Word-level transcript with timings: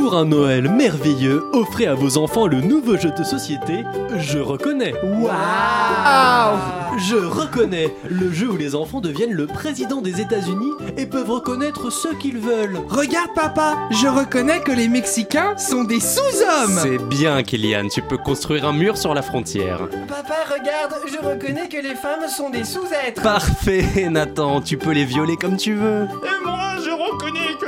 Pour 0.00 0.16
un 0.16 0.24
Noël 0.24 0.70
merveilleux, 0.70 1.44
offrez 1.52 1.86
à 1.86 1.92
vos 1.92 2.16
enfants 2.16 2.46
le 2.46 2.62
nouveau 2.62 2.96
jeu 2.96 3.12
de 3.16 3.22
société 3.22 3.84
Je 4.18 4.38
reconnais. 4.38 4.94
Waouh 5.02 6.58
Je 6.96 7.16
reconnais, 7.16 7.94
le 8.08 8.32
jeu 8.32 8.48
où 8.50 8.56
les 8.56 8.74
enfants 8.74 9.02
deviennent 9.02 9.34
le 9.34 9.46
président 9.46 10.00
des 10.00 10.22
États-Unis 10.22 10.72
et 10.96 11.04
peuvent 11.04 11.30
reconnaître 11.30 11.90
ce 11.92 12.08
qu'ils 12.14 12.38
veulent. 12.38 12.78
Regarde 12.88 13.34
papa, 13.34 13.76
je 13.90 14.08
reconnais 14.08 14.60
que 14.60 14.72
les 14.72 14.88
Mexicains 14.88 15.58
sont 15.58 15.84
des 15.84 16.00
sous-hommes 16.00 16.80
C'est 16.82 16.98
bien, 17.08 17.42
Kylian, 17.42 17.88
tu 17.88 18.00
peux 18.00 18.16
construire 18.16 18.64
un 18.64 18.72
mur 18.72 18.96
sur 18.96 19.12
la 19.12 19.20
frontière. 19.20 19.86
Papa, 20.08 20.34
regarde, 20.50 20.94
je 21.06 21.18
reconnais 21.18 21.68
que 21.68 21.76
les 21.76 21.94
femmes 21.94 22.26
sont 22.26 22.48
des 22.48 22.64
sous-êtres. 22.64 23.22
Parfait, 23.22 24.08
Nathan, 24.10 24.62
tu 24.62 24.78
peux 24.78 24.92
les 24.92 25.04
violer 25.04 25.36
comme 25.36 25.58
tu 25.58 25.74
veux. 25.74 26.04
Reconnais 26.04 26.39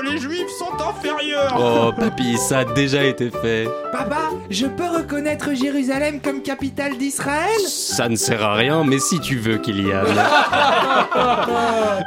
que 0.02 0.10
les 0.10 0.18
juifs 0.18 0.50
sont 0.58 0.72
inférieurs. 0.80 1.56
Oh, 1.58 1.92
papy, 1.92 2.36
ça 2.36 2.60
a 2.60 2.64
déjà 2.64 3.04
été 3.04 3.30
fait. 3.30 3.68
Papa, 3.90 4.30
je 4.50 4.66
peux 4.66 4.88
reconnaître 4.88 5.54
Jérusalem 5.54 6.20
comme 6.20 6.42
capitale 6.42 6.96
d'Israël? 6.96 7.60
Ça 7.66 8.08
ne 8.08 8.16
sert 8.16 8.42
à 8.42 8.54
rien, 8.54 8.84
mais 8.84 8.98
si 8.98 9.20
tu 9.20 9.36
veux, 9.38 9.58
Kylian. 9.58 10.04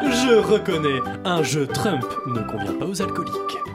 Je 0.01 0.35
reconnais, 0.39 0.99
un 1.23 1.43
jeu 1.43 1.67
Trump 1.67 2.05
ne 2.27 2.39
convient 2.41 2.73
pas 2.73 2.85
aux 2.85 3.01
alcooliques. 3.01 3.74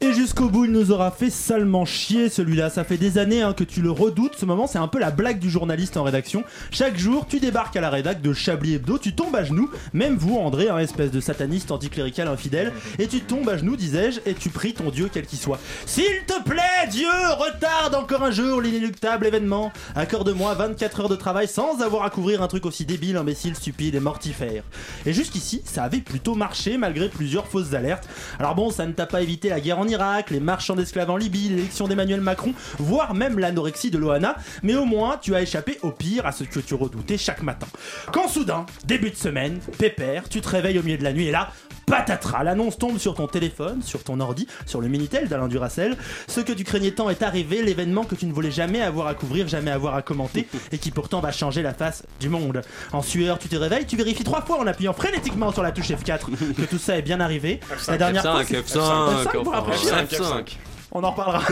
Et 0.00 0.12
jusqu'au 0.12 0.48
bout, 0.48 0.64
il 0.64 0.70
nous 0.70 0.92
aura 0.92 1.10
fait 1.10 1.28
salement 1.28 1.84
chier 1.84 2.28
celui-là. 2.28 2.70
Ça 2.70 2.84
fait 2.84 2.98
des 2.98 3.18
années 3.18 3.42
hein, 3.42 3.52
que 3.52 3.64
tu 3.64 3.82
le 3.82 3.90
redoutes. 3.90 4.36
Ce 4.36 4.46
moment, 4.46 4.68
c'est 4.68 4.78
un 4.78 4.86
peu 4.86 5.00
la 5.00 5.10
blague 5.10 5.40
du 5.40 5.50
journaliste 5.50 5.96
en 5.96 6.04
rédaction. 6.04 6.44
Chaque 6.70 6.96
jour, 6.96 7.26
tu 7.28 7.40
débarques 7.40 7.74
à 7.74 7.80
la 7.80 7.90
rédac 7.90 8.22
de 8.22 8.32
Chablis 8.32 8.74
Hebdo, 8.74 8.98
tu 8.98 9.16
tombes 9.16 9.34
à 9.34 9.42
genoux, 9.42 9.68
même 9.92 10.16
vous, 10.16 10.36
André, 10.36 10.68
un 10.68 10.78
espèce 10.78 11.10
de 11.10 11.18
sataniste 11.18 11.72
anticlérical 11.72 12.28
infidèle, 12.28 12.72
et 13.00 13.08
tu 13.08 13.22
tombes 13.22 13.48
à 13.48 13.56
genoux, 13.56 13.74
disais-je, 13.74 14.20
et 14.24 14.34
tu 14.34 14.50
pries 14.50 14.72
ton 14.72 14.90
Dieu 14.90 15.10
quel 15.12 15.26
qu'il 15.26 15.40
soit. 15.40 15.58
S'il 15.84 16.04
te 16.28 16.44
plaît, 16.44 16.62
Dieu, 16.92 17.08
retarde 17.36 17.96
encore 17.96 18.22
un 18.22 18.30
jour 18.30 18.60
l'inéluctable 18.60 19.26
événement. 19.26 19.72
Accorde-moi 19.96 20.54
24 20.54 21.00
heures 21.00 21.08
de 21.08 21.16
travail 21.16 21.48
sans 21.48 21.82
avoir 21.82 22.04
à 22.04 22.10
couvrir 22.10 22.40
un 22.40 22.46
truc 22.46 22.66
aussi 22.66 22.84
débile, 22.84 23.16
imbécile, 23.16 23.56
stupide 23.56 23.96
et 23.96 24.00
mortifère. 24.00 24.62
Et 25.06 25.12
jusqu'ici, 25.12 25.60
ça 25.64 25.82
avait 25.82 25.98
plutôt 25.98 26.36
marché 26.36 26.78
malgré 26.78 27.08
plusieurs 27.08 27.48
fausses 27.48 27.74
alertes. 27.74 28.08
Alors 28.38 28.54
bon, 28.54 28.70
ça 28.70 28.86
ne 28.86 28.92
t'a 28.92 29.06
pas 29.06 29.22
évité 29.22 29.48
la 29.48 29.58
guerre 29.58 29.80
en 29.80 29.87
Les 30.30 30.40
marchands 30.40 30.76
d'esclaves 30.76 31.08
en 31.08 31.16
Libye, 31.16 31.48
l'élection 31.48 31.88
d'Emmanuel 31.88 32.20
Macron, 32.20 32.52
voire 32.78 33.14
même 33.14 33.38
l'anorexie 33.38 33.90
de 33.90 33.96
Loana, 33.96 34.36
mais 34.62 34.74
au 34.74 34.84
moins 34.84 35.16
tu 35.16 35.34
as 35.34 35.40
échappé 35.40 35.78
au 35.82 35.90
pire 35.90 36.26
à 36.26 36.32
ce 36.32 36.44
que 36.44 36.60
tu 36.60 36.74
redoutais 36.74 37.16
chaque 37.16 37.42
matin. 37.42 37.66
Quand 38.12 38.28
soudain, 38.28 38.66
début 38.84 39.10
de 39.10 39.16
semaine, 39.16 39.60
pépère, 39.78 40.28
tu 40.28 40.42
te 40.42 40.48
réveilles 40.48 40.78
au 40.78 40.82
milieu 40.82 40.98
de 40.98 41.04
la 41.04 41.14
nuit 41.14 41.28
et 41.28 41.30
là, 41.30 41.48
patatras, 41.88 42.44
l'annonce 42.44 42.78
tombe 42.78 42.98
sur 42.98 43.14
ton 43.14 43.26
téléphone, 43.26 43.82
sur 43.82 44.02
ton 44.04 44.20
ordi, 44.20 44.46
sur 44.66 44.80
le 44.80 44.88
Minitel 44.88 45.28
d'Alain 45.28 45.48
Duracel. 45.48 45.96
Ce 46.26 46.40
que 46.40 46.52
tu 46.52 46.64
craignais 46.64 46.90
tant 46.92 47.10
est 47.10 47.22
arrivé, 47.22 47.62
l'événement 47.62 48.04
que 48.04 48.14
tu 48.14 48.26
ne 48.26 48.32
voulais 48.32 48.50
jamais 48.50 48.80
avoir 48.80 49.06
à 49.06 49.14
couvrir, 49.14 49.48
jamais 49.48 49.70
avoir 49.70 49.94
à 49.94 50.02
commenter, 50.02 50.46
et 50.72 50.78
qui 50.78 50.90
pourtant 50.90 51.20
va 51.20 51.32
changer 51.32 51.62
la 51.62 51.74
face 51.74 52.04
du 52.20 52.28
monde. 52.28 52.62
En 52.92 53.02
sueur, 53.02 53.38
tu 53.38 53.48
te 53.48 53.56
réveilles, 53.56 53.86
tu 53.86 53.96
vérifies 53.96 54.24
trois 54.24 54.42
fois 54.42 54.58
en 54.58 54.66
appuyant 54.66 54.92
frénétiquement 54.92 55.52
sur 55.52 55.62
la 55.62 55.72
touche 55.72 55.88
F4 55.90 56.26
que 56.56 56.62
tout 56.62 56.78
ça 56.78 56.96
est 56.98 57.02
bien 57.02 57.20
arrivé. 57.20 57.60
La 57.88 57.96
dernière 57.96 58.22
fois, 58.22 58.42
F5, 58.42 58.46
c'est- 58.46 58.78
F5, 58.78 59.24
F5 59.24 59.42
pour 59.42 59.52
rafraîchir. 59.52 59.94
F5. 60.04 60.56
On 60.92 61.04
en 61.04 61.10
reparlera. 61.10 61.42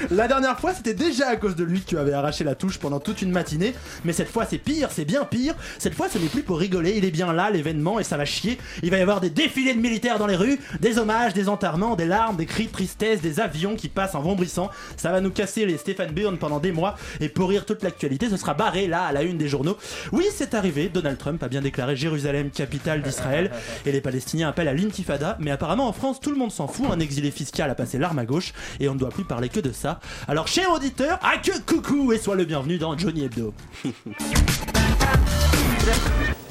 la 0.10 0.28
dernière 0.28 0.58
fois, 0.60 0.72
c'était 0.72 0.94
déjà 0.94 1.28
à 1.28 1.36
cause 1.36 1.56
de 1.56 1.64
lui 1.64 1.80
que 1.80 1.86
tu 1.86 1.98
avais 1.98 2.12
arraché 2.12 2.44
la 2.44 2.54
touche 2.54 2.78
pendant 2.78 3.00
toute 3.00 3.20
une 3.20 3.32
matinée. 3.32 3.74
Mais 4.04 4.12
cette 4.12 4.28
fois, 4.28 4.46
c'est 4.48 4.58
pire, 4.58 4.90
c'est 4.92 5.04
bien 5.04 5.24
pire. 5.24 5.54
Cette 5.78 5.94
fois, 5.94 6.08
ce 6.08 6.18
n'est 6.18 6.28
plus 6.28 6.42
pour 6.42 6.58
rigoler. 6.58 6.94
Il 6.96 7.04
est 7.04 7.10
bien 7.10 7.32
là, 7.32 7.50
l'événement, 7.50 7.98
et 7.98 8.04
ça 8.04 8.16
va 8.16 8.24
chier. 8.24 8.58
Il 8.84 8.90
va 8.90 8.98
y 8.98 9.00
avoir 9.00 9.20
des 9.20 9.30
défilés 9.30 9.74
de 9.74 9.80
militaires 9.80 10.18
dans 10.18 10.28
les 10.28 10.36
rues, 10.36 10.60
des 10.80 10.98
hommages, 10.98 11.34
des 11.34 11.48
enterrements, 11.48 11.96
des 11.96 12.06
larmes, 12.06 12.36
des 12.36 12.46
cris 12.46 12.66
de 12.66 12.72
tristesse, 12.72 13.20
des 13.20 13.40
avions 13.40 13.74
qui 13.74 13.88
passent 13.88 14.14
en 14.14 14.20
vombrissant. 14.20 14.70
Ça 14.96 15.10
va 15.10 15.20
nous 15.20 15.30
casser 15.30 15.66
les 15.66 15.76
Stéphane 15.76 16.12
Burn 16.12 16.38
pendant 16.38 16.60
des 16.60 16.70
mois. 16.70 16.96
Et 17.20 17.28
pour 17.28 17.48
rire 17.48 17.66
toute 17.66 17.82
l'actualité, 17.82 18.28
ce 18.28 18.36
sera 18.36 18.54
barré 18.54 18.86
là, 18.86 19.02
à 19.02 19.12
la 19.12 19.24
une 19.24 19.36
des 19.36 19.48
journaux. 19.48 19.76
Oui, 20.12 20.26
c'est 20.32 20.54
arrivé. 20.54 20.88
Donald 20.88 21.18
Trump 21.18 21.42
a 21.42 21.48
bien 21.48 21.60
déclaré 21.60 21.96
Jérusalem 21.96 22.50
capitale 22.50 23.02
d'Israël. 23.02 23.50
Et 23.84 23.90
les 23.90 24.00
Palestiniens 24.00 24.50
appellent 24.50 24.68
à 24.68 24.74
l'intifada. 24.74 25.36
Mais 25.40 25.50
apparemment, 25.50 25.88
en 25.88 25.92
France, 25.92 26.20
tout 26.20 26.30
le 26.30 26.36
monde 26.36 26.52
s'en 26.52 26.68
fout. 26.68 26.86
Un 26.88 27.00
exilé 27.00 27.32
fiscal 27.32 27.68
a 27.68 27.74
passé 27.74 27.98
l'arme 27.98 28.20
à 28.20 28.24
gauche. 28.24 28.52
Et 28.78 28.88
on 28.88 28.94
ne 28.94 28.98
doit 28.98 29.10
plus 29.10 29.24
parler 29.24 29.48
que 29.48 29.60
de 29.60 29.72
ça. 29.72 30.00
Alors, 30.28 30.48
cher 30.48 30.70
auditeur, 30.72 31.18
à 31.22 31.38
que 31.38 31.58
coucou 31.60 32.12
et 32.12 32.18
sois 32.18 32.36
le 32.36 32.44
bienvenu 32.44 32.78
dans 32.78 32.96
Johnny 32.96 33.24
Hebdo. 33.24 33.52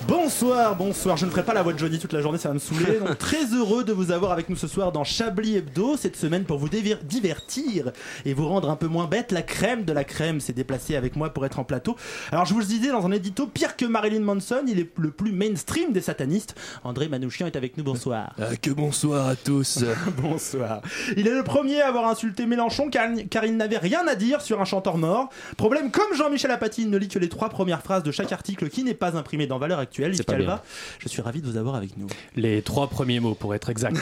Bonsoir, 0.10 0.76
bonsoir. 0.76 1.18
Je 1.18 1.28
ne 1.28 1.30
ferai 1.30 1.44
pas 1.44 1.54
la 1.54 1.62
voix 1.62 1.72
de 1.72 1.78
Johnny 1.78 2.00
toute 2.00 2.14
la 2.14 2.22
journée, 2.22 2.40
ça 2.40 2.48
va 2.48 2.56
me 2.56 2.60
saouler. 2.60 2.98
Donc, 3.06 3.20
très 3.20 3.46
heureux 3.54 3.84
de 3.84 3.94
vous 3.94 4.10
avoir 4.10 4.32
avec 4.32 4.50
nous 4.50 4.56
ce 4.56 4.66
soir 4.68 4.92
dans 4.92 5.04
Chablis 5.04 5.58
Hebdo 5.58 5.98
cette 5.98 6.16
semaine 6.16 6.46
pour 6.46 6.58
vous 6.58 6.68
divertir 6.68 7.92
et 8.26 8.34
vous 8.34 8.48
rendre 8.48 8.72
un 8.72 8.76
peu 8.76 8.88
moins 8.88 9.06
bête. 9.06 9.32
La 9.32 9.44
crème 9.44 9.84
de 9.84 9.94
la 9.94 10.04
crème 10.04 10.40
s'est 10.40 10.54
déplacée 10.54 10.96
avec 10.96 11.16
moi 11.16 11.32
pour 11.32 11.46
être 11.46 11.60
en 11.60 11.64
plateau. 11.64 11.96
Alors, 12.32 12.46
je 12.46 12.56
vous 12.56 12.60
le 12.60 12.66
disais 12.66 12.90
dans 12.90 13.06
un 13.06 13.12
édito, 13.12 13.46
pire 13.46 13.78
que 13.78 13.86
Marilyn 13.86 14.22
Manson, 14.22 14.64
il 14.68 14.80
est 14.80 14.90
le 14.98 15.12
plus 15.12 15.32
mainstream 15.32 15.92
des 15.92 16.02
satanistes. 16.02 16.56
André 16.84 17.08
Manouchian 17.08 17.46
est 17.46 17.56
avec 17.56 17.78
nous. 17.78 17.84
Bonsoir. 17.84 18.34
Ah, 18.42 18.56
que 18.60 18.72
bonsoir 18.72 19.28
à 19.28 19.36
tous. 19.36 19.84
Bonsoir. 20.18 20.82
Il 21.18 21.28
est 21.28 21.36
le 21.36 21.44
premier 21.44 21.82
à 21.82 21.88
avoir 21.88 22.08
insulté 22.08 22.48
Mélenchon 22.48 22.90
car, 22.90 23.10
car 23.30 23.46
il 23.46 23.56
n'avait 23.56 23.78
rien 23.78 24.08
à 24.08 24.16
dire 24.16 24.42
sur 24.42 24.60
un 24.60 24.66
chanteur 24.66 24.98
mort. 24.98 25.30
Problème, 25.56 25.92
comme 25.92 26.16
Jean-Michel 26.16 26.50
Apathy 26.50 26.82
il 26.82 26.90
ne 26.90 26.98
lit 26.98 27.10
que 27.10 27.20
les 27.20 27.30
trois 27.30 27.50
premières 27.50 27.84
phrases 27.84 28.02
de 28.02 28.12
chaque 28.12 28.32
article 28.32 28.70
qui 28.70 28.84
n'est 28.84 28.96
pas 28.96 29.16
imprimé 29.16 29.46
dans 29.46 29.60
Valeurs 29.60 29.78
Actuelles. 29.78 29.99
Yves 30.08 30.60
je 31.00 31.08
suis 31.08 31.22
ravi 31.22 31.42
de 31.42 31.48
vous 31.48 31.58
avoir 31.58 31.76
avec 31.76 31.98
nous. 31.98 32.08
Les 32.36 32.62
trois 32.62 32.88
premiers 32.88 33.20
mots 33.20 33.36
pour 33.36 33.56
être 33.56 33.70
exact. 33.70 33.98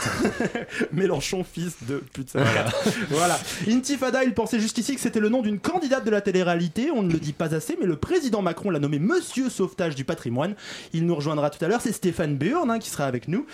Mélenchon, 0.91 1.43
fils 1.43 1.75
de 1.87 2.03
putain. 2.13 2.43
Voilà. 3.09 3.39
Intifada, 3.67 4.23
il 4.23 4.33
pensait 4.33 4.59
jusqu'ici 4.59 4.95
que 4.95 5.01
c'était 5.01 5.19
le 5.19 5.29
nom 5.29 5.41
d'une 5.41 5.59
candidate 5.59 6.05
de 6.05 6.11
la 6.11 6.21
télé-réalité. 6.21 6.91
On 6.91 7.03
ne 7.03 7.11
le 7.11 7.19
dit 7.19 7.33
pas 7.33 7.53
assez, 7.55 7.77
mais 7.79 7.85
le 7.85 7.95
président 7.95 8.41
Macron 8.41 8.69
l'a 8.69 8.79
nommé 8.79 8.99
Monsieur 8.99 9.49
Sauvetage 9.49 9.95
du 9.95 10.03
patrimoine. 10.03 10.55
Il 10.93 11.05
nous 11.05 11.15
rejoindra 11.15 11.49
tout 11.49 11.63
à 11.63 11.67
l'heure. 11.67 11.81
C'est 11.81 11.91
Stéphane 11.91 12.37
Burn 12.37 12.69
hein, 12.69 12.79
qui 12.79 12.89
sera 12.89 13.05
avec 13.05 13.27
nous. 13.27 13.45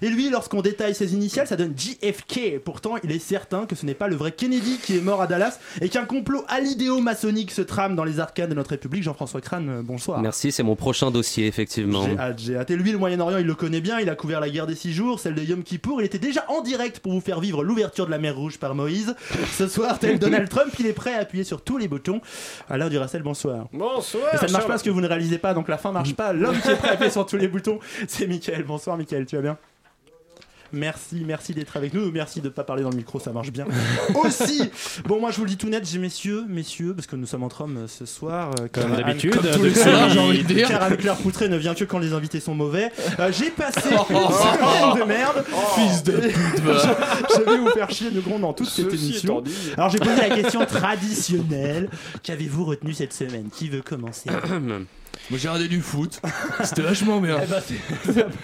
Et 0.00 0.08
lui, 0.08 0.30
lorsqu'on 0.30 0.62
détaille 0.62 0.94
ses 0.94 1.14
initiales, 1.14 1.46
ça 1.46 1.56
donne 1.56 1.74
JFK. 1.76 2.60
Pourtant, 2.64 2.94
il 3.02 3.12
est 3.12 3.18
certain 3.18 3.66
que 3.66 3.74
ce 3.74 3.86
n'est 3.86 3.94
pas 3.94 4.08
le 4.08 4.16
vrai 4.16 4.32
Kennedy 4.32 4.78
qui 4.82 4.96
est 4.96 5.00
mort 5.00 5.20
à 5.20 5.26
Dallas 5.26 5.58
et 5.80 5.88
qu'un 5.88 6.04
complot 6.04 6.44
à 6.48 6.60
l'idéo-maçonnique 6.60 7.50
se 7.50 7.62
trame 7.62 7.96
dans 7.96 8.04
les 8.04 8.20
arcanes 8.20 8.50
de 8.50 8.54
notre 8.54 8.70
République. 8.70 9.02
Jean-François 9.02 9.40
Crane, 9.40 9.68
euh, 9.68 9.82
bonsoir. 9.82 10.20
Merci, 10.20 10.52
c'est 10.52 10.62
mon 10.62 10.76
prochain 10.76 11.10
dossier, 11.10 11.46
effectivement. 11.46 11.91
J'ai 11.92 12.18
hâte, 12.18 12.38
j'ai 12.38 12.56
hâte. 12.56 12.70
Et 12.70 12.76
lui, 12.76 12.92
le 12.92 12.98
Moyen-Orient, 12.98 13.38
il 13.38 13.46
le 13.46 13.54
connaît 13.54 13.80
bien. 13.80 14.00
Il 14.00 14.08
a 14.08 14.14
couvert 14.14 14.40
la 14.40 14.48
guerre 14.48 14.66
des 14.66 14.74
six 14.74 14.92
jours, 14.92 15.20
celle 15.20 15.34
de 15.34 15.42
Yom 15.42 15.62
Kippour. 15.62 16.00
Il 16.00 16.04
était 16.04 16.18
déjà 16.18 16.44
en 16.48 16.60
direct 16.62 17.00
pour 17.00 17.12
vous 17.12 17.20
faire 17.20 17.40
vivre 17.40 17.64
l'ouverture 17.64 18.06
de 18.06 18.10
la 18.10 18.18
mer 18.18 18.36
Rouge 18.36 18.58
par 18.58 18.74
Moïse. 18.74 19.14
Ce 19.52 19.66
soir, 19.68 19.98
tel 19.98 20.18
Donald 20.20 20.48
Trump, 20.48 20.72
il 20.78 20.86
est 20.86 20.92
prêt 20.92 21.14
à 21.14 21.20
appuyer 21.20 21.44
sur 21.44 21.62
tous 21.62 21.78
les 21.78 21.88
boutons. 21.88 22.20
Alain 22.68 22.88
Duracel, 22.88 23.22
bonsoir. 23.22 23.68
Bonsoir. 23.72 24.34
Et 24.34 24.36
ça 24.38 24.46
ne 24.46 24.52
marche 24.52 24.64
pas 24.64 24.70
parce 24.70 24.82
que 24.82 24.90
vous 24.90 25.00
ne 25.00 25.08
réalisez 25.08 25.38
pas, 25.38 25.54
donc 25.54 25.68
la 25.68 25.78
fin 25.78 25.92
marche 25.92 26.14
pas. 26.14 26.32
L'homme 26.32 26.58
qui 26.60 26.70
est 26.70 26.76
prêt 26.76 26.88
à 26.90 26.92
appuyer 26.92 27.10
sur 27.10 27.26
tous 27.26 27.36
les 27.36 27.48
boutons, 27.48 27.78
c'est 28.08 28.26
Mickaël. 28.26 28.64
Bonsoir, 28.64 28.96
Mickaël, 28.96 29.26
tu 29.26 29.36
vas 29.36 29.42
bien? 29.42 29.58
Merci, 30.72 31.22
merci 31.26 31.54
d'être 31.54 31.76
avec 31.76 31.94
nous. 31.94 32.10
Merci 32.10 32.40
de 32.40 32.46
ne 32.46 32.50
pas 32.52 32.64
parler 32.64 32.82
dans 32.82 32.90
le 32.90 32.96
micro, 32.96 33.20
ça 33.20 33.30
marche 33.32 33.52
bien. 33.52 33.66
Aussi, 34.14 34.70
bon, 35.06 35.20
moi 35.20 35.30
je 35.30 35.36
vous 35.36 35.44
le 35.44 35.50
dis 35.50 35.56
tout 35.56 35.68
net, 35.68 35.86
j'ai 35.88 35.98
messieurs, 35.98 36.44
messieurs, 36.48 36.94
parce 36.94 37.06
que 37.06 37.16
nous 37.16 37.26
sommes 37.26 37.42
entre 37.42 37.60
hommes 37.62 37.86
ce 37.86 38.06
soir. 38.06 38.50
euh, 38.60 38.68
Comme 38.72 38.96
d'habitude, 38.96 39.38
tous 39.54 39.62
les 39.62 39.74
soirs, 39.74 40.08
j'ai 40.08 40.18
envie 40.18 40.42
de 40.42 40.52
dire. 40.54 40.68
Car 40.68 40.82
Anne-Claire 40.82 41.16
Poutré 41.16 41.48
ne 41.48 41.56
vient 41.56 41.74
que 41.74 41.84
quand 41.84 41.98
les 41.98 42.12
invités 42.12 42.40
sont 42.40 42.54
mauvais. 42.54 42.90
Euh, 43.20 43.30
j'ai 43.32 43.50
passé 43.50 43.90
une 44.10 44.16
semaine 44.16 45.00
de 45.00 45.04
merde. 45.04 45.44
Fils 45.74 46.02
de 46.02 46.12
pute, 46.12 46.34
je, 46.56 47.36
je 47.38 47.50
vais 47.50 47.58
vous 47.58 47.70
faire 47.70 47.90
chier 47.90 48.10
de 48.10 48.20
dans 48.40 48.52
toute 48.54 48.68
cette 48.68 48.90
Ceci 48.90 49.10
émission. 49.10 49.40
étant 49.40 49.42
dit. 49.42 49.54
Alors 49.76 49.90
j'ai 49.90 49.98
posé 49.98 50.16
la 50.16 50.30
question 50.34 50.64
traditionnelle. 50.64 51.90
Qu'avez-vous 52.22 52.64
retenu 52.64 52.94
cette 52.94 53.12
semaine? 53.12 53.48
Qui 53.54 53.68
veut 53.68 53.82
commencer? 53.82 54.30
Moi 55.32 55.38
j'ai 55.40 55.48
regardé 55.48 55.68
du 55.68 55.80
foot, 55.80 56.20
c'était 56.62 56.82
vachement 56.82 57.18
bien. 57.18 57.38
Eh 57.42 57.46
ben, 57.46 57.62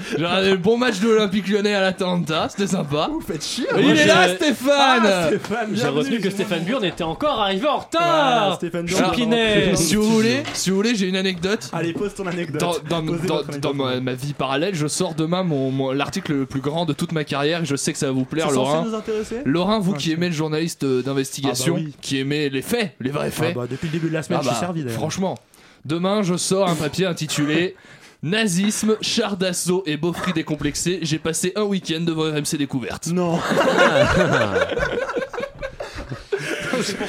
J'ai 0.11 0.25
regardé 0.25 0.50
le 0.52 0.56
bon 0.56 0.79
match 0.79 1.00
de 1.00 1.08
l'Olympique 1.08 1.46
lyonnais 1.46 1.75
à 1.75 1.82
l'Atalanta, 1.82 2.49
c'était 2.49 2.67
sympa. 2.67 3.11
Vous 3.12 3.20
faites 3.20 3.44
chier. 3.44 3.67
Il 3.76 3.82
Moi, 3.82 3.93
est 3.93 3.96
j'ai- 3.96 4.05
là 4.06 4.35
Stéphane 4.35 5.02
Ah, 5.05 5.26
Stéphane, 5.26 5.67
J'ai 5.69 5.75
bienvenue. 5.82 5.99
retenu 5.99 6.20
que 6.20 6.31
Stéphane 6.31 6.64
Burn 6.64 6.82
était 6.87 7.05
encore 7.05 7.40
arrivé 7.40 7.67
en 7.69 7.73
Voilà, 7.93 8.46
retard. 8.46 8.55
Stéphane 8.55 8.87
Burn. 8.87 9.76
Si 9.76 9.96
vous 9.96 10.02
voulez, 10.11 10.43
si 10.55 10.70
vous 10.70 10.76
voulez, 10.76 10.94
j'ai 10.94 11.08
une 11.08 11.17
anecdote. 11.17 11.69
Allez, 11.75 11.93
pose 11.93 12.14
ton 12.14 12.26
anecdote. 12.26 12.58
Dans, 12.58 13.02
dans- 13.02 13.06
Posez 13.06 13.26
dans- 13.26 13.37
votre 13.37 13.58
dans 13.61 13.70
anecdote. 13.73 13.76
ma, 13.76 14.00
ma 14.00 14.14
vie 14.14 14.32
parallèle, 14.32 14.75
je 14.75 14.87
sors 14.87 15.14
demain 15.14 15.43
mon, 15.43 15.70
mon- 15.70 15.93
l'article 15.93 16.32
le 16.32 16.46
plus 16.46 16.61
grand 16.62 16.87
de 16.87 16.94
toute 16.94 17.12
ma 17.12 17.25
carrière 17.25 17.64
et 17.64 17.67
je 17.67 17.76
sais 17.76 17.93
que 17.93 17.99
ça 17.99 18.06
va 18.06 18.12
vous 18.12 18.25
plaire, 18.25 18.46
C'est 18.49 18.55
censé 18.55 18.73
Laurent. 18.73 18.85
nous 18.87 18.94
intéresser 18.94 19.37
Laurent, 19.44 19.79
vous 19.81 19.93
Ah, 19.94 19.99
qui 19.99 20.12
aimez 20.12 20.29
le 20.29 20.35
journaliste 20.35 20.85
euh, 20.85 21.02
d'investigation, 21.02 21.75
Ah 21.76 21.81
bah 21.81 21.85
oui. 21.87 21.94
qui 22.00 22.19
aimez 22.19 22.49
les 22.49 22.62
faits, 22.62 22.94
les 23.00 23.11
vrais 23.11 23.26
Ah 23.29 23.31
faits, 23.31 23.55
bah, 23.55 23.67
depuis 23.70 23.88
le 23.88 23.93
début 23.93 24.08
de 24.08 24.14
la 24.14 24.23
semaine, 24.23 24.38
Ah 24.40 24.43
je 24.44 24.49
suis 24.49 24.55
bah, 24.55 24.61
servi 24.61 24.82
d'ailleurs. 24.85 24.99
Franchement, 24.99 25.35
demain 25.84 26.22
je 26.22 26.36
sors 26.36 26.69
un 26.69 26.75
papier 26.75 27.06
intitulé 27.06 27.76
Nazisme, 28.22 28.96
char 29.00 29.36
d'assaut 29.36 29.84
et 29.86 29.96
beaufry 29.96 30.32
décomplexé. 30.32 30.98
J'ai 31.02 31.20
passé 31.20 31.52
un 31.54 31.62
week-end 31.62 32.00
devant 32.00 32.25
RMC 32.25 32.56
Découverte. 32.58 33.06
Non. 33.08 33.38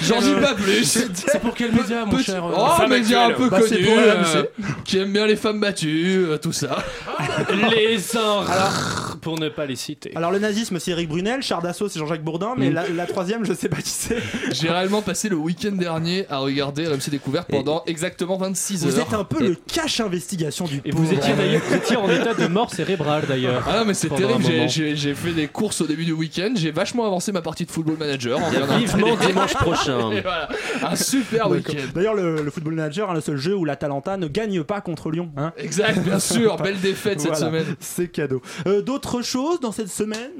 J'en 0.02 0.22
dis 0.22 0.34
pas 0.42 0.54
plus. 0.54 0.84
C'est 0.84 1.40
pour 1.42 1.54
quel 1.54 1.72
média, 1.72 2.06
mon 2.06 2.18
cher 2.20 2.44
euh, 2.46 2.52
Oh, 2.56 2.62
un 2.66 2.76
femme 2.76 2.90
média 2.90 3.26
un 3.26 3.32
peu 3.32 3.50
Bah, 3.50 3.60
c'est 3.68 3.76
connu, 3.78 3.86
pour 3.88 3.98
euh, 3.98 4.44
qui 4.86 4.98
aime 4.98 5.12
bien 5.14 5.26
les 5.28 5.36
femmes 5.36 5.60
battues, 5.60 6.26
euh, 6.28 6.38
tout 6.38 6.52
ça. 6.52 6.84
Les 7.72 7.98
uns 8.18 8.46
pour 9.22 9.38
ne 9.40 9.50
pas 9.50 9.66
les 9.66 9.76
citer. 9.76 10.12
Alors 10.16 10.32
le 10.32 10.40
nazisme 10.40 10.80
c'est 10.80 10.92
Eric 10.92 11.10
Brunel, 11.10 11.42
Char 11.42 11.62
d'assaut 11.62 11.90
c'est 11.90 12.00
Jean-Jacques 12.00 12.24
Bourdin, 12.24 12.54
mais 12.58 12.70
Mm. 12.70 12.96
la, 12.96 13.06
troisième 13.06 13.44
je 13.46 13.54
sais 13.54 13.68
pas 13.70 13.78
qui 13.78 13.90
c'est. 13.90 14.18
J'ai 14.52 14.70
réellement 14.70 15.02
passé 15.02 15.28
le 15.30 15.36
week-end 15.36 15.74
dernier 15.74 16.26
à 16.30 16.38
regarder 16.38 16.88
RMC 16.88 17.10
Découverte 17.12 17.50
pendant 17.50 17.84
exactement 17.88 18.38
26 18.38 18.86
Vous 18.86 18.96
heures. 18.98 19.08
êtes 19.08 19.14
un 19.14 19.24
peu 19.24 19.44
le 19.46 19.56
cache 19.72 20.00
investigation 20.00 20.66
du 20.66 20.82
Et 20.86 20.92
vous 20.92 21.12
étiez 21.14 21.34
d'ailleurs 21.34 21.62
vous 21.68 21.76
étiez 21.76 21.96
en 21.98 22.10
état 22.10 22.34
de 22.34 22.48
mort 22.48 22.74
cérébrale 22.74 23.24
d'ailleurs. 23.28 23.64
Ah 23.68 23.80
non 23.80 23.86
mais 23.86 23.94
c'est 23.94 24.10
terrible, 24.10 24.44
j'ai- 24.68 25.14
fait 25.16 25.32
des 25.32 25.48
courses 25.48 25.82
au 25.82 25.88
début 25.88 26.06
du 26.06 26.14
week-end, 26.14 26.52
j'ai 26.56 26.72
vachement 26.72 27.06
avancé 27.06 27.32
ma 27.32 27.42
partie 27.42 27.66
de 27.66 27.72
football 27.72 27.98
manager. 27.98 28.40
en 28.40 28.50
regardant- 28.50 28.78
Vivement 28.78 29.16
dimanche 29.18 29.54
prochain. 29.56 29.69
Voilà, 30.22 30.48
un 30.84 30.96
super 30.96 31.50
week-end. 31.50 31.74
D'ailleurs 31.94 32.14
le, 32.16 32.42
le 32.44 32.52
Football 32.52 32.74
Manager, 32.76 33.10
hein, 33.10 33.14
le 33.14 33.22
seul 33.22 33.38
jeu 33.38 33.56
où 33.56 33.66
l'Atalanta 33.66 34.18
ne 34.18 34.28
gagne 34.28 34.64
pas 34.64 34.82
contre 34.82 35.12
Lyon. 35.12 35.32
Hein. 35.38 35.54
Exact, 35.58 36.00
bien 36.00 36.20
sûr, 36.20 36.58
belle 36.58 36.80
défaite 36.80 37.20
cette 37.22 37.32
Voilà. 37.32 37.46
semaine. 37.48 37.76
C'est 37.80 38.08
cadeau. 38.08 38.42
Euh, 38.68 38.82
D'autres 38.82 39.22
choses 39.22 39.60
dans 39.60 39.72
cette 39.72 39.90
semaine? 39.90 40.32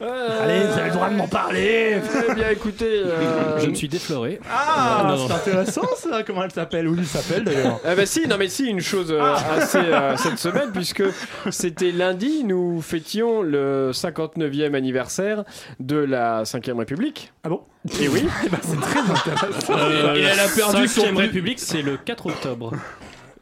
Euh, 0.00 0.42
Allez, 0.42 0.66
vous 0.66 0.72
avez 0.78 0.88
le 0.88 0.94
droit 0.94 1.08
de 1.10 1.14
m'en 1.14 1.28
parler 1.28 1.98
Eh 2.30 2.34
bien, 2.34 2.48
écoutez. 2.50 3.02
euh, 3.04 3.58
Je 3.60 3.68
me 3.68 3.74
suis 3.74 3.88
défloré. 3.88 4.40
Ah, 4.50 5.14
c'est 5.26 5.32
intéressant 5.32 5.86
ça, 5.96 6.22
comment 6.24 6.42
elle 6.44 6.50
s'appelle? 6.50 6.88
Où 6.88 6.94
il 6.96 7.06
s'appelle 7.06 7.44
d'ailleurs? 7.44 7.78
Eh 7.88 7.94
ben 7.94 8.04
si, 8.06 8.26
non 8.26 8.36
mais 8.38 8.48
si, 8.48 8.66
une 8.66 8.80
chose 8.80 9.12
euh, 9.12 9.34
assez 9.56 9.78
euh, 9.78 10.16
cette 10.16 10.38
semaine, 10.38 10.70
puisque 10.72 11.04
c'était 11.50 11.92
lundi, 11.92 12.42
nous 12.44 12.80
fêtions 12.80 13.42
le 13.42 13.90
59e 13.92 14.74
anniversaire 14.74 15.44
de 15.80 15.96
la 15.96 16.42
5ème 16.44 16.78
République. 16.78 17.32
Ah 17.44 17.48
bon? 17.48 17.60
Et 18.00 18.08
oui, 18.08 18.24
C'est 18.62 18.80
très 18.80 19.00
intéressant. 19.00 19.72
Euh, 19.76 20.14
Et 20.14 20.20
elle 20.20 20.38
a 20.38 20.48
perdu 20.48 20.86
son 20.88 21.02
5ème 21.02 21.10
but. 21.10 21.18
République, 21.18 21.58
c'est 21.60 21.82
le 21.82 21.96
4 21.96 22.26
octobre. 22.26 22.72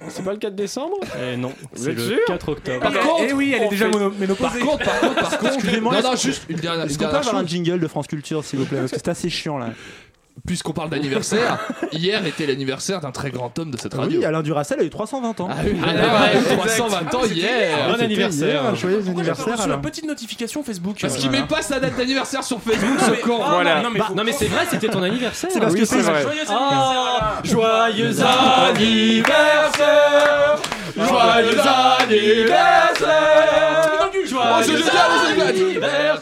c'est 0.08 0.24
pas 0.24 0.32
le 0.32 0.38
4 0.38 0.54
décembre? 0.54 0.96
Eh 1.22 1.36
non, 1.36 1.52
Vous 1.74 1.84
c'est 1.84 1.90
êtes 1.90 1.96
le 1.98 2.02
sûr? 2.04 2.18
4 2.26 2.48
octobre. 2.48 2.80
Par 2.80 2.92
contre, 2.92 3.24
Eh 3.28 3.32
oui, 3.34 3.52
elle 3.54 3.64
est 3.64 3.68
déjà 3.68 3.90
Par 3.90 4.10
ménopausée. 4.18 4.60
contre, 4.60 4.84
par 4.84 5.00
contre, 5.00 5.14
par 5.14 5.38
contre, 5.38 5.54
Excusez-moi, 5.56 5.92
non, 5.92 5.98
est-ce 5.98 6.06
non, 6.08 6.16
juste 6.16 6.42
une 6.48 6.56
dernière, 6.56 6.84
Est-ce 6.86 6.92
une 6.94 6.98
qu'on 6.98 7.04
peut 7.04 7.10
dernière 7.10 7.28
avoir 7.28 7.42
un 7.42 7.46
chose. 7.46 7.50
jingle 7.50 7.80
de 7.80 7.86
France 7.88 8.06
Culture 8.06 8.42
s'il 8.44 8.58
vous 8.60 8.64
plaît? 8.64 8.78
Parce 8.78 8.92
que 8.92 8.96
c'est 8.96 9.08
assez 9.08 9.28
chiant 9.28 9.58
là. 9.58 9.70
Puisqu'on 10.46 10.72
parle 10.72 10.90
d'anniversaire, 10.90 11.58
hier 11.92 12.24
était 12.26 12.46
l'anniversaire 12.46 13.00
d'un 13.00 13.10
très 13.12 13.30
grand 13.30 13.56
homme 13.58 13.70
de 13.70 13.78
cette 13.78 13.94
radio. 13.94 14.18
Oui, 14.20 14.24
Alain 14.24 14.42
Duracell 14.42 14.80
a 14.80 14.82
eu 14.84 14.90
320 14.90 15.40
ans. 15.40 15.48
Ah 15.50 15.54
oui, 15.64 15.72
ah, 15.84 15.86
ouais, 16.50 16.56
320 16.56 17.14
ans 17.14 17.20
C'était 17.22 17.34
hier. 17.34 17.76
Bon 17.88 18.00
anniversaire. 18.02 18.48
hier, 18.48 18.64
un 18.64 18.74
joyeux 18.74 18.96
Pourquoi 18.98 19.12
anniversaire 19.20 19.46
reçu 19.56 19.58
la 19.68 19.74
Alain. 19.74 19.78
petite 19.82 20.06
notification 20.06 20.62
Facebook 20.64 20.96
Parce 21.00 21.14
euh, 21.14 21.18
qu'il 21.18 21.30
met 21.30 21.42
pas 21.42 21.62
sa 21.62 21.78
date 21.80 21.96
d'anniversaire 21.96 22.42
sur 22.44 22.60
Facebook, 22.60 22.98
ce 23.00 23.22
con. 23.26 23.40
Ah, 23.44 23.50
Voilà. 23.54 23.82
Non, 23.82 23.90
mais, 23.90 23.98
Bah, 23.98 24.04
faut- 24.08 24.14
non 24.14 24.24
mais 24.24 24.32
c'est 24.32 24.46
vrai, 24.46 24.66
c'était 24.70 24.88
ton 24.88 25.02
anniversaire. 25.02 25.50
C'est 25.52 25.60
parce 25.60 25.72
Oui, 25.74 25.80
que 25.80 25.86
c'est 25.86 26.00
vrai. 26.00 26.22
Joyeux 26.22 26.40
Ah, 26.48 27.38
anniversaire 27.44 27.44
joyeux 27.44 28.20
anniversaire 28.70 30.56
Joyeux 30.96 31.60
anniversaire 32.00 33.79
Oh, 34.52 34.60
c'est 34.62 34.76
génial, 34.76 35.10
c'est 35.20 35.34
génial. 35.34 36.18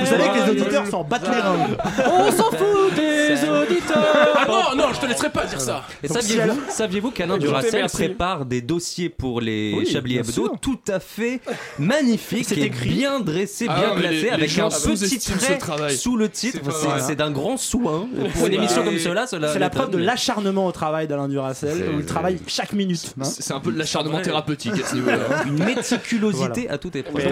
Vous 0.00 0.06
savez 0.06 0.24
que 0.28 0.34
les 0.44 0.50
auditeurs 0.50 0.86
s'en 0.86 1.02
battent 1.04 1.28
les 1.28 1.40
reins. 1.40 1.68
On 2.06 2.30
s'en 2.30 2.50
fout 2.50 2.94
des 2.94 3.36
auditeurs. 3.62 4.06
Ah 4.36 4.46
non, 4.48 4.76
non, 4.76 4.92
je 4.94 5.00
te 5.00 5.06
laisserai 5.06 5.30
pas 5.30 5.44
dire 5.46 5.60
ça 5.60 5.84
Et 6.02 6.08
saviez-vous 6.08 7.10
qu'Alain 7.10 7.38
Duracell 7.38 7.80
merci. 7.80 7.96
prépare 7.96 8.44
des 8.44 8.60
dossiers 8.60 9.08
pour 9.08 9.40
les 9.40 9.74
Oui, 9.76 9.86
Chablis 9.86 10.18
Hebdo 10.18 10.56
tout 10.60 10.78
à 10.88 11.00
fait 11.00 11.40
magnifiques 11.78 12.46
C'est 12.46 12.56
et 12.58 12.64
écrit. 12.64 12.90
bien 12.90 13.20
dressés, 13.20 13.66
Ah 13.68 13.94
bien 13.96 14.10
les 14.10 14.28
avec 14.30 14.58
un 14.58 14.68
petit 14.68 15.18
trait 15.18 15.90
sous 15.90 16.16
le 16.16 16.28
titre. 16.28 16.58
C'est 17.00 17.16
d'un 17.16 17.30
grand 17.30 17.56
soin. 17.56 18.06
Pour 18.34 18.46
une 18.46 18.54
émission 18.54 18.82
comme 18.84 18.98
cela, 18.98 19.26
cela 19.26 19.52
C'est 19.52 19.58
la 19.58 19.70
preuve 19.70 19.90
de 19.90 19.98
l'acharnement 19.98 20.66
au 20.66 20.72
travail 20.72 21.06
d'Alain 21.06 21.28
où 21.30 22.00
il 22.00 22.06
travaille 22.06 22.38
chaque 22.46 22.72
minute. 22.72 23.14
hein. 23.20 23.24
C'est 23.24 23.52
un 23.54 23.60
peu 23.60 23.72
de 23.72 23.78
l'acharnement 23.78 24.20
thérapeutique 24.20 24.72
à 24.82 24.86
ce 24.86 24.94
niveau-là. 24.94 25.18
Une 25.46 25.62
méticulosité 25.64 26.68
à 26.68 26.78
toute 26.78 26.96
épreuve. 26.96 27.24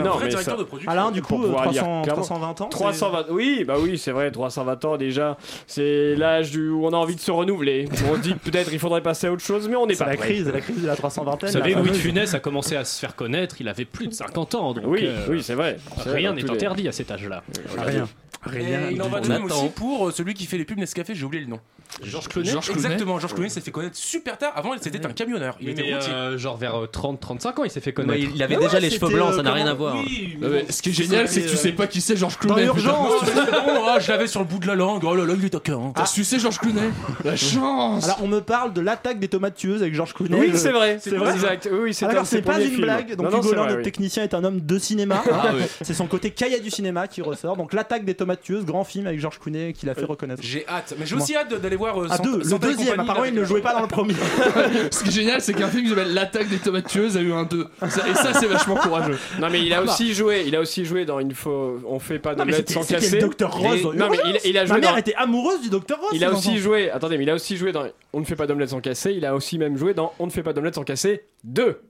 Alain, 0.86 1.10
du 1.10 1.22
coup, 1.22 1.42
euh, 1.42 1.46
pouvoir 1.46 1.70
lire 1.70 1.82
300, 1.82 2.02
clairement. 2.02 2.22
320 2.22 2.60
ans. 2.60 2.68
c'est- 2.70 2.76
320 2.78 3.24
oui 3.30 3.64
bah 3.66 3.74
oui 3.80 3.98
c'est 3.98 4.10
vrai 4.12 4.30
320 4.30 4.84
ans 4.84 4.96
déjà 4.96 5.36
c'est 5.66 6.14
l'âge 6.18 6.50
du- 6.50 6.68
où 6.70 6.84
on 6.86 6.90
a 6.92 6.96
envie 6.96 7.14
de 7.16 7.20
se 7.20 7.30
renouveler 7.30 7.88
on 8.12 8.16
dit 8.18 8.34
que 8.34 8.50
peut-être 8.50 8.72
il 8.72 8.78
faudrait 8.78 9.02
passer 9.02 9.26
à 9.28 9.32
autre 9.32 9.44
chose 9.44 9.68
mais 9.68 9.76
on 9.76 9.86
n'est 9.86 9.96
pas 9.96 10.06
la 10.06 10.16
prêt. 10.16 10.26
crise, 10.34 10.48
la 10.48 10.60
crise 10.60 10.82
de 10.82 10.86
la 10.86 10.96
320 10.96 11.38
Vous 11.42 11.48
savez, 11.52 11.74
Louis 11.74 11.90
de 11.90 11.94
Funès 11.96 12.34
a 12.34 12.40
commencé 12.40 12.76
à 12.76 12.84
se 12.84 12.98
faire 13.00 13.14
connaître, 13.16 13.56
il 13.60 13.68
avait 13.68 13.84
plus 13.84 14.08
de 14.08 14.12
50 14.14 14.54
ans, 14.54 14.72
donc 14.74 14.84
oui 14.86 15.00
euh, 15.04 15.26
oui 15.30 15.42
c'est 15.42 15.54
vrai 15.54 15.78
rien 16.06 16.32
n'est 16.34 16.42
les- 16.42 16.50
interdit 16.50 16.88
à 16.88 16.92
cet 16.92 17.10
âge-là. 17.10 17.42
Rien. 17.76 18.08
Et 18.46 18.50
Rien. 18.50 18.90
il 18.90 19.02
en 19.02 19.08
va 19.08 19.20
de 19.20 19.28
même 19.28 19.44
aussi 19.44 19.68
pour 19.74 20.08
euh, 20.08 20.12
celui 20.12 20.32
qui 20.34 20.46
fait 20.46 20.58
les 20.58 20.64
pubs 20.64 20.78
Nescafé, 20.78 21.14
j'ai 21.14 21.24
oublié 21.24 21.42
le 21.44 21.50
nom. 21.50 21.60
Georges 22.02 22.28
Clooney 22.28 22.50
Georges 22.50 22.66
Clooney. 22.66 22.84
Exactement, 22.84 23.18
Georges 23.18 23.34
Clooney 23.34 23.48
s'est 23.50 23.60
fait 23.60 23.70
connaître 23.70 23.96
super 23.96 24.38
tard. 24.38 24.52
Avant, 24.54 24.70
c'était 24.80 25.04
un 25.04 25.10
camionneur. 25.12 25.56
Il 25.60 25.70
était 25.70 25.82
routier. 25.94 26.12
euh, 26.12 26.38
genre 26.38 26.56
vers 26.56 26.74
30-35 26.92 27.60
ans, 27.60 27.64
il 27.64 27.70
s'est 27.70 27.80
fait 27.80 27.90
Ouais, 27.90 28.04
connaître. 28.04 28.30
il 28.34 28.42
avait 28.42 28.56
Mais 28.56 28.62
déjà 28.64 28.74
ouais, 28.74 28.80
les 28.80 28.90
cheveux 28.90 29.08
blancs, 29.08 29.32
euh, 29.32 29.36
ça 29.36 29.42
n'a 29.42 29.52
rien 29.52 29.66
à 29.66 29.74
voir. 29.74 29.96
Oui, 29.96 30.36
Non, 30.40 30.48
mais 30.50 30.66
ce 30.70 30.82
qui 30.82 30.90
est 30.90 30.92
génial, 30.92 31.28
c'est 31.28 31.42
que 31.42 31.48
tu 31.50 31.56
sais 31.56 31.72
pas 31.72 31.86
qui 31.86 32.00
c'est 32.00 32.16
Georges 32.16 32.38
Dans 32.40 32.54
Clooney. 32.54 32.64
l'urgence, 32.64 33.20
sais. 33.24 33.32
Oh, 33.52 33.84
ah, 33.88 33.98
je 33.98 34.10
l'avais 34.10 34.26
sur 34.26 34.40
le 34.40 34.46
bout 34.46 34.58
de 34.58 34.66
la 34.66 34.74
langue. 34.74 35.02
Oh 35.04 35.14
là 35.14 35.24
là, 35.24 35.34
il 35.36 35.44
est 35.44 35.50
taquin. 35.50 35.92
T'as 35.94 36.06
sucé 36.06 36.38
Georges 36.38 36.58
Clooney 36.58 36.90
La 37.24 37.36
chance 37.58 38.04
Alors, 38.04 38.18
on 38.22 38.28
me 38.28 38.40
parle 38.40 38.72
de 38.72 38.80
l'attaque 38.80 39.18
des 39.18 39.28
tomates 39.28 39.56
tueuses 39.56 39.82
avec 39.82 39.94
Georges 39.94 40.14
Clooney. 40.14 40.38
oui 40.38 40.50
c'est 40.54 40.72
vrai 40.72 40.98
C'est 41.00 41.16
vrai 41.16 41.32
exact 41.32 41.68
oui 41.72 41.94
c'est 41.94 42.06
Ah, 42.06 42.24
ses 42.24 42.36
c'est 42.36 42.42
pas 42.42 42.60
une 42.60 42.76
blague. 42.76 43.14
Donc 43.16 43.32
Hugo 43.32 43.54
notre 43.54 43.82
technicien, 43.82 44.22
est 44.22 44.34
un 44.34 44.44
homme 44.44 44.60
de 44.60 44.78
cinéma. 44.78 45.22
Ah. 45.32 45.50
C'est 45.82 45.94
son 45.94 46.06
côté 46.06 46.30
cahier 46.30 46.60
du 46.60 46.70
cinéma 46.70 47.08
qui 47.08 47.22
ressort. 47.22 47.56
Donc 47.56 47.72
l'attaque 47.72 48.04
des 48.04 48.14
tomates 48.14 48.42
tueuses, 48.42 48.64
grand 48.64 48.84
film 48.84 49.06
avec 49.06 49.20
Georges 49.20 49.38
Clooney 49.38 49.72
qui 49.72 49.86
l'a 49.86 49.94
fait 49.94 50.04
reconnaître. 50.04 50.42
J'ai 50.44 50.66
hâte. 50.68 50.94
Mais 50.98 51.06
j'ai 51.06 51.14
aussi 51.16 51.34
hâte 51.36 51.52
d'aller 51.60 51.76
voir. 51.78 52.02
euh, 52.02 52.06
Ah 52.10 52.18
deux, 52.18 52.38
le 52.44 52.58
deuxième. 52.58 53.00
Apparemment, 53.00 53.24
il 53.24 53.34
ne 53.34 53.44
jouait 53.44 53.62
pas 53.62 53.72
dans 53.72 53.80
le 53.82 53.86
premier. 53.88 54.14
Ce 54.90 55.02
qui 55.02 55.08
est 55.08 55.12
génial, 55.12 55.40
c'est 55.40 55.54
qu'un 55.54 55.68
film 55.68 55.84
qui 55.84 55.88
s'appelle 55.90 56.12
L'attaque 56.12 56.48
des 56.48 56.58
tomates 56.58 56.86
tueuses 56.88 57.16
a 57.16 57.20
eu 57.20 57.32
un 57.32 57.44
2. 57.44 57.66
Ça- 57.88 58.08
Et 58.08 58.14
ça, 58.14 58.34
c'est 58.34 58.46
vachement 58.46 58.76
courageux. 58.76 59.18
non 59.40 59.48
mais 59.50 59.62
il 59.62 59.72
a 59.72 59.82
aussi 59.82 60.12
joué 60.14 60.44
il 60.46 60.54
a 60.56 60.60
aussi 60.60 60.84
joué 60.84 61.04
dans 61.06 61.20
une 61.20 61.32
faux 61.32 61.78
on 61.86 61.98
fait 61.98 62.18
pas 62.18 62.34
c'était 62.52 62.74
sans 62.74 62.84
casser 62.84 63.16
le 63.16 63.22
Docteur 63.22 63.52
Rose. 63.56 63.78
Et- 63.94 63.96
non 63.96 64.08
mais 64.10 64.18
il, 64.26 64.50
il 64.50 64.58
a 64.58 64.62
Ma 64.62 64.66
joué 64.66 64.80
mère 64.80 64.90
dans 64.92 64.96
était 64.98 65.14
amoureuse 65.14 65.60
du 65.62 65.70
Docteur 65.70 65.98
Rose. 66.00 66.10
il 66.12 66.24
a 66.24 66.32
aussi 66.32 66.58
joué 66.58 66.90
attendez 66.90 67.16
mais 67.16 67.24
il 67.24 67.30
a 67.30 67.34
aussi 67.34 67.56
joué 67.56 67.72
dans 67.72 67.84
on 68.12 68.20
ne 68.20 68.24
fait 68.24 68.36
pas 68.36 68.46
d'omelette 68.46 68.70
sans 68.70 68.80
casser 68.80 69.12
il 69.12 69.24
a 69.24 69.34
aussi 69.34 69.58
même 69.58 69.76
joué 69.76 69.94
dans 69.94 70.12
on 70.18 70.26
ne 70.26 70.30
fait 70.30 70.42
pas 70.42 70.52
d'omelette 70.52 70.74
sans 70.74 70.84
casser 70.84 71.22
2 71.44 71.80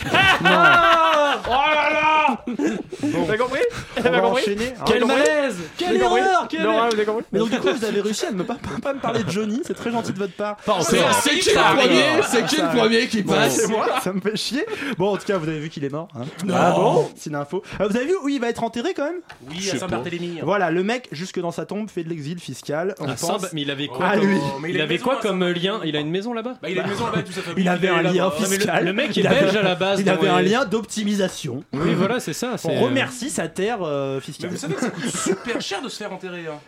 oh 0.00 0.44
là 0.44 1.90
là 1.92 2.44
Vous 2.46 3.28
avez 3.28 3.38
compris 3.38 3.60
Vous 3.96 4.06
avez 4.06 4.10
va 4.16 4.20
compris 4.22 4.42
enchaîner. 4.42 4.66
hein. 4.78 4.84
Quel 4.86 5.04
malaise 5.04 5.56
Quelle 5.76 5.88
Vous 5.88 5.94
avez 5.94 6.04
compris 6.04 6.20
erreur 6.22 6.48
quelle 6.48 6.62
Laura, 6.62 6.74
erreur 6.76 6.88
vous 6.88 6.94
avez 6.96 7.04
compris 7.04 7.24
Mais 7.32 7.38
donc 7.38 7.50
du 7.50 7.58
coup 7.60 7.68
vous 7.72 7.84
avez 7.84 8.00
réussi 8.00 8.26
à 8.26 8.32
ne 8.32 8.42
pas, 8.42 8.56
pas 8.82 8.94
me 8.94 9.00
parler 9.00 9.22
de 9.24 9.30
Johnny, 9.30 9.60
c'est 9.66 9.74
très 9.74 9.90
gentil 9.90 10.12
de 10.12 10.18
votre 10.18 10.32
part. 10.34 10.56
C'est 10.82 10.98
c'est 11.22 11.30
qui 11.38 11.50
le 11.50 11.54
ça 11.54 11.74
premier. 11.76 12.02
C'est 12.28 12.44
qui 12.46 12.56
le 12.56 12.68
premier 12.78 13.06
qui 13.08 13.22
Bon, 13.22 13.34
passe 13.34 13.56
c'est 13.56 13.68
moi, 13.68 13.86
ça 14.02 14.12
me 14.12 14.20
fait 14.20 14.36
chier. 14.36 14.64
Bon 14.98 15.12
en 15.12 15.16
tout 15.16 15.26
cas 15.26 15.36
vous 15.38 15.48
avez 15.48 15.58
vu 15.60 15.68
qu'il 15.68 15.84
est 15.84 15.90
mort. 15.92 16.08
Hein. 16.16 16.22
Non. 16.44 16.54
Ah 16.56 16.72
bon 16.72 17.10
C'est 17.16 17.30
une 17.30 17.36
info. 17.36 17.62
Euh, 17.80 17.88
vous 17.88 17.96
avez 17.96 18.06
vu 18.06 18.14
où 18.22 18.28
il 18.28 18.40
va 18.40 18.48
être 18.48 18.64
enterré 18.64 18.94
quand 18.94 19.04
même? 19.04 19.20
Oui, 19.50 19.70
à 19.72 19.78
Saint-Barthélemy. 19.78 20.40
Voilà, 20.42 20.70
le 20.70 20.82
mec 20.82 21.08
jusque 21.12 21.38
dans 21.40 21.50
sa 21.52 21.66
tombe 21.66 21.90
fait 21.90 22.02
de 22.04 22.08
l'exil 22.08 22.38
fiscal. 22.38 22.94
On 22.98 23.04
Ah, 23.08 23.14
pense- 23.20 23.40
Saint- 23.42 23.48
mais 23.52 23.62
il 23.62 23.70
avait 23.70 23.88
quoi 23.88 24.06
Ah, 24.10 24.16
comme, 24.18 24.26
lui. 24.28 24.38
mais 24.60 24.70
il 24.70 24.74
a 24.74 24.78
une 24.78 24.80
avait 24.82 24.94
maison 24.94 25.04
quoi 25.04 25.16
comme 25.20 25.44
lien? 25.48 25.80
Il 25.84 25.96
a 25.96 26.00
une 26.00 26.10
maison 26.10 26.32
là-bas? 26.32 26.54
Bah, 26.62 26.70
il 26.70 26.78
a 26.78 26.82
une 26.82 26.88
maison 26.90 27.04
là-bas 27.04 27.14
avec 27.18 27.26
toute 27.26 27.34
sa 27.36 27.42
famille. 27.42 27.64
Il 27.64 27.68
avait 27.68 27.86
est 27.86 27.90
un 27.90 27.96
là-bas. 28.02 28.12
lien 28.14 28.24
Non, 28.24 28.32
mais 28.38 28.40
le- 28.48 28.54
fiscal. 28.56 28.84
le 28.84 28.92
mec 28.92 29.10
est 29.10 29.20
Il 29.20 29.26
avait- 29.26 29.40
belge 29.40 29.56
à 29.56 29.62
la 29.62 29.74
base, 29.82 30.00
Il 30.00 30.08
avait 30.08 30.28
un 30.28 30.40
lien 30.42 30.64
d'optimisation. 30.64 31.64
Oui, 31.72 31.94
voilà, 31.94 32.20
c'est 32.20 32.32
ça. 32.32 32.56
On 32.64 32.70
euh, 32.70 32.80
remercie 32.80 33.30
sa 33.30 33.48
terre 33.48 33.78
euh, 33.82 34.14
Mais 34.16 34.20
fiscale. 34.20 34.50
vous 34.50 34.56
savez 34.56 34.74
que 34.74 34.80
ça 34.80 34.90
coûte 34.90 35.08
super 35.08 35.60
cher 35.60 35.82
de 35.82 35.88
se 35.88 35.96
faire 35.96 36.12
enterrer. 36.12 36.46
hein. 36.46 36.58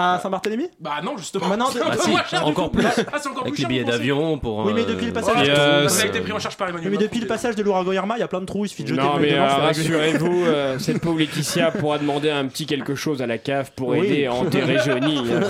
À 0.00 0.20
Saint-Barthélemy 0.22 0.68
Bah 0.78 1.00
non, 1.02 1.16
justement. 1.16 1.48
Maintenant, 1.48 1.66
Ah 1.84 1.96
si, 1.98 2.10
moins 2.10 2.22
cher, 2.24 2.46
encore 2.46 2.70
plus. 2.70 2.84
Ah, 2.86 2.92
c'est 3.18 3.28
encore 3.28 3.42
Avec 3.42 3.54
plus 3.54 3.56
les 3.56 3.56
cher, 3.62 3.68
billets 3.68 3.84
d'avion 3.84 4.38
pour. 4.38 4.58
Oui, 4.64 4.72
mais 4.72 4.82
euh, 4.82 4.86
depuis 4.86 5.06
le 5.06 5.12
passage. 5.12 5.48
Et, 5.48 5.50
euh, 5.50 5.88
Ça 5.88 6.04
a 6.04 6.06
été 6.06 6.20
pris 6.20 6.30
en 6.30 6.38
charge 6.38 6.56
par 6.56 6.68
Emmanuel 6.68 6.88
Oui, 6.92 6.96
mais 6.98 7.02
depuis 7.04 7.18
le 7.20 7.26
passage 7.26 7.56
de 7.56 7.62
l'Ouragoyarma, 7.64 8.16
il 8.16 8.20
y 8.20 8.22
a 8.22 8.28
plein 8.28 8.40
de 8.40 8.46
trous, 8.46 8.64
il 8.64 8.68
suffit 8.68 8.84
de 8.84 8.88
jeter 8.90 9.02
Non, 9.02 9.16
mais 9.18 9.32
euh, 9.32 9.48
c'est 9.48 9.60
rassurez-vous, 9.82 10.44
euh, 10.46 10.78
cette 10.78 11.00
pauvre 11.00 11.18
Laetitia 11.18 11.72
pourra 11.72 11.98
demander 11.98 12.30
un 12.30 12.46
petit 12.46 12.64
quelque 12.66 12.94
chose 12.94 13.22
à 13.22 13.26
la 13.26 13.38
cave 13.38 13.72
pour 13.74 13.88
Oui. 13.88 14.06
aider 14.06 14.26
à 14.26 14.34
enterrer 14.34 14.78
Johnny. 14.84 15.18
hein, 15.18 15.40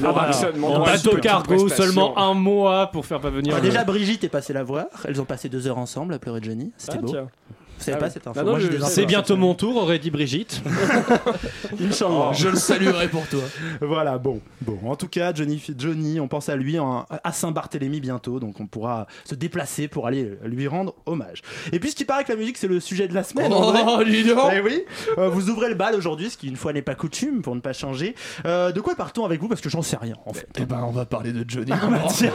bah, 0.00 0.30
En 0.62 0.78
une 0.78 0.84
bateau 0.84 1.16
cargo, 1.18 1.68
seulement 1.68 2.18
un 2.18 2.32
mois 2.32 2.86
pour 2.86 3.04
faire 3.04 3.20
pas 3.20 3.30
venir. 3.30 3.52
Bah, 3.54 3.60
le- 3.62 3.68
déjà, 3.68 3.84
Brigitte 3.84 4.24
est 4.24 4.28
passée 4.30 4.54
la 4.54 4.62
voir. 4.64 4.86
Elles 5.06 5.20
ont 5.20 5.26
passé 5.26 5.50
deux 5.50 5.66
heures 5.66 5.78
ensemble 5.78 6.14
à 6.14 6.18
pleurer 6.18 6.40
Johnny. 6.42 6.72
C'était 6.78 6.96
Ah, 6.98 7.02
beau. 7.02 7.14
Vous 7.78 7.84
savez 7.84 7.96
Ah 7.96 8.00
pas 8.00 8.10
cette 8.10 8.26
info 8.26 8.38
Ah 8.40 8.44
non, 8.44 8.50
Moi, 8.52 8.60
j'ai 8.60 8.66
je- 8.66 8.70
des 8.72 8.82
infos 8.82 8.90
C'est 8.90 9.06
bientôt 9.06 9.36
mon 9.36 9.54
tour, 9.54 9.76
aurait 9.76 9.98
dit 9.98 10.10
Brigitte. 10.10 10.60
Inch'Allah. 11.80 12.32
Je 12.34 12.48
le 12.48 12.56
saluerai 12.56 13.08
pour 13.08 13.26
toi. 13.28 13.40
Voilà, 13.80 14.18
bon, 14.18 14.40
bon. 14.62 14.78
En 14.90 14.96
tout 14.96 15.08
cas, 15.08 15.32
Johnny, 15.34 15.62
Johnny, 15.76 16.20
on 16.20 16.28
pense 16.28 16.48
à 16.48 16.56
lui 16.56 16.78
en- 16.78 17.06
à 17.22 17.32
Saint-Barthélemy 17.32 18.00
bientôt, 18.00 18.40
donc 18.40 18.60
on 18.60 18.66
pourra 18.66 19.06
se 19.24 19.34
déplacer 19.34 19.88
pour 19.88 20.06
aller 20.06 20.36
lui 20.44 20.66
rendre 20.68 20.94
hommage. 21.06 21.42
Et 21.72 21.78
puisqu'il 21.78 22.04
paraît 22.06 22.24
que 22.24 22.32
la 22.32 22.38
musique 22.38 22.56
c'est 22.58 22.68
le 22.68 22.80
sujet 22.80 23.08
de 23.08 23.14
la 23.14 23.22
semaine, 23.22 23.52
Oh, 23.54 24.02
dis 24.04 24.24
donc 24.24 24.38
eh 24.54 24.60
oui, 24.60 24.84
euh, 25.18 25.28
vous 25.28 25.48
ouvrez 25.50 25.68
le 25.68 25.74
bal 25.74 25.94
aujourd'hui, 25.94 26.30
ce 26.30 26.36
qui 26.36 26.48
une 26.48 26.56
fois 26.56 26.72
n'est 26.72 26.82
pas 26.82 26.94
coutume 26.94 27.42
pour 27.42 27.54
ne 27.54 27.60
pas 27.60 27.72
changer. 27.72 28.14
Euh, 28.44 28.72
de 28.72 28.80
quoi 28.80 28.94
partons 28.94 29.24
avec 29.24 29.40
vous? 29.40 29.48
Parce 29.48 29.60
que 29.60 29.68
j'en 29.68 29.82
sais 29.82 29.96
rien 29.96 30.14
en 30.26 30.32
fait. 30.32 30.48
Eh 30.58 30.64
ben, 30.66 30.82
on 30.86 30.90
va 30.92 31.06
parler 31.06 31.32
de 31.32 31.44
Johnny. 31.48 31.70
Ah, 31.72 31.86
bah, 31.88 32.04
tiens. 32.08 32.32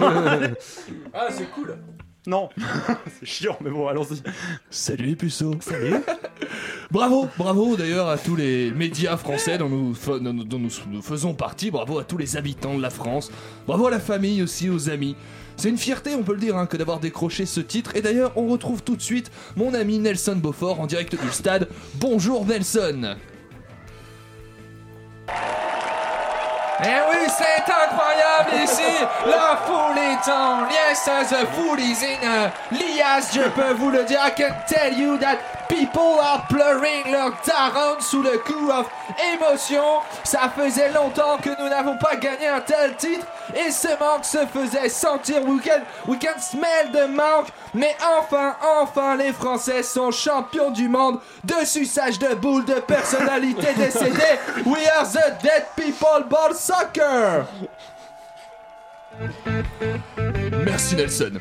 Ah, 1.14 1.28
c'est 1.30 1.50
cool. 1.52 1.76
Non, 2.26 2.50
c'est 3.20 3.26
chiant, 3.26 3.58
mais 3.62 3.70
bon, 3.70 3.88
allons-y. 3.88 4.22
Salut 4.70 5.16
les. 5.18 5.60
Salut. 5.60 5.96
Bravo, 6.90 7.28
bravo 7.38 7.76
d'ailleurs 7.76 8.08
à 8.08 8.18
tous 8.18 8.36
les 8.36 8.72
médias 8.72 9.18
français 9.18 9.58
dont 9.58 9.68
nous 9.68 9.94
faisons 11.02 11.34
partie. 11.34 11.70
Bravo 11.70 12.00
à 12.00 12.04
tous 12.06 12.18
les 12.18 12.38
habitants 12.38 12.78
de 12.78 12.82
la 12.82 12.90
France. 12.90 13.30
Bravo 13.68 13.88
à 13.88 13.92
la 13.92 14.00
famille 14.00 14.42
aussi, 14.42 14.70
aux 14.70 14.90
amis. 14.90 15.16
C'est 15.58 15.70
une 15.70 15.78
fierté, 15.78 16.16
on 16.16 16.24
peut 16.24 16.34
le 16.34 16.40
dire, 16.40 16.58
hein, 16.58 16.66
que 16.66 16.78
d'avoir 16.78 17.00
décroché 17.00 17.46
ce 17.46 17.60
titre. 17.60 17.96
Et 17.96 18.02
d'ailleurs, 18.02 18.32
on 18.38 18.48
retrouve 18.48 18.84
tout 18.84 18.96
de 18.96 19.02
suite 19.02 19.30
mon 19.56 19.74
ami 19.74 20.00
Nelson 20.00 20.38
Beaufort 20.38 20.80
en 20.80 20.88
direct 20.88 21.22
du 21.22 21.30
stade. 21.30 21.68
Bonjour 21.96 22.46
Nelson. 22.46 23.18
Eh 26.86 27.00
oui, 27.10 27.28
c'est 27.30 27.64
incroyable 27.72 28.64
ici! 28.64 28.82
La 29.26 29.58
foule 29.66 29.98
est 29.98 30.30
en 30.30 30.66
liesse, 30.66 31.10
the 31.30 31.46
fool 31.56 31.80
is 31.80 32.04
in 32.04 32.28
a 32.28 32.52
liasse, 32.72 33.34
je 33.34 33.48
peux 33.50 33.74
vous 33.74 33.90
le 33.90 34.04
dire. 34.04 34.20
I 34.22 34.32
can 34.32 34.54
tell 34.68 34.94
you 34.94 35.18
that 35.20 35.38
people 35.74 36.20
are 36.20 36.46
pleuring 36.48 37.12
leur 37.12 37.32
daron 37.46 38.00
sous 38.00 38.22
le 38.22 38.38
coup 38.40 38.70
of 38.70 38.88
émotion. 39.34 39.84
Ça 40.24 40.52
faisait 40.56 40.92
longtemps 40.92 41.38
que 41.42 41.50
nous 41.50 41.70
n'avons 41.70 41.98
pas 41.98 42.16
gagné 42.16 42.48
un 42.48 42.62
tel 42.62 42.96
titre 42.96 43.26
et 43.56 43.72
ce 43.72 43.88
manque 44.00 44.24
se 44.24 44.46
faisait 44.46 44.90
sentir. 44.90 45.44
We 45.44 45.62
can, 45.64 45.82
we 46.08 46.20
can 46.20 46.40
smell 46.40 46.92
the 46.92 47.10
manque, 47.10 47.48
mais 47.74 47.96
enfin, 48.20 48.56
enfin, 48.82 49.16
les 49.16 49.34
Français 49.34 49.82
sont 49.84 50.12
champions 50.12 50.70
du 50.70 50.88
monde 50.88 51.20
de 51.44 51.66
suçage 51.66 52.20
de 52.20 52.36
boules 52.36 52.66
de 52.66 52.76
personnalités 52.76 53.74
décédées. 53.78 54.40
We 54.66 54.88
are 54.96 55.08
the 55.08 55.42
dead 55.42 55.66
people 55.76 56.28
ball 56.30 56.54
soccer. 56.54 57.46
Merci 60.66 60.96
Nelson. 60.96 61.32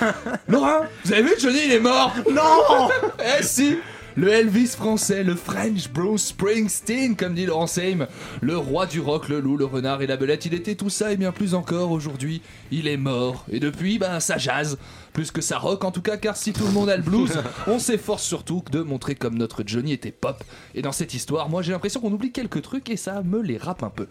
Laurent, 0.48 0.80
vous 1.04 1.12
avez 1.12 1.22
vu 1.22 1.34
Johnny 1.38 1.58
il 1.66 1.72
est 1.72 1.80
mort 1.80 2.14
Non 2.32 2.88
Eh 3.38 3.42
si 3.42 3.78
le 4.14 4.28
Elvis 4.28 4.68
français, 4.76 5.22
le 5.22 5.34
French 5.34 5.88
Bruce 5.88 6.26
Springsteen, 6.26 7.16
comme 7.16 7.34
dit 7.34 7.46
Laurent 7.46 7.66
Seim, 7.66 8.06
le 8.42 8.58
roi 8.58 8.84
du 8.84 9.00
rock, 9.00 9.30
le 9.30 9.40
loup, 9.40 9.56
le 9.56 9.64
renard 9.64 10.02
et 10.02 10.06
la 10.06 10.18
belette, 10.18 10.44
il 10.44 10.52
était 10.52 10.74
tout 10.74 10.90
ça 10.90 11.12
et 11.12 11.16
bien 11.16 11.32
plus 11.32 11.54
encore 11.54 11.92
aujourd'hui. 11.92 12.42
Il 12.70 12.88
est 12.88 12.98
mort. 12.98 13.46
Et 13.50 13.58
depuis, 13.58 13.98
ben 13.98 14.20
ça 14.20 14.36
jazz. 14.36 14.76
Plus 15.14 15.30
que 15.30 15.40
ça 15.40 15.56
rock 15.56 15.84
en 15.84 15.92
tout 15.92 16.02
cas, 16.02 16.18
car 16.18 16.36
si 16.36 16.52
tout 16.52 16.66
le 16.66 16.72
monde 16.72 16.90
a 16.90 16.96
le 16.96 17.02
blues, 17.02 17.38
on 17.66 17.78
s'efforce 17.78 18.22
surtout 18.22 18.62
de 18.70 18.82
montrer 18.82 19.14
comme 19.14 19.38
notre 19.38 19.62
Johnny 19.64 19.92
était 19.92 20.12
pop. 20.12 20.44
Et 20.74 20.82
dans 20.82 20.92
cette 20.92 21.14
histoire, 21.14 21.48
moi 21.48 21.62
j'ai 21.62 21.72
l'impression 21.72 22.00
qu'on 22.00 22.12
oublie 22.12 22.32
quelques 22.32 22.60
trucs 22.60 22.90
et 22.90 22.98
ça 22.98 23.22
me 23.22 23.40
les 23.40 23.56
rappe 23.56 23.82
un 23.82 23.90
peu. 23.90 24.08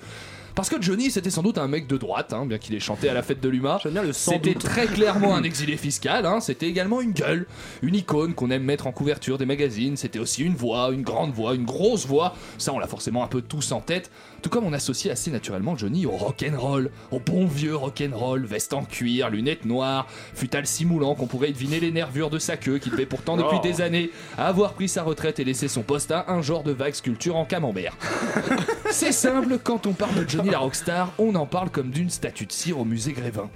Parce 0.55 0.69
que 0.69 0.81
Johnny, 0.81 1.11
c'était 1.11 1.29
sans 1.29 1.43
doute 1.43 1.57
un 1.57 1.67
mec 1.67 1.87
de 1.87 1.97
droite, 1.97 2.33
hein, 2.33 2.45
bien 2.45 2.57
qu'il 2.57 2.75
ait 2.75 2.79
chanté 2.79 3.09
à 3.09 3.13
la 3.13 3.23
fête 3.23 3.41
de 3.41 3.49
l'UMA. 3.49 3.79
C'était 4.11 4.53
très 4.53 4.87
clairement 4.87 5.35
un 5.35 5.43
exilé 5.51 5.77
fiscal, 5.77 6.25
hein, 6.25 6.39
c'était 6.39 6.67
également 6.67 7.01
une 7.01 7.11
gueule, 7.11 7.45
une 7.81 7.95
icône 7.95 8.33
qu'on 8.33 8.51
aime 8.51 8.63
mettre 8.63 8.87
en 8.87 8.91
couverture 8.91 9.37
des 9.37 9.45
magazines, 9.45 9.97
c'était 9.97 10.19
aussi 10.19 10.43
une 10.43 10.55
voix, 10.55 10.91
une 10.91 11.03
grande 11.03 11.31
voix, 11.31 11.55
une 11.55 11.65
grosse 11.65 12.05
voix, 12.05 12.35
ça 12.57 12.73
on 12.73 12.79
l'a 12.79 12.87
forcément 12.87 13.23
un 13.23 13.27
peu 13.27 13.41
tous 13.41 13.71
en 13.71 13.81
tête, 13.81 14.11
tout 14.41 14.49
comme 14.49 14.65
on 14.65 14.73
associe 14.73 15.11
assez 15.11 15.31
naturellement 15.31 15.77
Johnny 15.77 16.05
au 16.05 16.11
rock'n'roll, 16.11 16.89
au 17.11 17.19
bon 17.19 17.45
vieux 17.45 17.75
rock'n'roll, 17.75 18.45
veste 18.45 18.73
en 18.73 18.83
cuir, 18.83 19.29
lunettes 19.29 19.65
noires, 19.65 20.07
futal 20.33 20.65
si 20.65 20.85
moulant 20.85 21.15
qu'on 21.15 21.27
pourrait 21.27 21.51
deviner 21.51 21.79
les 21.79 21.91
nervures 21.91 22.29
de 22.29 22.39
sa 22.39 22.57
queue, 22.57 22.77
qui 22.79 22.89
devait 22.89 23.05
pourtant 23.05 23.37
depuis 23.37 23.57
Oh. 23.59 23.63
des 23.63 23.81
années 23.81 24.09
avoir 24.37 24.73
pris 24.73 24.87
sa 24.89 25.03
retraite 25.03 25.39
et 25.39 25.43
laissé 25.43 25.67
son 25.67 25.83
poste 25.83 26.11
à 26.11 26.25
un 26.29 26.41
genre 26.41 26.63
de 26.63 26.71
vague 26.71 26.93
sculpture 26.93 27.35
en 27.35 27.45
camembert. 27.45 27.95
C'est 28.91 29.11
simple, 29.11 29.57
quand 29.63 29.85
on 29.87 29.93
parle 29.93 30.15
de 30.15 30.29
Johnny 30.29 30.49
la 30.49 30.59
rockstar, 30.59 31.11
on 31.17 31.35
en 31.35 31.45
parle 31.45 31.69
comme 31.69 31.89
d'une 31.91 32.09
statue 32.09 32.45
de 32.45 32.51
cire 32.51 32.79
au 32.79 32.85
musée 32.85 33.13
Grévin. 33.13 33.49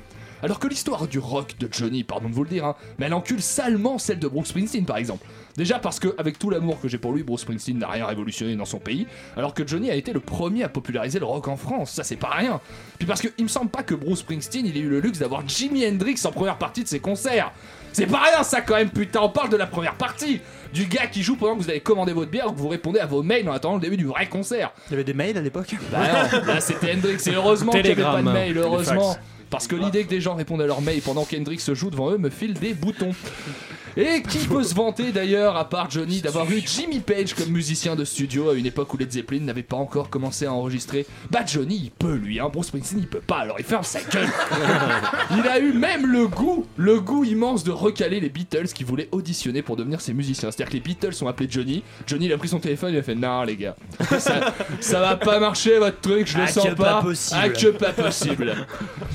Alors 0.43 0.59
que 0.59 0.67
l'histoire 0.67 1.07
du 1.07 1.19
rock 1.19 1.55
de 1.59 1.67
Johnny, 1.71 2.03
pardon 2.03 2.29
de 2.29 2.33
vous 2.33 2.43
le 2.43 2.49
dire, 2.49 2.65
hein, 2.65 2.75
mais 2.99 3.07
elle 3.07 3.13
encule 3.13 3.41
salement 3.41 3.97
celle 3.97 4.19
de 4.19 4.27
Bruce 4.27 4.49
Springsteen 4.49 4.85
par 4.85 4.97
exemple. 4.97 5.25
Déjà 5.57 5.79
parce 5.79 5.99
que, 5.99 6.13
avec 6.17 6.37
tout 6.37 6.49
l'amour 6.49 6.81
que 6.81 6.87
j'ai 6.87 6.97
pour 6.97 7.13
lui, 7.13 7.23
Bruce 7.23 7.41
Springsteen 7.41 7.77
n'a 7.77 7.87
rien 7.87 8.05
révolutionné 8.05 8.55
dans 8.55 8.65
son 8.65 8.79
pays, 8.79 9.07
alors 9.37 9.53
que 9.53 9.65
Johnny 9.65 9.89
a 9.89 9.95
été 9.95 10.11
le 10.11 10.19
premier 10.19 10.63
à 10.63 10.69
populariser 10.69 11.19
le 11.19 11.25
rock 11.25 11.47
en 11.47 11.55
France, 11.55 11.91
ça 11.91 12.03
c'est 12.03 12.17
pas 12.17 12.29
rien. 12.29 12.59
Puis 12.97 13.07
parce 13.07 13.21
que 13.21 13.29
il 13.37 13.45
me 13.45 13.49
semble 13.49 13.69
pas 13.69 13.83
que 13.83 13.95
Bruce 13.95 14.19
Springsteen 14.19 14.65
il 14.65 14.75
ait 14.77 14.81
eu 14.81 14.89
le 14.89 14.99
luxe 14.99 15.19
d'avoir 15.19 15.47
Jimi 15.47 15.87
Hendrix 15.87 16.19
en 16.25 16.31
première 16.31 16.57
partie 16.57 16.83
de 16.83 16.87
ses 16.87 16.99
concerts. 16.99 17.51
C'est 17.93 18.07
pas 18.07 18.19
rien 18.23 18.43
ça 18.43 18.59
quand 18.59 18.75
même, 18.75 18.89
putain, 18.89 19.21
on 19.21 19.29
parle 19.29 19.47
de 19.49 19.55
la 19.55 19.67
première 19.67 19.95
partie 19.95 20.41
Du 20.73 20.85
gars 20.85 21.07
qui 21.07 21.23
joue 21.23 21.37
pendant 21.37 21.55
que 21.55 21.63
vous 21.63 21.69
avez 21.69 21.79
commandé 21.79 22.11
votre 22.11 22.29
bière 22.29 22.47
ou 22.47 22.51
que 22.51 22.59
vous 22.59 22.67
répondez 22.67 22.99
à 22.99 23.05
vos 23.05 23.23
mails 23.23 23.47
en 23.47 23.53
attendant 23.53 23.75
le 23.75 23.81
début 23.81 23.95
du 23.95 24.05
vrai 24.05 24.27
concert. 24.27 24.73
Il 24.87 24.91
y 24.91 24.93
avait 24.95 25.05
des 25.05 25.13
mails 25.13 25.37
à 25.37 25.41
l'époque? 25.41 25.73
Bah 25.89 25.99
non, 26.33 26.45
là 26.45 26.59
c'était 26.59 26.93
Hendrix 26.93 27.17
et 27.25 27.33
heureusement 27.33 27.71
qu'il 27.71 27.83
n'y 27.83 27.91
avait 27.91 28.03
pas 28.03 28.21
de 28.21 28.29
mail, 28.29 28.57
heureusement. 28.57 29.15
Parce 29.49 29.67
que 29.67 29.75
l'idée 29.75 30.03
que 30.03 30.09
des 30.09 30.21
gens 30.21 30.35
répondent 30.35 30.61
à 30.61 30.67
leurs 30.67 30.81
mails 30.81 31.01
pendant 31.01 31.25
qu'Hendrix 31.25 31.59
se 31.59 31.73
joue 31.73 31.89
devant 31.89 32.11
eux 32.11 32.17
me 32.17 32.29
file 32.29 32.53
des 32.53 32.73
boutons. 32.73 33.13
Et 33.97 34.21
qui 34.23 34.39
peut 34.39 34.63
se 34.63 34.75
vanter 34.75 35.11
d'ailleurs, 35.13 35.55
à 35.55 35.69
part 35.69 35.89
Johnny, 35.89 36.19
d'avoir 36.21 36.49
eu 36.51 36.61
Jimmy 36.65 36.99
Page 36.99 37.33
comme 37.33 37.49
musicien 37.49 37.95
de 37.95 38.03
studio 38.03 38.49
à 38.49 38.53
une 38.55 38.65
époque 38.65 38.93
où 38.93 38.97
Led 38.97 39.11
Zeppelin 39.11 39.39
n'avait 39.41 39.63
pas 39.63 39.77
encore 39.77 40.09
commencé 40.09 40.45
à 40.45 40.51
enregistrer 40.53 41.05
Bah 41.31 41.41
Johnny, 41.45 41.79
il 41.85 41.91
peut 41.91 42.15
lui, 42.15 42.39
hein, 42.39 42.49
Bruce 42.51 42.67
Springsteen 42.67 42.99
il 42.99 43.07
peut 43.07 43.21
pas, 43.21 43.37
alors 43.37 43.55
il 43.57 43.63
ferme 43.65 43.83
sa 43.83 44.01
gueule. 44.01 44.27
il 45.31 45.47
a 45.47 45.59
eu 45.59 45.71
même 45.73 46.05
le 46.05 46.27
goût, 46.27 46.65
le 46.75 46.99
goût 46.99 47.23
immense 47.23 47.63
de 47.63 47.71
recaler 47.71 48.19
les 48.19 48.29
Beatles 48.29 48.67
qui 48.73 48.83
voulaient 48.83 49.07
auditionner 49.11 49.61
pour 49.61 49.77
devenir 49.77 50.01
ses 50.01 50.13
musiciens. 50.13 50.51
C'est-à-dire 50.51 50.71
que 50.71 50.77
les 50.77 50.81
Beatles 50.83 51.23
ont 51.23 51.27
appelé 51.27 51.47
Johnny, 51.49 51.83
Johnny 52.05 52.25
il 52.25 52.33
a 52.33 52.37
pris 52.37 52.49
son 52.49 52.59
téléphone, 52.59 52.93
il 52.93 52.97
a 52.97 53.03
fait 53.03 53.15
non 53.15 53.43
les 53.43 53.55
gars, 53.55 53.75
ça, 54.19 54.53
ça 54.81 54.99
va 54.99 55.15
pas 55.15 55.39
marcher 55.39 55.77
votre 55.79 56.01
truc, 56.01 56.27
je 56.27 56.37
le 56.37 56.43
Ah, 56.43 56.47
sens 56.47 56.67
pas. 56.69 56.73
pas 56.75 57.01
possible. 57.01 57.39
Ah, 57.41 57.49
que 57.49 57.67
pas 57.67 57.91
possible. 57.93 58.53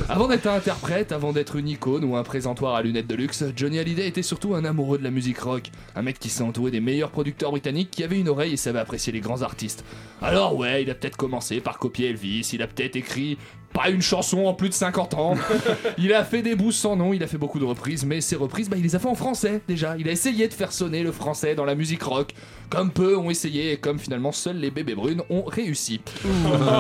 Avant 0.09 0.27
d'être 0.27 0.47
un 0.47 0.55
interprète, 0.55 1.13
avant 1.13 1.33
d'être 1.33 1.57
une 1.57 1.69
icône 1.69 2.05
ou 2.05 2.17
un 2.17 2.23
présentoir 2.23 2.75
à 2.75 2.83
lunettes 2.83 3.07
de 3.07 3.15
luxe, 3.15 3.45
Johnny 3.57 3.79
Hallyday 3.79 4.07
était 4.09 4.23
surtout 4.23 4.55
un 4.55 4.65
amoureux 4.71 4.99
de 4.99 5.05
la 5.05 5.11
musique 5.11 5.39
rock. 5.39 5.71
Un 5.95 6.03
mec 6.03 6.19
qui 6.19 6.29
s'est 6.29 6.43
entouré 6.43 6.71
des 6.71 6.81
meilleurs 6.81 7.11
producteurs 7.11 7.50
britanniques 7.50 7.91
qui 7.91 8.03
avaient 8.03 8.19
une 8.19 8.29
oreille 8.29 8.55
et 8.55 8.57
savait 8.57 8.79
apprécier 8.79 9.12
les 9.12 9.21
grands 9.21 9.43
artistes. 9.43 9.85
Alors 10.23 10.57
ouais, 10.57 10.83
il 10.83 10.91
a 10.91 10.95
peut-être 10.95 11.17
commencé 11.17 11.61
par 11.61 11.79
copier 11.79 12.11
Elvis, 12.11 12.50
il 12.53 12.62
a 12.62 12.67
peut-être 12.67 12.97
écrit 12.97 13.39
pas 13.73 13.89
une 13.91 14.03
chanson 14.03 14.47
en 14.47 14.55
plus 14.55 14.69
de 14.69 14.75
50 14.75 15.15
ans. 15.15 15.35
il 15.99 16.12
a 16.12 16.25
fait 16.25 16.43
des 16.43 16.55
bouts 16.55 16.73
sans 16.73 16.97
nom, 16.97 17.12
il 17.12 17.23
a 17.23 17.27
fait 17.27 17.39
beaucoup 17.39 17.59
de 17.59 17.65
reprises, 17.65 18.05
mais 18.05 18.21
ces 18.21 18.37
reprises, 18.37 18.69
bah, 18.69 18.77
il 18.77 18.83
les 18.83 18.97
a 18.97 18.99
fait 18.99 19.09
en 19.09 19.15
français 19.15 19.61
déjà. 19.69 19.97
Il 19.99 20.09
a 20.09 20.12
essayé 20.12 20.49
de 20.49 20.55
faire 20.55 20.73
sonner 20.73 21.03
le 21.03 21.12
français 21.12 21.55
dans 21.55 21.65
la 21.65 21.75
musique 21.75 22.03
rock, 22.03 22.35
comme 22.71 22.91
peu 22.91 23.17
ont 23.17 23.31
essayé 23.31 23.73
et 23.73 23.77
comme 23.77 23.99
finalement 23.99 24.33
seuls 24.33 24.57
les 24.57 24.71
bébés 24.71 24.95
brunes 24.95 25.23
ont 25.29 25.43
réussi. 25.45 26.00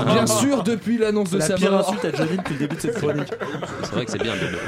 Bien 0.06 0.26
sûr, 0.26 0.62
depuis 0.62 0.98
l'annonce 0.98 1.30
de 1.30 1.38
La 1.38 1.46
sa 1.46 1.54
pire 1.54 1.72
mort. 1.72 1.80
insulte 1.88 2.04
à 2.04 2.16
Johnny 2.16 2.36
depuis 2.38 2.54
le 2.54 2.60
début 2.60 2.76
de 2.76 2.80
cette 2.80 2.94
chronique. 2.96 3.28
C'est 3.82 3.92
vrai 3.92 4.04
que 4.06 4.10
c'est 4.12 4.22
bien. 4.22 4.32
le 4.34 4.40
bébé. 4.40 4.58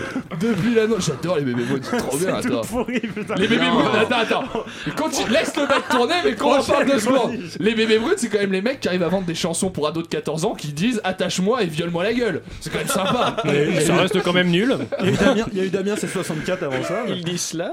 Depuis 0.56 0.74
l'annonce. 0.74 1.06
J'adore 1.06 1.36
les 1.36 1.42
bébés 1.44 1.62
brunes, 1.64 1.82
c'est 1.82 1.96
trop 1.96 2.16
bien, 2.16 2.36
C'est 2.42 2.48
tout 2.48 2.54
attends. 2.58 2.66
pourri. 2.66 3.00
Les 3.38 3.48
bébés 3.48 3.66
Non. 3.66 3.74
brunes, 3.80 4.00
attends, 4.00 4.18
attends. 4.18 4.44
Continue, 4.96 5.30
laisse 5.30 5.54
le 5.56 5.62
mec 5.62 5.88
tourner, 5.90 6.14
mais 6.24 6.34
qu'on 6.34 6.58
en 6.58 6.62
parle 6.62 6.86
deux 6.86 6.98
secondes. 6.98 7.32
Les 7.60 7.74
bébés 7.74 7.98
brunes, 7.98 8.14
c'est 8.16 8.28
quand 8.28 8.38
même 8.40 8.52
les 8.52 8.62
mecs 8.62 8.80
qui 8.80 8.88
arrivent 8.88 9.02
à 9.04 9.08
vendre 9.08 9.26
des 9.26 9.34
chansons 9.34 9.70
pour 9.70 9.86
ados 9.86 10.02
de 10.04 10.08
14 10.08 10.44
ans 10.44 10.54
qui 10.54 10.72
disent 10.72 11.00
attache-moi 11.04 11.62
et 11.62 11.66
viole-moi 11.66 12.02
la 12.02 12.14
gueule. 12.14 12.42
C'est 12.60 12.70
quand 12.70 12.78
même 12.78 12.88
sympa. 12.88 13.36
Ça 13.86 13.96
reste 13.96 14.22
quand 14.22 14.32
même 14.32 14.48
nul. 14.50 14.76
Il 15.00 15.06
y 15.06 15.08
a 15.08 15.12
eu 15.12 15.16
Damien, 15.16 15.44
il 15.54 15.70
Damien 15.70 15.94
C64 15.94 16.64
avant 16.64 16.82
ça. 16.82 17.04
Ils 17.08 17.22
disent 17.24 17.42
cela 17.42 17.72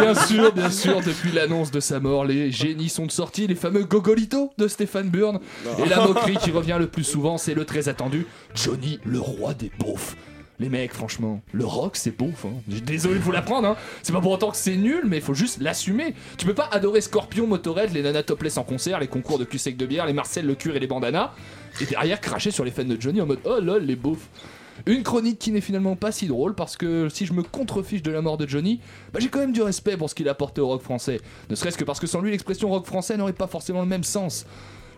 Bien 0.00 0.14
sûr, 0.14 0.52
bien 0.52 0.70
sûr, 0.70 1.00
depuis 1.00 1.32
l'annonce 1.32 1.70
de 1.70 1.80
sa 1.80 1.98
mort, 2.00 2.24
les 2.24 2.50
génies 2.52 2.75
sont 2.88 3.08
sortis, 3.08 3.46
les 3.46 3.54
fameux 3.54 3.84
gogolitos 3.84 4.52
de 4.58 4.68
Stéphane 4.68 5.08
Burn. 5.08 5.38
Et 5.78 5.88
la 5.88 6.06
moquerie 6.06 6.36
qui 6.36 6.50
revient 6.52 6.76
le 6.78 6.86
plus 6.86 7.04
souvent, 7.04 7.38
c'est 7.38 7.54
le 7.54 7.64
très 7.64 7.88
attendu 7.88 8.26
Johnny, 8.54 8.98
le 9.04 9.18
roi 9.20 9.54
des 9.54 9.70
beaufs. 9.78 10.16
Les 10.58 10.70
mecs, 10.70 10.94
franchement, 10.94 11.42
le 11.52 11.66
rock 11.66 11.96
c'est 11.96 12.16
beau. 12.16 12.30
Hein. 12.44 12.48
J'ai- 12.68 12.80
Désolé 12.80 13.16
de 13.16 13.20
vous 13.20 13.30
l'apprendre, 13.32 13.68
hein. 13.68 13.76
c'est 14.02 14.14
pas 14.14 14.22
pour 14.22 14.30
autant 14.32 14.50
que 14.50 14.56
c'est 14.56 14.76
nul, 14.76 15.02
mais 15.06 15.16
il 15.18 15.22
faut 15.22 15.34
juste 15.34 15.60
l'assumer. 15.60 16.14
Tu 16.38 16.46
peux 16.46 16.54
pas 16.54 16.68
adorer 16.72 17.02
Scorpion, 17.02 17.46
Motorhead, 17.46 17.92
les 17.92 18.00
Nana 18.00 18.22
Topless 18.22 18.56
en 18.56 18.62
concert, 18.64 18.98
les 18.98 19.06
concours 19.06 19.38
de 19.38 19.44
cul 19.44 19.58
sec 19.58 19.76
de 19.76 19.84
bière, 19.84 20.06
les 20.06 20.14
Marcel, 20.14 20.46
le 20.46 20.54
cure 20.54 20.74
et 20.74 20.80
les 20.80 20.86
bandanas, 20.86 21.32
et 21.82 21.84
derrière 21.84 22.22
cracher 22.22 22.50
sur 22.50 22.64
les 22.64 22.70
fans 22.70 22.84
de 22.84 22.96
Johnny 22.98 23.20
en 23.20 23.26
mode 23.26 23.40
oh 23.44 23.60
lol, 23.60 23.84
les 23.84 23.96
beaufs. 23.96 24.28
Une 24.84 25.02
chronique 25.02 25.38
qui 25.38 25.52
n'est 25.52 25.60
finalement 25.60 25.96
pas 25.96 26.12
si 26.12 26.26
drôle 26.26 26.54
parce 26.54 26.76
que 26.76 27.08
si 27.08 27.24
je 27.24 27.32
me 27.32 27.42
contrefiche 27.42 28.02
de 28.02 28.10
la 28.10 28.20
mort 28.20 28.36
de 28.36 28.46
Johnny, 28.46 28.80
bah 29.12 29.20
j'ai 29.22 29.28
quand 29.28 29.38
même 29.38 29.52
du 29.52 29.62
respect 29.62 29.96
pour 29.96 30.10
ce 30.10 30.14
qu'il 30.14 30.28
a 30.28 30.32
apporté 30.32 30.60
au 30.60 30.68
rock 30.68 30.82
français. 30.82 31.20
Ne 31.48 31.54
serait-ce 31.54 31.78
que 31.78 31.84
parce 31.84 32.00
que 32.00 32.06
sans 32.06 32.20
lui, 32.20 32.30
l'expression 32.30 32.68
rock 32.68 32.86
français 32.86 33.16
n'aurait 33.16 33.32
pas 33.32 33.46
forcément 33.46 33.80
le 33.80 33.86
même 33.86 34.04
sens. 34.04 34.46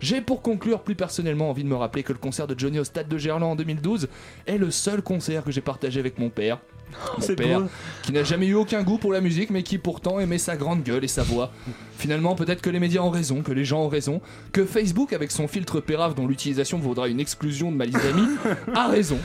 J'ai 0.00 0.20
pour 0.20 0.42
conclure 0.42 0.80
plus 0.80 0.94
personnellement 0.94 1.50
envie 1.50 1.64
de 1.64 1.68
me 1.68 1.75
rappeler 1.75 2.02
que 2.02 2.12
le 2.12 2.18
concert 2.18 2.47
de 2.47 2.58
Johnny 2.58 2.78
au 2.78 2.85
stade 2.85 3.08
de 3.08 3.18
Gerland 3.18 3.52
en 3.52 3.56
2012 3.56 4.08
est 4.47 4.58
le 4.58 4.70
seul 4.70 5.02
concert 5.02 5.42
que 5.42 5.50
j'ai 5.50 5.61
partagé 5.61 5.99
avec 5.99 6.18
mon 6.18 6.30
père. 6.30 6.58
Mon 7.16 7.20
C'est 7.20 7.37
père, 7.37 7.64
qui 8.02 8.12
n'a 8.12 8.25
jamais 8.25 8.47
eu 8.47 8.54
aucun 8.54 8.82
goût 8.82 8.97
pour 8.97 9.12
la 9.12 9.20
musique, 9.20 9.50
mais 9.50 9.62
qui 9.62 9.76
pourtant 9.76 10.20
aimait 10.20 10.38
sa 10.38 10.56
grande 10.56 10.82
gueule 10.82 11.04
et 11.04 11.08
sa 11.08 11.23
voix. 11.23 11.52
Finalement, 11.99 12.35
peut-être 12.35 12.62
que 12.62 12.70
les 12.70 12.80
médias 12.80 13.02
ont 13.02 13.11
raison, 13.11 13.42
que 13.42 13.52
les 13.52 13.66
gens 13.66 13.82
ont 13.82 13.88
raison, 13.88 14.23
que 14.52 14.64
Facebook, 14.64 15.12
avec 15.12 15.30
son 15.30 15.49
filtre 15.49 15.80
pérave 15.80 16.14
dont 16.14 16.26
l'utilisation 16.26 16.78
vaudra 16.78 17.08
une 17.08 17.20
exclusion 17.20 17.70
de 17.70 17.76
ma 17.76 17.85
liste 17.85 18.02
d'amis, 18.02 18.28
a 18.75 18.88
raison. 18.88 19.18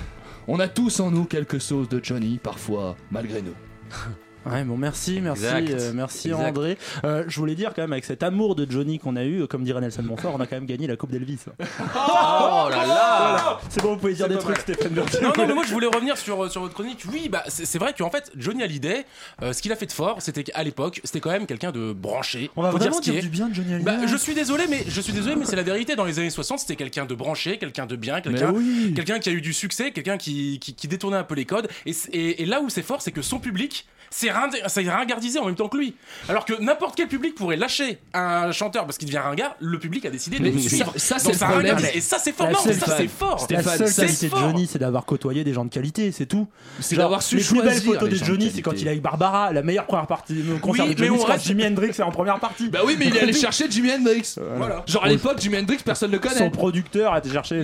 On 0.48 0.60
a 0.60 0.68
tous 0.68 1.00
en 1.00 1.12
nous 1.12 1.26
quelque 1.26 1.60
chose 1.60 1.88
de 1.88 2.02
Johnny, 2.04 2.38
parfois, 2.38 2.98
malgré 3.12 3.42
nous. 3.42 3.56
Ouais, 4.46 4.64
bon, 4.64 4.78
merci, 4.78 5.22
merci, 5.22 5.46
euh, 5.46 5.92
merci 5.94 6.30
Exact. 6.30 6.44
André. 6.50 6.78
Euh, 7.06 7.24
je 7.28 7.40
voulais 7.40 7.56
dire 7.56 7.74
quand 7.76 7.82
même, 7.82 7.94
avec 7.94 8.06
cet 8.06 8.24
amour 8.24 8.56
de 8.56 8.70
Johnny 8.70 9.00
qu'on 9.00 9.16
a 9.16 9.24
eu, 9.24 9.42
euh, 9.42 9.48
comme 9.48 9.64
dirait 9.64 9.82
Nelson 9.82 10.04
Montfort, 10.04 10.36
on 10.36 10.40
a 10.42 10.46
quand 10.48 10.56
même 10.56 10.66
gagné 10.66 10.88
la 10.88 10.96
Coupe 10.96 11.12
d'Elvis. 11.12 11.40
Oh 11.96 12.70
là 12.70 12.86
là. 12.86 13.60
C'est 13.70 13.82
bon, 13.82 13.94
vous 13.94 14.00
pouvez 14.00 14.14
dire 14.14 14.28
des 14.28 14.38
trucs, 14.38 14.58
Stéphane 14.58 14.94
Berthier. 14.94 15.22
Non, 15.22 15.34
non, 15.36 15.48
mais 15.48 15.54
moi 15.54 15.64
je 15.66 15.74
voulais 15.74 15.88
revenir 15.88 16.18
sur, 16.18 16.50
sur 16.52 16.62
votre 16.62 16.74
chronique. 16.74 17.04
Oui, 17.12 17.30
bah 17.30 17.44
c'est 17.48 17.66
c'est 17.66 17.80
vrai 17.80 17.94
qu'en 17.98 18.10
fait, 18.10 18.32
Johnny 18.38 18.62
Hallyday, 18.64 19.06
euh, 19.42 19.52
ce 19.54 19.62
qu'il 19.62 19.72
a 19.72 19.76
fait 19.76 19.86
de 19.88 19.92
fort, 19.92 20.22
c'était 20.22 20.44
qu'à 20.44 20.64
l'époque, 20.64 21.02
c'était 21.04 21.20
quand 21.20 21.32
même 21.32 21.48
quelqu'un 21.48 21.72
de 21.72 21.92
branché. 21.94 22.52
On 22.56 22.62
va 22.62 22.70
vraiment 22.72 22.98
ce 22.98 23.02
qui 23.02 23.12
dire 23.12 23.22
du 23.22 23.30
bien 23.30 23.50
de 23.50 23.56
Johnny 23.56 23.74
Hallyday. 23.74 23.92
Bah, 23.92 24.06
je 24.08 24.16
suis 24.16 24.34
désolé, 24.36 24.66
mais 24.70 24.84
je 24.88 25.02
suis 25.02 25.14
désolé, 25.14 25.36
mais 25.36 25.46
c'est 25.46 25.56
la 25.56 25.64
vérité. 25.64 25.96
Dans 25.96 26.06
les 26.06 26.20
années 26.20 26.30
60, 26.30 26.60
c'était 26.60 26.76
quelqu'un 26.76 27.06
de 27.06 27.16
branché, 27.16 27.58
quelqu'un 27.58 27.86
de 27.86 27.96
bien, 27.96 28.22
quelqu'un, 28.22 28.52
Mais 28.52 28.58
oui. 28.58 28.94
quelqu'un 28.96 29.20
qui 29.20 29.30
a 29.30 29.32
eu 29.32 29.42
du 29.42 29.54
succès, 29.54 29.92
quelqu'un 29.92 30.18
qui, 30.18 30.60
qui, 30.60 30.74
qui 30.76 30.88
détournait 30.88 31.18
un 31.18 31.24
peu 31.24 31.36
les 31.36 31.46
codes. 31.46 31.68
Et, 31.86 31.92
et, 32.12 32.44
et 32.44 32.46
là 32.46 32.62
où 32.62 32.70
c'est 32.70 32.84
fort, 32.84 33.02
c'est 33.02 33.12
que 33.12 33.22
son 33.22 33.40
public 33.40 33.88
s'est 34.10 34.30
s'est 34.68 34.90
ringardisé 34.90 35.40
en 35.40 35.46
même 35.46 35.56
temps 35.56 35.68
que 35.68 35.78
lui. 35.78 35.96
Alors 36.30 36.46
que 36.46 36.54
n'importe 36.62 36.96
quel 36.96 37.08
public 37.08 37.36
pourrait 37.36 37.56
lâcher 37.58 38.00
un 38.14 38.52
chanteur 38.52 38.86
parce 38.86 38.98
qu'il 38.98 39.08
devient 39.08 39.20
ringard, 39.20 39.56
le 39.60 39.80
public 39.80 40.06
a 40.06 40.10
décidé 40.10 40.40
de 40.40 40.44
le 40.46 40.60
ça- 40.60 40.70
suivre. 40.70 40.94
ça, 40.96 41.20
c'est. 41.20 41.96
Et 41.96 42.02
ça, 42.02 42.18
c'est 42.20 42.32
fort. 42.34 42.48
La 42.48 42.54
Non, 42.54 42.60
seule- 42.60 42.74
ça, 42.76 42.98
c'est 42.98 43.08
fort. 43.08 43.48
La 43.50 43.64
seule 43.64 43.78
qualité 43.94 44.08
c'est 44.08 44.30
de. 44.30 44.36
Johnny, 44.36 44.68
c'est 44.68 44.80
d'avoir 44.80 45.06
côtoyé 45.06 45.44
des 45.44 45.54
gens 45.54 45.66
de 45.66 45.70
qualité, 45.70 46.12
c'est 46.12 46.26
tout. 46.26 46.48
C'est 46.80 46.96
d'avoir 46.96 47.22
su 47.22 47.38
les 47.38 47.44
plus 47.44 47.62
belles 47.62 47.72
choisir 47.74 47.94
photos 47.94 48.10
de 48.10 48.18
de 48.18 48.24
Johnny, 48.26 48.52
c'est 48.54 48.62
quand 48.62 48.74
il 48.74 48.88
est 48.88 48.92
avec 48.92 49.02
Barbara. 49.02 49.52
La 49.54 49.62
meilleure 49.64 49.86
première 49.86 50.08
partie 50.08 50.34
du 50.34 50.44
concert 50.60 50.86
Oui, 50.86 50.94
de 50.94 50.98
Johnny, 50.98 51.10
mais 51.12 51.16
on 51.16 51.20
c'est 51.20 51.26
quand 51.26 51.32
reste- 51.34 51.46
Jimi 51.46 51.66
Hendrix 51.66 51.90
est 51.90 52.02
en 52.02 52.12
première 52.12 52.40
partie. 52.40 52.70
Bah 52.70 52.80
oui, 52.86 52.96
mais 52.98 53.08
il 53.08 53.16
est 53.18 53.22
allé 53.22 53.34
chercher 53.34 53.70
Jimi 53.70 53.92
Hendrix. 53.92 54.36
Voilà. 54.58 54.84
Genre 54.88 55.04
à 55.04 55.10
l'époque, 55.10 55.40
Jimi 55.40 55.58
Hendrix, 55.58 55.78
personne 55.84 56.10
ne 56.12 56.16
le 56.16 56.20
connaît. 56.20 56.38
Son 56.38 56.50
producteur 56.50 57.14
a 57.14 57.20
été 57.20 57.30
chercher. 57.30 57.64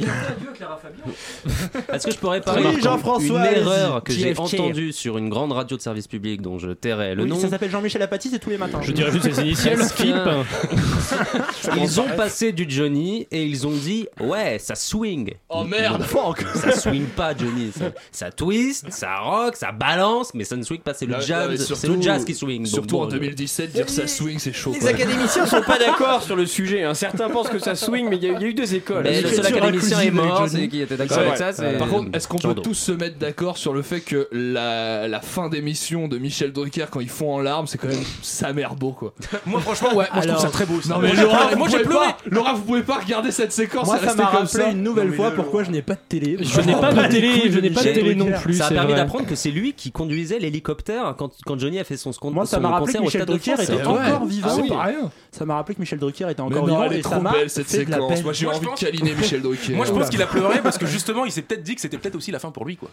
Est-ce 1.93 2.05
que 2.05 2.11
je 2.11 2.17
pourrais 2.17 2.41
parler 2.41 2.71
d'une 2.75 3.35
erreur 3.35 4.03
que 4.03 4.13
j'ai 4.13 4.37
entendue 4.37 4.91
sur 4.93 5.17
une 5.17 5.29
grande 5.29 5.51
radio 5.51 5.77
de 5.77 5.81
service 5.81 6.07
public 6.07 6.41
dont 6.41 6.58
je 6.59 6.71
tairai 6.71 7.15
le 7.15 7.23
Oui, 7.23 7.29
nom 7.29 7.39
ça 7.39 7.49
s'appelle 7.49 7.71
Jean-Michel 7.71 8.01
Apathy, 8.01 8.29
c'est 8.29 8.39
tous 8.39 8.49
les 8.49 8.57
matins. 8.57 8.79
Je 8.81 8.91
dirais 8.91 9.11
juste 9.11 9.31
ses 9.31 9.41
initiales, 9.45 9.77
que- 9.79 11.77
Ils 11.77 11.99
ont 11.99 12.07
passé 12.15 12.51
du 12.51 12.65
Johnny 12.67 13.27
et 13.31 13.43
ils 13.45 13.65
ont 13.67 13.71
dit 13.71 14.07
ouais 14.19 14.57
ça 14.59 14.75
swing. 14.75 15.33
Oh 15.49 15.63
merde. 15.63 16.05
Ça 16.55 16.71
swing 16.73 17.05
pas 17.05 17.35
Johnny, 17.35 17.71
ça, 17.77 17.85
ça 18.11 18.31
twist, 18.31 18.85
ça 18.89 19.17
rock, 19.19 19.55
ça 19.55 19.71
balance, 19.71 20.33
mais 20.33 20.43
ça 20.43 20.55
ne 20.55 20.63
swing 20.63 20.79
pas. 20.81 20.93
C'est 20.93 21.05
le 21.05 21.19
jazz, 21.19 21.73
c'est 21.75 21.87
le 21.87 22.01
jazz 22.01 22.25
qui 22.25 22.35
swing. 22.35 22.65
Surtout 22.65 22.97
bon, 22.97 23.03
en 23.03 23.07
2017, 23.07 23.71
dire 23.73 23.89
ça 23.89 24.07
swing, 24.07 24.39
c'est 24.39 24.53
chaud. 24.53 24.71
Les 24.73 24.79
quoi. 24.79 24.89
académiciens 24.89 25.45
sont 25.45 25.61
pas 25.61 25.77
d'accord 25.79 26.21
sur 26.23 26.35
le 26.35 26.45
sujet. 26.45 26.83
hein. 26.83 26.93
Certains 26.93 27.29
pensent 27.29 27.49
que 27.49 27.59
ça 27.59 27.75
swing, 27.75 28.07
mais 28.09 28.17
il 28.17 28.23
y, 28.23 28.29
a- 28.29 28.33
il 28.33 28.41
y 28.41 28.45
a 28.45 28.47
eu 28.47 28.53
deux 28.53 28.73
écoles. 28.75 29.03
Mais 29.03 29.21
le 29.21 29.29
seul 29.29 29.45
académicien 29.45 29.99
est 30.01 30.11
mort, 30.11 30.47
c'est 30.49 30.67
qui 30.67 30.81
était 30.81 30.97
d'accord 30.97 31.19
avec 31.19 31.37
ça. 31.37 31.51
Par 31.77 31.87
contre, 31.87 32.09
est-ce 32.15 32.27
qu'on 32.27 32.37
peut 32.37 32.55
tous 32.55 32.73
se 32.73 32.91
mettre 32.91 33.17
d'accord 33.17 33.57
sur 33.57 33.73
le 33.73 33.81
fait 33.81 34.01
que 34.01 34.27
la, 34.31 35.07
la 35.07 35.21
fin 35.21 35.49
d'émission 35.49 36.07
de 36.07 36.17
Michel 36.17 36.48
Drucker 36.51 36.85
quand 36.91 36.99
ils 36.99 37.09
font 37.09 37.33
en 37.33 37.39
larmes, 37.39 37.67
c'est 37.67 37.77
quand 37.77 37.87
même 37.87 38.03
sa 38.21 38.53
mère 38.53 38.75
beau 38.75 38.91
quoi. 38.91 39.13
Moi, 39.45 39.59
franchement, 39.61 39.89
ouais, 39.95 40.07
moi 40.13 40.21
je 40.23 40.27
trouve 40.29 40.41
ça 40.41 40.49
très 40.49 40.65
beau. 40.65 40.81
ça. 40.81 40.93
Non 40.95 40.99
mais 40.99 41.07
Moi, 41.09 41.15
j'ai 41.17 41.23
Laura, 41.23 41.55
moi 41.55 41.67
j'ai 41.69 41.77
pouvez 41.77 41.89
pleuré. 41.89 42.05
pas- 42.07 42.17
Laura, 42.25 42.53
vous 42.53 42.61
pouvez 42.63 42.83
pas 42.83 42.97
regarder 42.99 43.31
cette 43.31 43.51
séquence. 43.51 43.85
Moi, 43.87 43.97
ça 43.99 44.13
m'a 44.13 44.25
comme 44.25 44.25
rappelé 44.25 44.47
ça. 44.47 44.69
une 44.71 44.83
nouvelle 44.83 45.13
fois 45.13 45.31
pourquoi 45.31 45.63
je 45.63 45.71
n'ai 45.71 45.81
pas 45.81 45.95
de 45.95 45.99
télé. 46.07 46.37
Je 46.41 46.61
n'ai 46.61 46.73
pas 46.73 46.91
de 46.93 47.07
télé, 47.11 47.51
je 47.51 47.59
n'ai 47.59 47.69
pas 47.69 47.83
de 47.83 47.89
télé 47.93 48.15
non 48.15 48.31
plus. 48.41 48.55
Ça 48.55 48.67
a 48.67 48.71
permis 48.71 48.93
d'apprendre 48.93 49.25
que 49.25 49.35
c'est 49.35 49.51
lui 49.51 49.73
qui 49.73 49.91
conduisait 49.91 50.39
l'hélicoptère 50.39 51.15
quand, 51.17 51.31
quand 51.45 51.59
Johnny 51.59 51.79
a 51.79 51.83
fait 51.83 51.97
son, 51.97 52.11
son 52.11 52.31
Moi, 52.31 52.45
ça 52.45 52.59
m'a 52.59 52.69
rappelé 52.69 52.93
concert 52.93 53.01
que 53.01 53.05
Michel 53.05 53.25
Drucker 53.25 53.63
était 53.63 53.81
Ah 53.83 53.89
encore 53.89 54.25
vivant. 54.25 54.49
Ah. 54.79 54.89
Ça 55.31 55.45
m'a 55.45 55.55
rappelé 55.55 55.75
que 55.75 55.79
Michel 55.81 55.99
Drucker 55.99 56.27
était 56.31 56.41
encore 56.41 56.65
vivant 56.65 56.83
elle 56.83 56.93
est 56.93 56.99
et 56.99 57.03
ça 57.03 57.09
trop 57.11 57.21
m'a 57.21 57.31
belle 57.31 57.49
cette 57.49 57.69
séquence. 57.69 58.23
Moi 58.23 58.33
j'ai 58.33 58.47
envie 58.47 58.59
de 58.59 58.65
pense- 58.65 58.79
câliner 58.79 59.13
Michel 59.13 59.41
Drucker. 59.43 59.73
Moi 59.75 59.85
je 59.85 59.91
pense 59.91 60.09
qu'il 60.09 60.21
a 60.21 60.27
pleuré 60.27 60.59
parce 60.61 60.77
que 60.77 60.85
justement 60.85 61.25
il 61.25 61.31
s'est 61.31 61.41
peut-être 61.41 61.63
dit 61.63 61.75
que 61.75 61.81
c'était 61.81 61.97
peut-être 61.97 62.15
aussi 62.15 62.31
la 62.31 62.39
fin 62.39 62.51
pour 62.51 62.65
lui 62.65 62.77
quoi. 62.77 62.89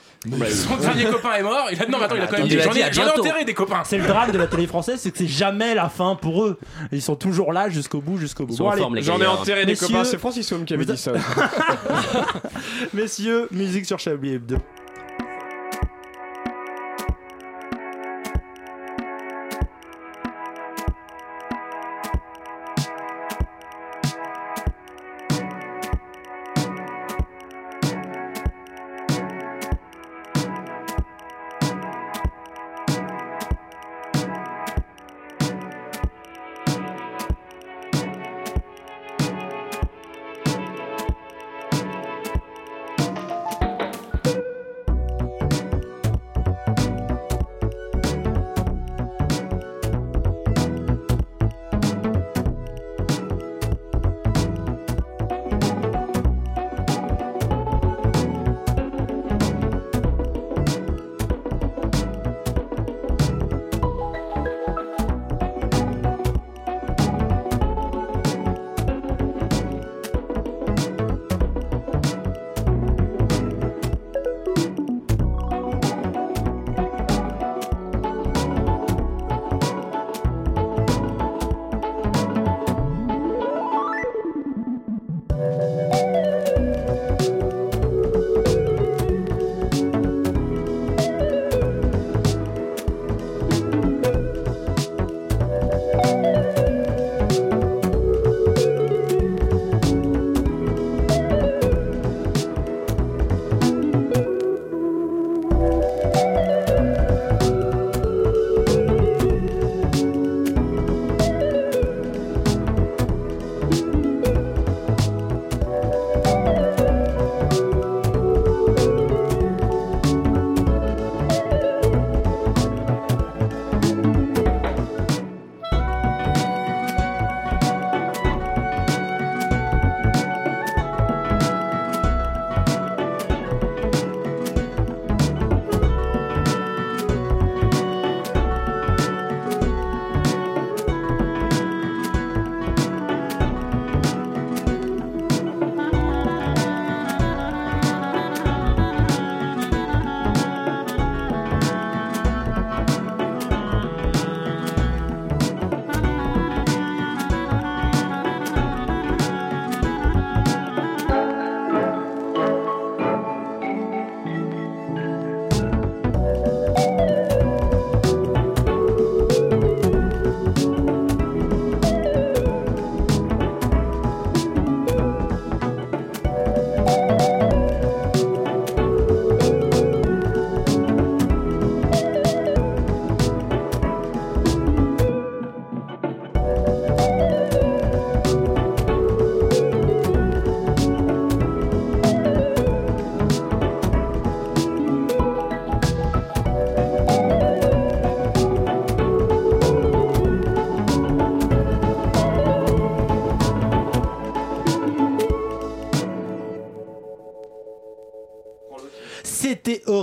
Son 0.50 0.76
dernier 0.76 1.04
copain 1.04 1.34
est 1.38 1.42
mort, 1.42 1.68
il 1.72 1.80
a 1.80 1.86
non 1.86 1.98
mais 1.98 2.04
attends 2.04 2.16
il 2.16 2.22
a 2.22 2.26
quand 2.26 2.38
même 2.38 2.48
dit 2.48 2.58
j'en 2.60 2.72
ai, 2.72 2.84
enterré 3.18 3.44
des 3.46 3.54
copains. 3.54 3.82
C'est 3.84 3.96
le 3.98 4.06
drame 4.06 4.30
de 4.32 4.38
la 4.38 4.46
télé 4.46 4.66
française, 4.66 5.00
c'est 5.00 5.10
que 5.10 5.18
c'est 5.18 5.26
jamais 5.26 5.74
la 5.74 5.88
fin 5.88 6.14
pour 6.14 6.44
eux. 6.44 6.58
Ils 6.92 7.00
sont 7.00 7.16
toujours 7.16 7.52
là 7.52 7.70
jusqu'au 7.70 8.00
bout, 8.00 8.18
jusqu'au 8.18 8.44
bout. 8.44 8.56
Bon, 8.56 8.70
J'en 9.00 9.20
ai 9.20 9.26
enterré 9.26 9.64
des 9.64 9.72
Messieurs- 9.72 9.86
copains. 9.88 10.04
C'est 10.04 10.18
Francis 10.18 10.50
Homme 10.52 10.64
qui 10.64 10.74
avait 10.74 10.84
dit 10.84 10.96
ça. 10.98 11.12
messieurs, 12.92 13.48
musique 13.50 13.86
sur 13.86 13.98
Chablis 13.98 14.34
Hebdo. 14.34 14.56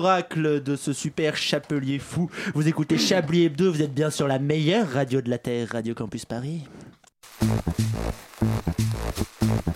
De 0.04 0.76
ce 0.76 0.92
super 0.92 1.38
chapelier 1.38 1.98
fou. 1.98 2.30
Vous 2.54 2.68
écoutez 2.68 2.98
Chablis 2.98 3.46
Hebdo, 3.46 3.72
vous 3.72 3.82
êtes 3.82 3.94
bien 3.94 4.10
sur 4.10 4.28
la 4.28 4.38
meilleure 4.38 4.89
radio 4.89 5.22
de 5.22 5.30
la 5.30 5.38
Terre, 5.38 5.70
Radio 5.72 5.96
Campus 5.96 6.26
Paris. 6.26 6.63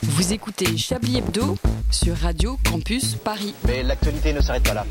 Vous 0.03 0.33
écoutez 0.33 0.75
Chablis 0.75 1.19
Hebdo 1.19 1.55
sur 1.89 2.17
Radio 2.17 2.57
Campus 2.69 3.15
Paris. 3.15 3.55
Mais 3.65 3.83
l'actualité 3.83 4.33
ne 4.33 4.41
s'arrête 4.41 4.63
pas 4.63 4.73
là. 4.73 4.85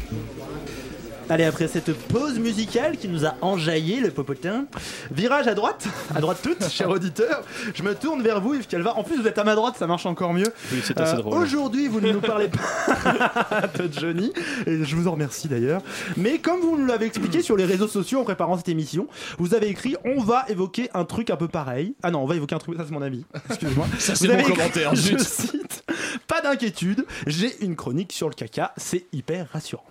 Allez, 1.29 1.43
après 1.45 1.67
cette 1.67 1.93
pause 2.09 2.39
musicale 2.39 2.97
qui 2.97 3.09
nous 3.09 3.27
a 3.27 3.35
enjaillé 3.41 3.99
le 4.01 4.11
popotin, 4.12 4.67
virage 5.11 5.49
à 5.49 5.55
droite, 5.55 5.85
à 6.15 6.21
droite 6.21 6.39
toute, 6.41 6.69
cher 6.71 6.89
auditeur. 6.89 7.43
Je 7.75 7.83
me 7.83 7.95
tourne 7.97 8.23
vers 8.23 8.41
vous, 8.41 8.55
Yves 8.55 8.69
Calva. 8.69 8.95
En 8.97 9.03
plus, 9.03 9.17
vous 9.21 9.27
êtes 9.27 9.37
à 9.39 9.43
ma 9.43 9.57
droite, 9.57 9.75
ça 9.77 9.89
marche 9.89 10.07
encore 10.07 10.33
mieux. 10.33 10.53
Oui, 10.73 10.79
c'est 10.85 11.01
assez 11.01 11.15
Euh, 11.15 11.23
drôle. 11.23 11.39
Aujourd'hui, 11.43 11.89
vous 11.89 12.01
ne 12.01 12.12
nous 12.12 12.21
parlez 12.21 12.49
pas 12.49 13.62
de 13.79 13.93
Johnny, 13.93 14.33
et 14.67 14.85
je 14.85 14.95
vous 14.97 15.09
en 15.09 15.12
remercie 15.12 15.49
d'ailleurs. 15.49 15.83
Mais 16.17 16.39
comme 16.39 16.61
vous 16.61 16.77
nous 16.79 16.87
l'avez 16.87 17.07
expliqué 17.07 17.43
sur 17.43 17.57
les 17.57 17.65
réseaux 17.65 17.89
sociaux 17.89 18.21
en 18.21 18.25
préparant 18.25 18.57
cette 18.57 18.69
émission, 18.69 19.09
vous 19.39 19.55
avez 19.55 19.67
écrit 19.69 19.97
on 20.05 20.21
va 20.23 20.45
évoquer 20.49 20.91
un 20.95 21.05
truc 21.05 21.31
un 21.31 21.37
peu 21.37 21.49
pareil. 21.49 21.95
Ah 22.05 22.12
non, 22.12 22.21
on 22.23 22.27
va 22.27 22.37
évoquer 22.37 22.55
un 22.55 22.59
truc, 22.59 22.77
ça 22.77 22.85
c'est 22.87 22.93
mon 22.95 23.03
avis. 23.03 23.25
Excuse-moi. 23.51 23.87
Ça, 23.99 24.15
c'est 24.15 24.29
mon 24.29 24.39
écrit, 24.39 24.53
commentaire, 24.55 24.95
Je 24.95 25.17
cite 25.19 25.85
Pas 26.29 26.41
d'inquiétude, 26.41 27.05
j'ai 27.27 27.53
une 27.65 27.75
chronique 27.75 28.12
sur 28.12 28.29
le 28.29 28.35
caca, 28.35 28.73
c'est 28.77 29.07
hyper 29.12 29.49
rassurant. 29.53 29.85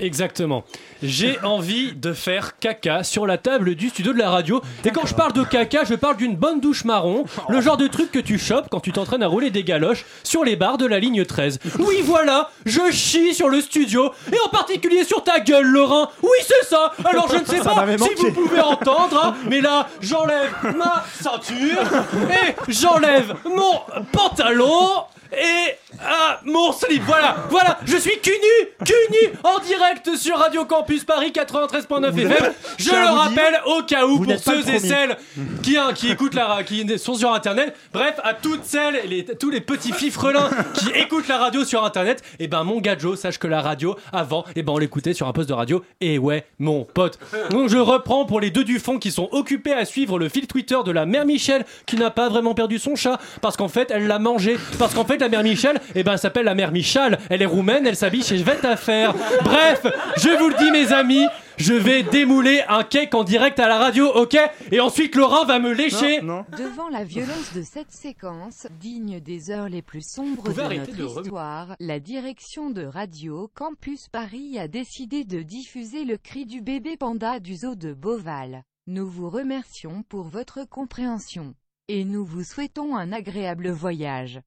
Exactement. 0.00 0.64
J'ai 1.02 1.38
envie 1.42 1.92
de 1.92 2.12
faire 2.12 2.58
caca 2.58 3.02
sur 3.02 3.26
la 3.26 3.38
table 3.38 3.74
du 3.74 3.88
studio 3.88 4.12
de 4.12 4.18
la 4.18 4.30
radio. 4.30 4.62
Et 4.84 4.90
quand 4.90 5.06
je 5.06 5.14
parle 5.14 5.32
de 5.32 5.42
caca, 5.44 5.84
je 5.84 5.94
parle 5.94 6.16
d'une 6.16 6.36
bonne 6.36 6.60
douche 6.60 6.84
marron, 6.84 7.24
le 7.48 7.60
genre 7.60 7.76
de 7.76 7.88
truc 7.88 8.10
que 8.10 8.18
tu 8.18 8.38
chopes 8.38 8.66
quand 8.70 8.80
tu 8.80 8.92
t'entraînes 8.92 9.22
à 9.22 9.26
rouler 9.26 9.50
des 9.50 9.64
galoches 9.64 10.04
sur 10.22 10.44
les 10.44 10.56
barres 10.56 10.78
de 10.78 10.86
la 10.86 10.98
ligne 10.98 11.24
13. 11.24 11.58
Oui, 11.78 12.02
voilà, 12.04 12.50
je 12.64 12.90
chie 12.90 13.34
sur 13.34 13.48
le 13.48 13.60
studio, 13.60 14.12
et 14.32 14.36
en 14.46 14.48
particulier 14.48 15.04
sur 15.04 15.22
ta 15.24 15.40
gueule, 15.40 15.66
Laurent. 15.66 16.08
Oui, 16.22 16.38
c'est 16.46 16.66
ça. 16.66 16.92
Alors 17.04 17.28
je 17.30 17.38
ne 17.38 17.44
sais 17.44 17.60
pas 17.60 17.86
si 17.98 18.14
vous 18.14 18.30
pouvez 18.30 18.60
entendre, 18.60 19.24
hein, 19.24 19.34
mais 19.48 19.60
là, 19.60 19.88
j'enlève 20.00 20.52
ma 20.76 21.04
ceinture 21.20 21.82
et 22.30 22.54
j'enlève 22.68 23.34
mon 23.44 24.02
pantalon. 24.12 25.04
Et 25.34 25.72
ah, 26.04 26.40
mon 26.44 26.72
slip, 26.72 27.02
voilà, 27.06 27.36
voilà, 27.48 27.78
je 27.86 27.96
suis 27.96 28.18
cul 28.20 28.32
nu, 28.32 28.84
cul 28.84 28.92
nu, 29.10 29.32
en 29.44 29.60
direct 29.64 30.16
sur 30.16 30.38
Radio 30.38 30.64
Campus 30.64 31.04
Paris 31.04 31.32
93.9 31.34 32.10
Vous 32.10 32.20
FM. 32.20 32.52
Je 32.78 32.90
le 32.90 33.16
rappelle 33.16 33.60
au 33.66 33.82
cas 33.82 34.06
où 34.06 34.20
pour 34.20 34.38
ceux 34.38 34.68
et 34.68 34.78
celles 34.78 35.16
qui, 35.62 35.76
hein, 35.76 35.92
qui 35.94 36.10
écoutent 36.10 36.34
la 36.34 36.62
qui 36.64 36.86
sont 36.98 37.14
sur 37.14 37.32
internet. 37.32 37.74
Bref, 37.92 38.20
à 38.24 38.34
toutes 38.34 38.64
celles, 38.64 38.96
et 39.04 39.06
les, 39.06 39.24
tous 39.24 39.50
les 39.50 39.60
petits 39.60 39.92
fifrelins 39.92 40.50
qui 40.74 40.90
écoutent 40.98 41.28
la 41.28 41.38
radio 41.38 41.64
sur 41.64 41.84
internet, 41.84 42.22
et 42.38 42.48
ben 42.48 42.64
mon 42.64 42.80
gars 42.80 42.96
Joe, 42.98 43.18
sache 43.18 43.38
que 43.38 43.46
la 43.46 43.60
radio 43.60 43.96
avant, 44.12 44.44
et 44.56 44.62
ben 44.62 44.72
on 44.72 44.78
l'écoutait 44.78 45.14
sur 45.14 45.28
un 45.28 45.32
poste 45.32 45.48
de 45.48 45.54
radio. 45.54 45.84
Et 46.00 46.18
ouais, 46.18 46.44
mon 46.58 46.84
pote. 46.84 47.18
Donc 47.50 47.68
je 47.68 47.78
reprends 47.78 48.24
pour 48.24 48.40
les 48.40 48.50
deux 48.50 48.64
du 48.64 48.78
fond 48.78 48.98
qui 48.98 49.10
sont 49.10 49.28
occupés 49.32 49.72
à 49.72 49.84
suivre 49.84 50.18
le 50.18 50.28
fil 50.28 50.46
Twitter 50.46 50.78
de 50.84 50.90
la 50.90 51.06
mère 51.06 51.24
Michel 51.24 51.64
qui 51.86 51.96
n'a 51.96 52.10
pas 52.10 52.28
vraiment 52.28 52.54
perdu 52.54 52.78
son 52.78 52.96
chat 52.96 53.18
parce 53.40 53.56
qu'en 53.56 53.68
fait 53.68 53.90
elle 53.90 54.06
l'a 54.06 54.18
mangé. 54.18 54.56
Parce 54.78 54.94
qu'en 54.94 55.04
fait 55.04 55.18
la 55.18 55.28
mère 55.28 55.42
Michel, 55.42 55.80
et 55.94 56.02
ben 56.02 56.12
elle 56.12 56.18
s'appelle 56.18 56.44
la 56.44 56.54
mère 56.54 56.72
Michal. 56.72 57.18
Elle 57.30 57.42
est 57.42 57.46
roumaine, 57.46 57.86
elle 57.86 57.96
s'habille 57.96 58.22
chez 58.24 58.36
Vête 58.42 58.64
à 58.64 58.76
faire. 58.76 59.14
Bref, 59.52 59.86
je 60.16 60.30
vous 60.38 60.48
le 60.48 60.54
dis 60.58 60.70
mes 60.70 60.92
amis. 60.92 61.26
Je 61.58 61.74
vais 61.74 62.02
démouler 62.02 62.62
un 62.68 62.82
cake 62.82 63.14
en 63.14 63.22
direct 63.24 63.60
à 63.60 63.68
la 63.68 63.78
radio, 63.78 64.08
ok? 64.14 64.36
Et 64.72 64.80
ensuite 64.80 65.14
Laurent 65.14 65.44
va 65.44 65.58
me 65.58 65.72
lécher. 65.72 66.20
Devant 66.20 66.88
la 66.90 67.04
violence 67.04 67.52
de 67.54 67.62
cette 67.62 67.92
séquence, 67.92 68.66
digne 68.80 69.20
des 69.20 69.50
heures 69.50 69.68
les 69.68 69.82
plus 69.82 70.00
sombres 70.04 70.44
de 70.44 70.60
notre 70.78 70.96
de 70.96 71.04
rem- 71.04 71.22
histoire, 71.22 71.76
la 71.78 72.00
direction 72.00 72.70
de 72.70 72.84
Radio 72.84 73.50
Campus 73.54 74.08
Paris 74.08 74.58
a 74.58 74.66
décidé 74.66 75.24
de 75.24 75.42
diffuser 75.42 76.04
le 76.04 76.16
cri 76.16 76.46
du 76.46 76.62
bébé 76.62 76.96
panda 76.96 77.38
du 77.38 77.54
zoo 77.56 77.74
de 77.74 77.92
Beauval. 77.92 78.62
Nous 78.86 79.06
vous 79.08 79.28
remercions 79.30 80.02
pour 80.08 80.24
votre 80.24 80.66
compréhension. 80.68 81.54
Et 81.88 82.04
nous 82.04 82.24
vous 82.24 82.42
souhaitons 82.44 82.96
un 82.96 83.12
agréable 83.12 83.68
voyage. 83.70 84.40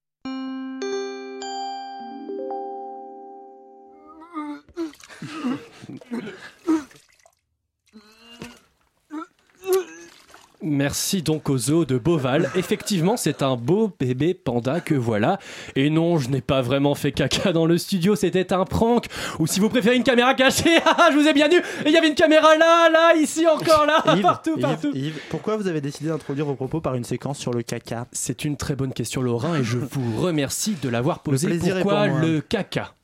Merci 10.61 11.21
donc 11.21 11.49
au 11.51 11.59
zoo 11.59 11.85
de 11.85 11.99
Beauval. 11.99 12.49
Effectivement, 12.55 13.17
c'est 13.17 13.43
un 13.43 13.55
beau 13.55 13.91
bébé 13.99 14.33
panda 14.33 14.79
que 14.79 14.95
voilà. 14.95 15.37
Et 15.75 15.91
non, 15.91 16.17
je 16.17 16.29
n'ai 16.29 16.41
pas 16.41 16.63
vraiment 16.63 16.95
fait 16.95 17.11
caca 17.11 17.53
dans 17.53 17.67
le 17.67 17.77
studio, 17.77 18.15
c'était 18.15 18.51
un 18.51 18.65
prank. 18.65 19.05
Ou 19.37 19.45
si 19.45 19.59
vous 19.59 19.69
préférez 19.69 19.95
une 19.95 20.03
caméra 20.03 20.33
cachée, 20.33 20.79
ah, 20.85 21.09
je 21.11 21.17
vous 21.17 21.27
ai 21.27 21.33
bien 21.33 21.49
vu. 21.49 21.57
Et 21.57 21.89
il 21.89 21.91
y 21.91 21.97
avait 21.97 22.07
une 22.07 22.15
caméra 22.15 22.57
là, 22.57 22.89
là, 22.89 23.15
ici 23.15 23.45
encore 23.45 23.85
là, 23.85 24.03
Yves, 24.15 24.21
partout, 24.23 24.57
partout. 24.57 24.91
Yves, 24.95 25.19
pourquoi 25.29 25.55
vous 25.55 25.67
avez 25.67 25.81
décidé 25.81 26.09
d'introduire 26.09 26.47
vos 26.47 26.55
propos 26.55 26.81
par 26.81 26.95
une 26.95 27.03
séquence 27.03 27.37
sur 27.37 27.53
le 27.53 27.61
caca? 27.61 28.07
C'est 28.11 28.43
une 28.43 28.57
très 28.57 28.75
bonne 28.75 28.93
question, 28.93 29.21
Laurent, 29.21 29.53
et 29.53 29.63
je 29.63 29.77
vous 29.77 30.19
remercie 30.19 30.75
de 30.81 30.89
l'avoir 30.89 31.19
posée. 31.19 31.59
Pourquoi 31.59 32.07
pour 32.07 32.17
le 32.17 32.41
caca? 32.41 32.95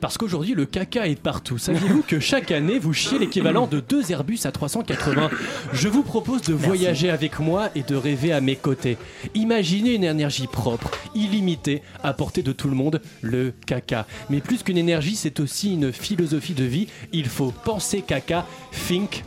Parce 0.00 0.18
qu'aujourd'hui, 0.18 0.54
le 0.54 0.66
caca 0.66 1.06
est 1.06 1.20
partout. 1.20 1.58
Saviez-vous 1.58 2.02
que 2.02 2.20
chaque 2.20 2.50
année, 2.50 2.78
vous 2.78 2.92
chiez 2.92 3.18
l'équivalent 3.18 3.66
de 3.66 3.80
deux 3.80 4.10
Airbus 4.10 4.40
à 4.44 4.52
380 4.52 5.30
Je 5.72 5.88
vous 5.88 6.02
propose 6.02 6.42
de 6.42 6.54
voyager 6.54 7.10
avec 7.10 7.38
moi 7.38 7.68
et 7.74 7.82
de 7.82 7.94
rêver 7.96 8.32
à 8.32 8.40
mes 8.40 8.56
côtés. 8.56 8.96
Imaginez 9.34 9.94
une 9.94 10.04
énergie 10.04 10.46
propre, 10.46 10.90
illimitée, 11.14 11.82
à 12.02 12.12
portée 12.12 12.42
de 12.42 12.52
tout 12.52 12.68
le 12.68 12.74
monde, 12.74 13.00
le 13.22 13.52
caca. 13.66 14.06
Mais 14.30 14.40
plus 14.40 14.62
qu'une 14.62 14.78
énergie, 14.78 15.16
c'est 15.16 15.40
aussi 15.40 15.74
une 15.74 15.92
philosophie 15.92 16.54
de 16.54 16.64
vie. 16.64 16.88
Il 17.12 17.26
faut 17.26 17.52
penser 17.64 18.02
caca, 18.02 18.46
think 18.88 19.24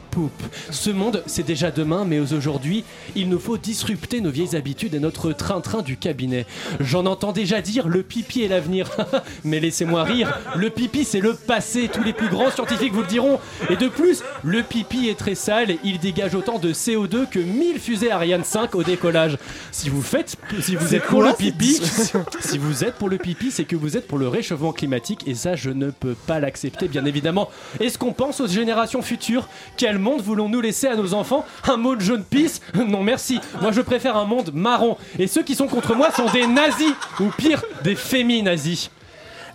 Ce 0.69 0.89
monde, 0.89 1.23
c'est 1.25 1.45
déjà 1.45 1.71
demain, 1.71 2.05
mais 2.05 2.19
aujourd'hui, 2.19 2.83
il 3.15 3.29
nous 3.29 3.39
faut 3.39 3.57
disrupter 3.57 4.21
nos 4.21 4.29
vieilles 4.29 4.55
habitudes 4.55 4.93
et 4.93 4.99
notre 4.99 5.31
train-train 5.33 5.81
du 5.81 5.97
cabinet. 5.97 6.45
J'en 6.79 7.05
entends 7.05 7.31
déjà 7.31 7.61
dire 7.61 7.87
le 7.87 8.03
pipi 8.03 8.43
est 8.43 8.47
l'avenir. 8.47 8.89
mais 9.43 9.59
laissez-moi 9.59 10.03
rire, 10.03 10.39
le 10.55 10.69
pipi 10.69 11.03
c'est 11.03 11.19
le 11.19 11.33
passé, 11.33 11.89
tous 11.91 12.03
les 12.03 12.13
plus 12.13 12.29
grands 12.29 12.51
scientifiques 12.51 12.93
vous 12.93 13.01
le 13.01 13.07
diront. 13.07 13.39
Et 13.69 13.75
de 13.75 13.87
plus, 13.87 14.23
le 14.43 14.63
pipi 14.63 15.09
est 15.09 15.17
très 15.17 15.35
sale, 15.35 15.75
il 15.83 15.99
dégage 15.99 16.35
autant 16.35 16.59
de 16.59 16.73
CO2 16.73 17.27
que 17.29 17.39
1000 17.39 17.79
fusées 17.79 18.11
Ariane 18.11 18.43
5 18.43 18.75
au 18.75 18.83
décollage. 18.83 19.37
Si 19.71 19.89
vous 19.89 20.01
faites, 20.01 20.35
si 20.61 20.75
vous 20.75 20.95
êtes 20.95 21.03
pour 21.03 21.23
le 21.23 21.33
pipi, 21.33 21.81
si 22.39 22.57
vous 22.57 22.83
êtes 22.83 22.95
pour 22.95 23.09
le 23.09 23.17
pipi, 23.17 23.51
c'est 23.51 23.65
que 23.65 23.75
vous 23.75 23.97
êtes 23.97 24.07
pour 24.07 24.17
le 24.17 24.27
réchauffement 24.27 24.73
climatique 24.73 25.27
et 25.27 25.35
ça 25.35 25.55
je 25.55 25.69
ne 25.69 25.91
peux 25.91 26.15
pas 26.15 26.39
l'accepter 26.39 26.87
bien 26.87 27.05
évidemment. 27.05 27.49
Est-ce 27.79 27.97
qu'on 27.97 28.13
pense 28.13 28.39
aux 28.41 28.47
générations 28.47 29.01
futures? 29.01 29.47
Quel 29.77 29.99
monde 30.03 30.21
voulons-nous 30.21 30.61
laisser 30.61 30.87
à 30.87 30.95
nos 30.95 31.13
enfants 31.15 31.45
Un 31.67 31.77
monde 31.77 32.01
jaune 32.01 32.23
pisse? 32.23 32.61
Non 32.75 33.01
merci. 33.01 33.39
Moi 33.61 33.71
je 33.71 33.81
préfère 33.81 34.15
un 34.17 34.25
monde 34.25 34.51
marron. 34.53 34.97
Et 35.17 35.27
ceux 35.27 35.41
qui 35.43 35.55
sont 35.55 35.67
contre 35.67 35.95
moi 35.95 36.11
sont 36.11 36.29
des 36.31 36.45
nazis 36.45 36.93
ou 37.19 37.29
pire 37.35 37.63
des 37.83 37.95
féminazis. 37.95 38.91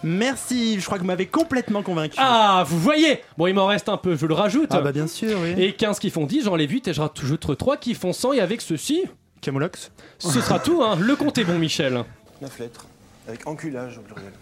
Merci, 0.02 0.78
je 0.78 0.84
crois 0.87 0.96
que 0.98 1.02
vous 1.02 1.08
m'avez 1.08 1.26
complètement 1.26 1.82
convaincu. 1.82 2.14
Ah, 2.18 2.64
vous 2.66 2.78
voyez 2.78 3.20
Bon, 3.37 3.46
il 3.48 3.54
m'en 3.54 3.66
reste 3.66 3.88
un 3.88 3.96
peu, 3.96 4.16
je 4.16 4.26
le 4.26 4.34
rajoute. 4.34 4.68
Ah 4.70 4.80
bah 4.80 4.92
bien 4.92 5.08
sûr, 5.08 5.37
oui. 5.42 5.54
Et 5.56 5.72
15 5.72 5.98
qui 5.98 6.11
font 6.11 6.24
10, 6.24 6.44
j'enlève 6.44 6.70
8 6.70 6.88
et 6.88 6.94
je 6.94 7.00
rajoute 7.00 7.56
3 7.56 7.76
qui 7.78 7.94
font 7.94 8.12
100 8.12 8.34
et 8.34 8.40
avec 8.40 8.61
ceci, 8.61 9.04
Camoulox 9.40 9.90
ce 10.18 10.40
sera 10.40 10.58
tout, 10.61 10.82
hein. 10.82 10.96
Le 11.00 11.16
compte 11.16 11.38
est 11.38 11.44
bon, 11.44 11.58
Michel. 11.58 12.04
9 12.40 12.58
lettres, 12.61 12.87
avec 13.26 13.46
enculage 13.46 13.98
au 13.98 14.02
pluriel. 14.02 14.32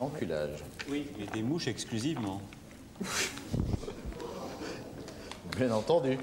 Enculage. 0.00 0.62
Oui, 0.88 1.06
et 1.20 1.26
des 1.34 1.42
mouches 1.42 1.66
exclusivement. 1.66 2.40
Bien 5.56 5.70
entendu. 5.72 6.18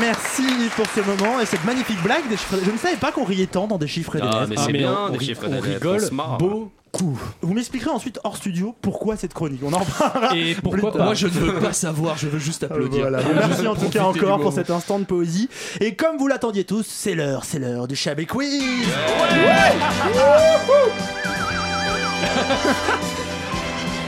Merci 0.00 0.42
pour 0.74 0.86
ce 0.86 1.00
moment 1.00 1.38
et 1.40 1.46
cette 1.46 1.64
magnifique 1.64 2.02
blague 2.02 2.26
des 2.28 2.36
chiffres. 2.36 2.56
Je 2.64 2.70
ne 2.70 2.78
savais 2.78 2.96
pas 2.96 3.12
qu'on 3.12 3.24
riait 3.24 3.46
tant 3.46 3.66
dans 3.66 3.78
des 3.78 3.86
chiffres 3.86 4.16
et 4.16 4.20
des 4.20 4.26
Ah, 4.30 4.40
lettres. 4.40 4.46
mais 4.48 4.56
c'est 4.56 4.72
mais 4.72 4.78
bien, 4.78 4.96
on- 5.08 5.10
des 5.10 5.18
chiffres 5.24 5.44
et 5.44 5.46
ri- 5.46 5.52
des 5.52 5.58
on 5.58 5.62
lettres, 5.62 5.90
rigole 5.92 6.08
on 6.12 6.36
beaucoup. 6.38 7.20
Vous 7.42 7.52
m'expliquerez 7.52 7.90
ensuite 7.90 8.18
hors 8.24 8.36
studio 8.38 8.74
pourquoi 8.80 9.16
cette 9.16 9.34
chronique. 9.34 9.60
On 9.62 9.72
en 9.74 9.78
reparlera. 9.80 10.34
Et 10.34 10.54
plus 10.54 10.62
pourquoi 10.62 10.92
tard. 10.92 11.04
Moi, 11.04 11.14
je 11.14 11.26
ne 11.26 11.32
veux 11.32 11.60
pas 11.60 11.74
savoir, 11.74 12.16
je 12.16 12.26
veux 12.26 12.38
juste 12.38 12.64
applaudir. 12.64 13.02
Voilà. 13.02 13.18
Merci 13.34 13.66
en 13.66 13.76
tout 13.76 13.90
cas 13.90 14.04
encore 14.04 14.40
pour 14.40 14.52
cet 14.54 14.70
instant 14.70 14.98
de 14.98 15.04
poésie. 15.04 15.50
Et 15.80 15.94
comme 15.94 16.16
vous 16.16 16.26
l'attendiez 16.26 16.64
tous, 16.64 16.86
c'est 16.88 17.14
l'heure, 17.14 17.44
c'est 17.44 17.58
l'heure 17.58 17.86
du 17.86 17.96
Chablis 17.96 18.26
Quiz. 18.26 18.62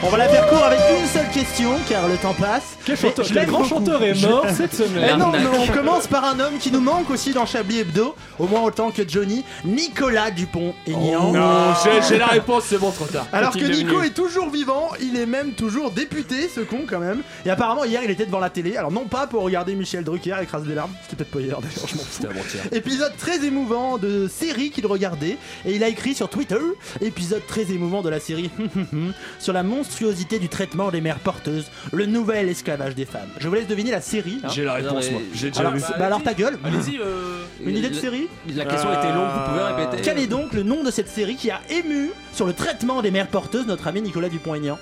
On 0.01 0.07
va 0.07 0.17
la 0.17 0.29
faire 0.29 0.47
court 0.47 0.63
avec 0.63 0.79
une 0.97 1.05
seule 1.07 1.29
question 1.29 1.71
car 1.89 2.07
le 2.07 2.15
temps 2.15 2.33
passe. 2.33 2.77
Quel 2.85 2.95
chanteur- 2.97 3.25
je 3.25 3.33
grand 3.33 3.57
beaucoup. 3.59 3.67
chanteur 3.69 4.01
est 4.01 4.15
Je- 4.15 4.27
mort 4.27 4.45
cette 4.49 4.73
semaine 4.73 5.09
Eh 5.13 5.17
non, 5.17 5.27
mais 5.31 5.39
on 5.45 5.67
commence 5.67 6.07
par 6.07 6.23
un 6.23 6.39
homme 6.39 6.57
qui 6.57 6.71
nous 6.71 6.79
manque 6.79 7.09
aussi 7.09 7.33
dans 7.33 7.45
Chablis 7.45 7.79
Hebdo, 7.79 8.15
au 8.39 8.47
moins 8.47 8.61
autant 8.61 8.91
que 8.91 9.07
Johnny, 9.07 9.43
Nicolas 9.65 10.31
Dupont-Aignan. 10.31 11.25
Oh, 11.29 11.31
Non, 11.35 11.73
j'ai- 11.83 12.01
j'ai 12.07 12.17
la 12.17 12.27
réponse, 12.27 12.63
c'est 12.67 12.77
bon, 12.77 12.91
trop 12.91 13.05
tard. 13.07 13.27
Alors 13.33 13.51
que 13.51 13.59
Nico 13.59 13.91
devenu 13.91 14.05
est 14.05 14.13
toujours 14.13 14.49
vivant, 14.49 14.87
il 15.01 15.17
est 15.17 15.25
même 15.25 15.51
toujours 15.51 15.91
député, 15.91 16.49
ce 16.53 16.61
con 16.61 16.85
quand 16.89 16.99
même. 16.99 17.19
Et 17.45 17.49
apparemment 17.49 17.83
hier 17.83 17.99
il 18.03 18.09
était 18.09 18.25
devant 18.25 18.39
la 18.39 18.49
télé, 18.49 18.77
alors 18.77 18.91
non 18.93 19.03
pas 19.05 19.27
pour 19.27 19.43
regarder 19.43 19.75
Michel 19.75 20.05
Drucker 20.05 20.37
écraser 20.41 20.65
des 20.67 20.75
larmes, 20.75 20.91
c'était 21.03 21.17
peut-être 21.17 21.31
pas 21.31 21.41
hier 21.41 21.59
d'ailleurs, 21.59 21.87
je 21.87 21.95
m'en 21.97 22.03
fous. 22.03 22.23
Épisode 22.71 23.11
très 23.17 23.43
émouvant 23.45 23.97
de 23.97 24.29
série 24.29 24.69
qu'il 24.71 24.87
regardait 24.87 25.37
et 25.65 25.73
il 25.75 25.83
a 25.83 25.89
écrit 25.89 26.15
sur 26.15 26.29
Twitter 26.29 26.55
épisode 27.01 27.45
très 27.47 27.63
émouvant 27.71 28.01
de 28.01 28.09
la 28.09 28.21
série 28.21 28.49
sur 29.39 29.51
la 29.53 29.63
monstruosité 29.93 30.37
du 30.37 30.49
traitement 30.49 30.91
des 30.91 31.01
mères 31.01 31.17
porteuses, 31.19 31.65
le 31.91 32.05
nouvel 32.05 32.47
esclavage 32.47 32.93
des 32.93 33.05
femmes. 33.05 33.29
Je 33.39 33.47
vous 33.47 33.55
laisse 33.55 33.67
deviner 33.67 33.89
la 33.91 34.01
série. 34.01 34.39
hein. 34.43 34.47
J'ai 34.53 34.63
la 34.63 34.73
réponse, 34.75 35.09
moi. 35.11 35.21
J'ai 35.33 35.49
déjà 35.49 35.61
alors, 35.61 35.73
vu. 35.73 35.81
bah 35.97 36.05
alors 36.05 36.21
ta 36.21 36.33
gueule. 36.35 36.59
Allez-y, 36.63 36.99
euh, 36.99 37.41
Une 37.65 37.75
idée 37.75 37.89
de 37.89 37.95
série 37.95 38.27
La 38.55 38.65
question 38.65 38.89
était 38.93 39.11
longue, 39.11 39.29
vous 39.33 39.49
pouvez 39.51 39.63
répéter 39.63 40.01
Quel 40.03 40.19
est 40.19 40.27
donc 40.27 40.53
le 40.53 40.61
nom 40.63 40.83
de 40.83 40.91
cette 40.91 41.09
série 41.09 41.35
qui 41.35 41.49
a 41.49 41.59
ému 41.71 42.11
sur 42.33 42.45
le 42.45 42.53
traitement 42.53 43.01
des 43.01 43.09
mères 43.09 43.27
porteuses 43.29 43.65
notre 43.65 43.87
ami 43.87 44.01
Nicolas 44.03 44.29
Dupont-Aignan? 44.29 44.77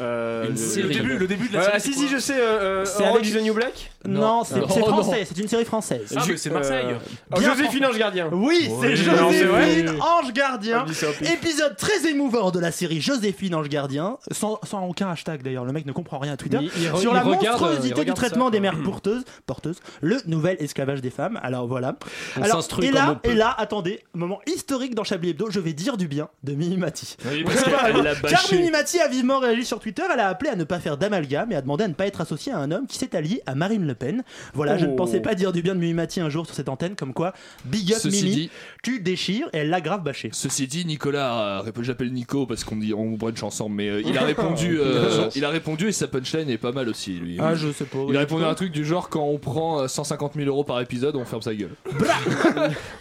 Euh, 0.00 0.46
Une 0.46 0.50
le- 0.50 0.56
série. 0.56 0.88
le 0.88 0.94
début, 0.94 1.18
le 1.18 1.26
début 1.28 1.48
de 1.48 1.54
la 1.54 1.60
série. 1.62 1.72
ah, 1.76 1.78
si, 1.78 1.92
c'est 1.94 2.00
si, 2.00 2.08
je 2.08 2.18
sais, 2.18 2.34
euh, 2.36 2.82
euh, 2.82 2.84
C'est 2.84 3.02
Orange 3.04 3.18
avec- 3.18 3.26
is 3.28 3.32
the 3.38 3.42
New 3.42 3.54
Black 3.54 3.92
Non, 4.04 4.42
c'est 4.42 4.56
Non. 4.58 4.66
c'est 4.68 4.80
Oh, 4.82 4.90
non. 4.90 5.02
français, 5.02 5.24
c'est 5.24 5.38
une 5.40 5.46
série 5.46 5.64
française. 5.64 6.12
Ah, 6.16 6.22
c'est 6.36 6.50
Marseille. 6.50 6.86
Oh, 7.32 7.38
Bien 7.38 7.54
Joséphine 7.54 7.86
Ange 7.86 7.96
Gardien. 7.96 8.28
Oui, 8.32 8.62
c'est 8.80 8.88
Oui. 8.88 9.06
Non. 9.06 9.30
Joséphine 9.30 9.90
Ange 10.00 10.32
Gardien. 10.32 10.84
Épisode 11.32 11.76
très 11.76 12.06
émouvant 12.10 12.50
de 12.50 12.58
la 12.58 12.72
série 12.72 13.00
Joséphine 13.00 13.54
Ange 13.54 13.68
Gardien, 13.68 14.18
sans, 14.32 14.58
sans 14.64 14.84
aucun 14.88 15.08
hashtag 15.10 15.42
d'ailleurs, 15.44 15.64
le 15.64 15.70
mec 15.72 15.86
ne 15.86 15.92
comprend 15.92 16.18
rien 16.18 16.32
à 16.32 16.36
Twitter, 16.36 16.58
Il- 16.60 16.70
il 16.82 16.88
re- 16.88 16.98
sur 17.00 17.12
il 17.12 17.14
la 17.14 17.22
regarde, 17.22 17.60
monstruosité 17.60 18.04
du 18.04 18.12
traitement 18.14 18.46
ça, 18.46 18.50
des 18.50 18.58
mères 18.60 18.82
porteuses, 18.82 19.22
porteuses, 19.46 19.78
le 20.00 20.18
nouvel 20.26 20.56
esclavage 20.58 21.02
des 21.02 21.10
femmes. 21.10 21.38
Alors 21.44 21.68
voilà. 21.68 21.94
On 22.36 22.42
Alors, 22.42 22.56
s'instruit 22.56 22.88
et 22.88 22.90
là, 22.90 23.20
et 23.22 23.34
là, 23.34 23.54
attendez, 23.56 24.00
moment 24.12 24.40
historique 24.46 24.96
dans 24.96 25.04
Chablis 25.04 25.30
Hebdo, 25.30 25.46
je 25.50 25.60
vais 25.60 25.72
dire 25.72 25.96
du 25.96 26.08
bien 26.08 26.28
de 26.42 26.52
Mimi 26.54 26.78
Mati. 26.78 27.16
Oui, 27.26 27.44
parce 27.44 27.62
qu'elle 27.62 27.72
l'a 28.02 28.14
Car 28.16 28.22
bâché. 28.22 28.56
Mimi 28.56 28.70
Mati 28.72 28.98
a 28.98 29.06
vivement 29.06 29.38
réagi 29.38 29.53
sur 29.62 29.78
Twitter, 29.78 30.02
elle 30.12 30.20
a 30.20 30.28
appelé 30.28 30.50
à 30.50 30.56
ne 30.56 30.64
pas 30.64 30.80
faire 30.80 30.96
d'amalgame 30.96 31.52
et 31.52 31.54
a 31.54 31.60
demandé 31.62 31.84
à 31.84 31.88
ne 31.88 31.94
pas 31.94 32.06
être 32.06 32.20
associée 32.20 32.52
à 32.52 32.58
un 32.58 32.70
homme 32.72 32.86
qui 32.86 32.98
s'est 32.98 33.14
allié 33.14 33.42
à 33.46 33.54
Marine 33.54 33.86
Le 33.86 33.94
Pen. 33.94 34.22
Voilà, 34.54 34.76
je 34.78 34.86
ne 34.86 34.92
Oh. 34.92 34.96
pensais 34.96 35.20
pas 35.20 35.34
dire 35.34 35.52
du 35.52 35.62
bien 35.62 35.74
de 35.74 35.80
Mimi 35.80 35.94
Mati 35.94 36.20
un 36.20 36.28
jour 36.30 36.46
sur 36.46 36.54
cette 36.54 36.68
antenne, 36.68 36.96
comme 36.96 37.12
quoi, 37.14 37.32
big 37.64 37.92
up 37.92 37.98
Ceci 38.00 38.22
Mimi, 38.24 38.34
dit- 38.34 38.50
tu 38.82 39.00
déchires 39.00 39.48
et 39.52 39.58
elle 39.58 39.70
l'a 39.70 39.80
grave 39.80 40.02
bâché. 40.02 40.30
Ceci 40.32 40.66
dit, 40.66 40.84
Nicolas, 40.86 41.62
rép- 41.62 41.82
j'appelle 41.82 42.12
Nico 42.12 42.46
parce 42.46 42.64
qu'on 42.64 42.76
dit 42.76 42.94
on 42.94 43.12
brunch 43.12 43.42
ensemble, 43.42 43.76
mais 43.76 43.88
euh, 43.88 44.02
il 44.04 44.16
a 44.18 44.22
répondu, 44.24 44.78
euh, 44.80 45.28
il 45.36 45.44
a 45.44 45.50
répondu 45.50 45.88
et 45.88 45.92
sa 45.92 46.08
punchline 46.08 46.48
est 46.50 46.58
pas 46.58 46.72
mal 46.72 46.88
aussi 46.88 47.12
lui. 47.12 47.36
Ah, 47.40 47.54
je 47.54 47.70
sais 47.72 47.84
pas. 47.84 47.98
Il 48.08 48.16
a 48.16 48.20
répondu 48.20 48.44
à 48.44 48.48
un 48.48 48.54
truc 48.54 48.72
du 48.72 48.84
genre 48.84 49.08
quand 49.08 49.24
on 49.24 49.38
prend 49.38 49.80
euh, 49.82 49.88
150 49.88 50.34
000 50.34 50.46
euros 50.48 50.64
par 50.64 50.80
épisode, 50.80 51.16
on 51.16 51.24
ferme 51.24 51.42
sa 51.42 51.54
gueule. 51.54 51.70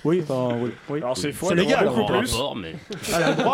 Oui, 0.03 0.21
enfin, 0.27 0.55
oui. 0.61 0.71
oui. 0.89 0.99
Alors 0.99 1.15
c'est 1.17 1.31
faux. 1.31 1.47
C'est 1.49 1.55
légal. 1.55 1.89
plus. 2.07 2.33
rapport, 2.33 2.55
mais. 2.55 2.75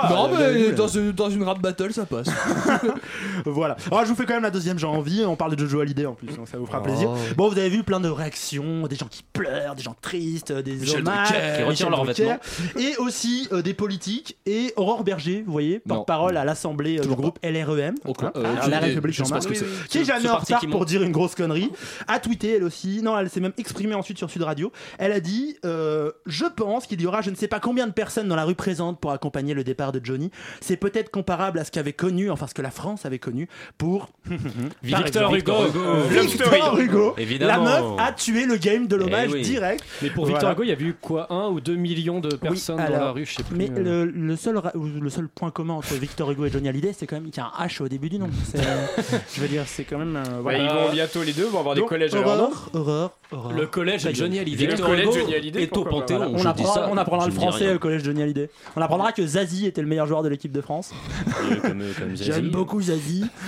Non, 0.10 0.30
mais 0.38 0.54
vu, 0.70 0.74
dans 0.74 0.88
une, 0.88 1.12
dans 1.12 1.30
une 1.30 1.44
rap 1.44 1.62
battle, 1.62 1.94
ça 1.94 2.06
passe. 2.06 2.28
Voilà. 3.45 3.78
Alors, 3.88 4.04
je 4.04 4.10
vous 4.10 4.15
fais 4.15 4.25
quand 4.25 4.34
même 4.34 4.43
la 4.43 4.52
deuxième, 4.52 4.78
j'ai 4.80 4.88
envie. 4.88 5.23
On 5.25 5.36
parle 5.36 5.56
de 5.56 5.60
Jojo 5.65 5.82
Hallyday 5.82 6.06
en 6.06 6.13
plus, 6.13 6.36
donc 6.36 6.47
ça 6.47 6.58
vous 6.58 6.65
fera 6.65 6.84
plaisir. 6.84 7.10
Bon, 7.36 7.49
vous 7.49 7.58
avez 7.58 7.69
vu 7.69 7.84
plein 7.84 7.99
de 7.99 8.10
réactions, 8.10 8.88
des 8.88 8.95
gens 8.95 9.08
qui 9.08 9.23
pleurent, 9.23 9.75
des 9.75 9.84
gens 9.84 9.95
tristes, 9.99 10.52
des 10.52 10.73
Michel 10.73 10.99
hommages, 11.02 11.30
Drucker. 11.30 11.58
Qui 11.58 11.63
retirent 11.63 11.89
leurs 11.89 12.06
vêtements. 12.06 12.39
et 12.78 12.95
aussi 12.97 13.47
euh, 13.52 13.62
des 13.62 13.73
politiques 13.73 14.38
et 14.45 14.73
Aurore 14.75 15.04
Berger, 15.04 15.43
vous 15.45 15.52
voyez, 15.52 15.80
porte-parole 15.80 16.38
à 16.38 16.45
l'assemblée 16.45 16.99
euh, 16.99 17.04
du 17.04 17.10
groupe 17.10 17.39
LREM, 17.43 17.95
Ok, 18.06 18.23
hein, 18.23 18.32
euh, 18.36 18.43
à 18.45 18.60
aucune 18.60 18.71
la. 18.71 18.80
République 18.80 19.19
en 19.21 19.28
marche, 19.30 19.45
qui 19.89 19.97
est 19.99 20.06
jamais 20.06 20.30
en 20.30 20.38
retard 20.38 20.62
pour 20.71 20.86
dire 20.86 21.04
une 21.04 21.12
grosse 21.12 21.36
connerie, 21.36 21.71
a 22.08 22.19
tweeté 22.19 22.56
elle 22.56 22.63
aussi. 22.63 23.02
Non, 23.02 23.17
elle 23.17 23.30
s'est 23.30 23.39
même 23.39 23.54
exprimée 23.58 23.95
ensuite 23.95 24.17
sur 24.17 24.30
Sud 24.30 24.43
Radio. 24.43 24.71
Elle 24.97 25.12
a 25.12 25.19
dit 25.19 25.58
euh, 25.65 26.12
Je 26.25 26.45
pense 26.45 26.88
qu'il 26.88 27.02
y 27.02 27.06
aura 27.06 27.21
je 27.21 27.30
ne 27.30 27.36
sais 27.36 27.47
pas 27.47 27.60
combien 27.60 27.88
de 27.88 27.91
personnes 27.91 28.28
dans 28.28 28.36
la 28.36 28.45
rue 28.45 28.56
présente 28.56 28.99
pour 28.99 29.12
accompagner 29.12 29.54
le 29.54 29.63
départ 29.63 29.91
de 29.91 29.99
Johnny. 30.04 30.32
C'est 30.62 30.78
peut-être 30.78 31.12
comparable 31.12 31.60
à 31.60 31.65
ce 31.65 31.71
qu'avait 31.71 31.93
connu, 31.93 32.30
enfin 32.32 32.47
ce 32.47 32.54
que 32.54 32.62
la 32.62 32.71
France 32.80 33.06
avait 33.06 33.20
connu 33.20 33.48
pour 33.78 34.10
Victor 34.84 35.36
Hugo. 35.36 35.54
Victor 36.10 36.80
Hugo. 36.80 37.13
Évidemment. 37.18 37.63
La 37.65 37.82
meuf 37.82 37.92
a 38.00 38.12
tué 38.13 38.46
le 38.46 38.56
game 38.58 38.88
de 38.88 38.96
l'hommage 38.96 39.30
Eh 39.30 39.34
oui. 39.34 39.42
direct. 39.42 39.84
Mais 40.02 40.10
pour 40.10 40.26
Voilà. 40.26 40.38
Victor 40.39 40.52
Hugo, 40.54 40.63
il 40.63 40.70
y 40.70 40.72
a 40.72 40.80
eu 40.88 40.96
quoi 41.00 41.28
Un 41.32 41.50
ou 41.50 41.60
deux 41.60 41.76
millions 41.76 42.20
de 42.20 42.36
personnes 42.36 42.78
dans 42.78 42.84
alors, 42.84 43.00
la 43.00 43.12
rue, 43.12 43.26
je 43.26 43.36
sais 43.36 43.44
plus. 43.44 43.56
Mais 43.58 43.70
euh. 43.72 44.06
le, 44.06 44.12
le 44.12 44.36
seul, 44.36 44.60
le 45.02 45.10
seul 45.10 45.28
point 45.28 45.52
commun 45.52 45.74
entre 45.76 45.94
Victor 45.96 46.32
Hugo 46.32 46.46
et 46.46 46.50
Johnny 46.52 46.70
Hallyday, 46.70 46.94
c'est 46.98 47.06
quand 47.08 47.18
même 47.18 47.30
qu'il 47.32 47.42
y 47.44 47.46
a 47.46 47.52
un 47.58 47.65
H 47.68 47.82
au 47.84 47.88
début 47.88 48.10
du 48.10 48.20
nom. 48.20 48.30
Euh, 48.56 48.88
je 49.36 49.42
veux 49.42 49.48
dire, 49.48 49.63
c'est 49.68 49.84
quand 49.84 49.98
même. 50.00 50.15
euh, 50.15 50.54
ils 50.58 50.68
vont 50.68 50.92
bientôt 50.92 51.24
les 51.24 51.34
deux 51.34 51.46
vont 51.46 51.60
avoir 51.60 51.76
des 51.76 51.82
Donc, 51.82 51.89
collèges 51.89 52.13
à 52.13 52.22
leur 52.22 52.36
nom. 52.38 52.44
Aurore, 52.44 52.70
Aurore, 52.74 53.12
Aurore. 53.32 53.54
Le 53.54 53.68
collège 53.68 54.04
de 54.04 54.12
Johnny. 54.13 54.39
Hallyday. 54.39 54.63
Le 54.65 54.70
Victor 54.72 54.88
collège 54.89 55.06
Hugo 55.06 55.13
Johnny 55.20 55.36
Hallyday, 55.36 55.63
est 55.63 55.78
au 55.78 55.84
Panthéon. 55.86 56.32
On, 56.34 56.38
je 56.38 56.48
apprend- 56.48 56.63
dis 56.63 56.70
ça, 56.70 56.89
on 56.92 56.98
apprendra 56.98 57.28
le 57.28 57.32
français 57.34 57.74
au 57.76 57.80
collège 57.80 58.04
Johnny 58.04 58.22
Hallyday. 58.24 58.50
On 58.76 58.82
apprendra 58.82 59.12
que 59.12 59.26
Zazie 59.26 59.65
était 59.68 59.82
le 59.82 59.88
meilleur 59.88 60.08
joueur 60.08 60.24
de 60.24 60.30
l'équipe 60.30 60.52
de 60.52 60.62
France. 60.62 60.94
Comme, 61.62 61.84
comme 61.98 62.15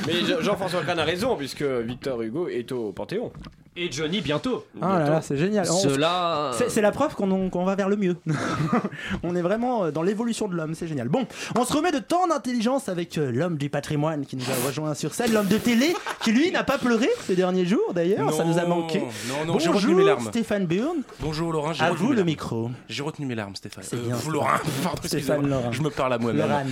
Mais 0.08 0.14
Jean- 0.26 0.42
Jean-François 0.42 0.82
Crane 0.82 1.00
a 1.00 1.04
raison 1.04 1.36
puisque 1.36 1.64
Victor 1.64 2.22
Hugo 2.22 2.48
est 2.48 2.72
au 2.72 2.92
Panthéon. 2.92 3.32
Et 3.78 3.90
Johnny 3.90 4.20
bientôt. 4.20 4.66
Ah 4.82 5.00
là 5.00 5.10
là, 5.10 5.22
c'est 5.22 5.38
génial. 5.38 5.66
On- 5.72 5.78
Cela. 5.80 6.52
C'est 6.58 6.70
c'est 6.70 6.82
la 6.82 6.92
preuve 6.92 7.16
qu'on 7.16 7.50
qu'on 7.50 7.64
va 7.64 7.76
vers 7.76 7.88
le 7.88 7.96
mieux. 7.96 8.18
on 9.24 9.34
est 9.34 9.42
vraiment 9.42 9.86
euh, 9.86 9.92
dans 9.92 10.02
l'évolution 10.02 10.50
de 10.50 10.56
l'homme, 10.56 10.74
c'est 10.76 10.88
génial. 10.88 11.08
Bon, 11.08 11.26
on 11.58 11.64
se 11.64 11.72
remet 11.72 11.92
de 11.94 12.00
tant 12.00 12.28
d'intelligence 12.28 12.90
avec 12.90 13.18
euh, 13.18 13.32
l'homme 13.32 13.58
du 13.58 13.70
patrimoine 13.70 14.26
qui 14.26 14.36
nous 14.36 14.44
a 14.44 14.68
rejoint 14.68 14.94
sur 14.94 15.14
scène, 15.14 15.32
l'homme 15.32 15.48
de 15.48 15.58
télé 15.58 15.96
qui 16.22 16.34
lui 16.34 16.52
n'a 16.52 16.66
pas 16.66 16.78
pleuré 16.80 17.08
ces 17.26 17.36
derniers 17.38 17.66
jours 17.66 17.94
d'ailleurs, 17.94 18.34
ça 18.34 18.44
nous 18.44 18.58
a 18.60 18.66
manqué. 18.66 19.00
Non, 19.00 19.46
non, 19.46 19.58
j'ai 19.58 19.68
Bonjour 19.70 19.76
retenu 19.76 19.96
mes 19.96 20.04
larmes. 20.04 20.28
Stéphane 20.28 20.66
Burn, 20.66 20.98
Bonjour 21.22 21.54
Laurent, 21.54 21.72
j'ai 21.72 21.84
à 21.84 21.92
retenu 21.92 21.98
vous 22.00 22.06
mes 22.08 22.12
le 22.12 22.16
larmes. 22.18 22.28
micro. 22.28 22.72
J'ai 22.90 23.04
retenu 23.04 23.26
mes 23.26 23.36
larmes, 23.36 23.56
Stéphane. 23.56 23.86
C'est 23.88 23.96
Euh, 23.96 24.00
bien, 24.00 24.16
vous, 24.16 24.20
Stéphane. 24.20 24.34
Laurent. 24.34 24.48
Pardon, 24.84 24.98
Stéphane 25.02 25.20
excusez-moi. 25.20 25.48
Laurent. 25.50 25.72
Je 25.72 25.82
me 25.82 25.90
parle 25.90 26.12
à 26.14 26.18
moi-même. 26.18 26.46
Laurent. 26.50 26.66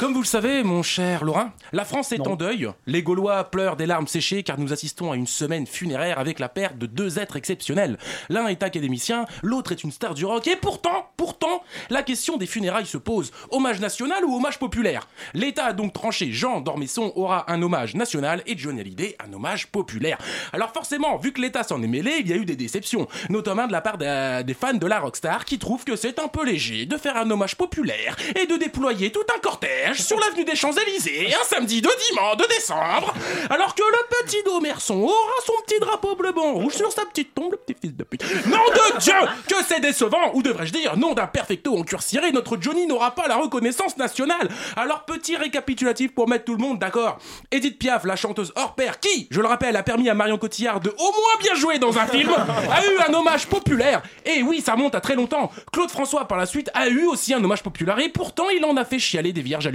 Comme 0.00 0.14
vous 0.14 0.22
le 0.22 0.26
savez, 0.26 0.62
mon 0.62 0.82
cher 0.82 1.24
Laurent, 1.24 1.50
la 1.72 1.84
France 1.84 2.10
est 2.12 2.16
Non. 2.16 2.32
en 2.32 2.36
deuil. 2.36 2.70
Les 2.86 3.02
Gaulois 3.02 3.44
pleurent 3.50 3.76
des 3.76 3.84
larmes 3.84 4.06
séchées 4.06 4.42
car 4.42 4.58
nous 4.58 4.72
assistons 4.72 5.12
à 5.12 5.16
une 5.16 5.26
semaine 5.26 5.66
funéraire 5.66 6.18
avec 6.18 6.38
la 6.38 6.48
perte 6.48 6.78
de 6.78 6.86
deux 6.86 7.18
êtres 7.18 7.36
exceptionnels. 7.36 7.98
L'un 8.30 8.46
est 8.46 8.62
académicien, 8.62 9.26
l'autre 9.42 9.72
est 9.72 9.84
une 9.84 9.92
star 9.92 10.14
du 10.14 10.24
rock. 10.24 10.46
Et 10.46 10.56
pourtant, 10.56 11.10
pourtant, 11.18 11.62
la 11.90 12.02
question 12.02 12.38
des 12.38 12.46
funérailles 12.46 12.86
se 12.86 12.96
pose. 12.96 13.30
Hommage 13.50 13.78
national 13.78 14.24
ou 14.24 14.34
hommage 14.34 14.58
populaire? 14.58 15.06
L'État 15.34 15.66
a 15.66 15.72
donc 15.74 15.92
tranché. 15.92 16.32
Jean 16.32 16.62
Dormesson 16.62 17.12
aura 17.14 17.52
un 17.52 17.60
hommage 17.60 17.94
national 17.94 18.42
et 18.46 18.56
Johnny 18.56 18.80
Hallyday 18.80 19.16
un 19.22 19.30
hommage 19.34 19.66
populaire. 19.66 20.16
Alors 20.54 20.72
forcément, 20.72 21.18
vu 21.18 21.32
que 21.32 21.42
l'État 21.42 21.62
s'en 21.62 21.82
est 21.82 21.86
mêlé, 21.86 22.16
il 22.20 22.26
y 22.28 22.32
a 22.32 22.36
eu 22.36 22.46
des 22.46 22.56
déceptions, 22.56 23.06
notamment 23.28 23.66
de 23.66 23.72
la 23.72 23.82
part 23.82 23.98
des, 23.98 24.44
des 24.46 24.54
fans 24.54 24.72
de 24.72 24.86
la 24.86 24.98
rockstar 24.98 25.44
qui 25.44 25.58
trouvent 25.58 25.84
que 25.84 25.94
c'est 25.94 26.18
un 26.18 26.28
peu 26.28 26.46
léger 26.46 26.86
de 26.86 26.96
faire 26.96 27.18
un 27.18 27.30
hommage 27.30 27.56
populaire 27.56 28.16
et 28.34 28.46
de 28.46 28.56
déployer 28.56 29.12
tout 29.12 29.26
un 29.36 29.38
cortège 29.40 29.89
sur 29.94 30.18
l'avenue 30.20 30.44
des 30.44 30.56
Champs-Élysées 30.56 31.30
un 31.40 31.44
samedi 31.44 31.80
de 31.80 31.90
dimanche 32.08 32.36
de 32.36 32.46
décembre, 32.54 33.14
alors 33.48 33.74
que 33.74 33.82
le 33.82 34.24
petit 34.24 34.42
Domerson 34.44 35.02
aura 35.02 35.32
son 35.44 35.52
petit 35.66 35.80
drapeau 35.80 36.14
bleu 36.14 36.32
blanc 36.32 36.54
rouge 36.54 36.74
sur 36.74 36.92
sa 36.92 37.04
petite 37.04 37.34
tombe, 37.34 37.52
le 37.52 37.56
petit 37.58 37.76
fils 37.80 37.96
de 37.96 38.04
pute. 38.04 38.22
Nom 38.46 38.58
de 38.58 38.98
Dieu 38.98 39.14
Que 39.48 39.64
c'est 39.66 39.80
décevant, 39.80 40.34
ou 40.34 40.42
devrais-je 40.42 40.72
dire, 40.72 40.96
nom 40.96 41.14
d'un 41.14 41.26
perfecto 41.26 41.76
en 41.76 41.82
cuir 41.82 42.02
ciré, 42.02 42.32
notre 42.32 42.58
Johnny 42.60 42.86
n'aura 42.86 43.14
pas 43.14 43.28
la 43.28 43.36
reconnaissance 43.36 43.96
nationale. 43.96 44.48
Alors 44.76 45.04
petit 45.04 45.36
récapitulatif 45.36 46.14
pour 46.14 46.28
mettre 46.28 46.44
tout 46.44 46.54
le 46.54 46.62
monde 46.62 46.78
d'accord. 46.78 47.18
Edith 47.50 47.78
Piaf, 47.78 48.04
la 48.04 48.16
chanteuse 48.16 48.52
hors 48.56 48.74
pair, 48.74 49.00
qui, 49.00 49.28
je 49.30 49.40
le 49.40 49.46
rappelle, 49.46 49.76
a 49.76 49.82
permis 49.82 50.08
à 50.08 50.14
Marion 50.14 50.38
Cotillard 50.38 50.80
de 50.80 50.90
au 50.90 51.12
moins 51.12 51.38
bien 51.40 51.54
jouer 51.54 51.78
dans 51.78 51.98
un 51.98 52.06
film, 52.06 52.30
a 52.30 52.84
eu 52.84 52.98
un 53.08 53.14
hommage 53.14 53.46
populaire. 53.46 54.02
Et 54.24 54.42
oui, 54.42 54.60
ça 54.60 54.72
remonte 54.74 54.94
à 54.94 55.00
très 55.00 55.14
longtemps. 55.14 55.50
Claude 55.72 55.90
François, 55.90 56.26
par 56.26 56.38
la 56.38 56.46
suite, 56.46 56.70
a 56.74 56.88
eu 56.88 57.06
aussi 57.06 57.34
un 57.34 57.42
hommage 57.42 57.62
populaire, 57.62 57.98
et 57.98 58.08
pourtant 58.08 58.50
il 58.50 58.64
en 58.64 58.76
a 58.76 58.84
fait 58.84 58.98
chialer 58.98 59.32
des 59.32 59.42
vierges 59.42 59.66
à 59.66 59.70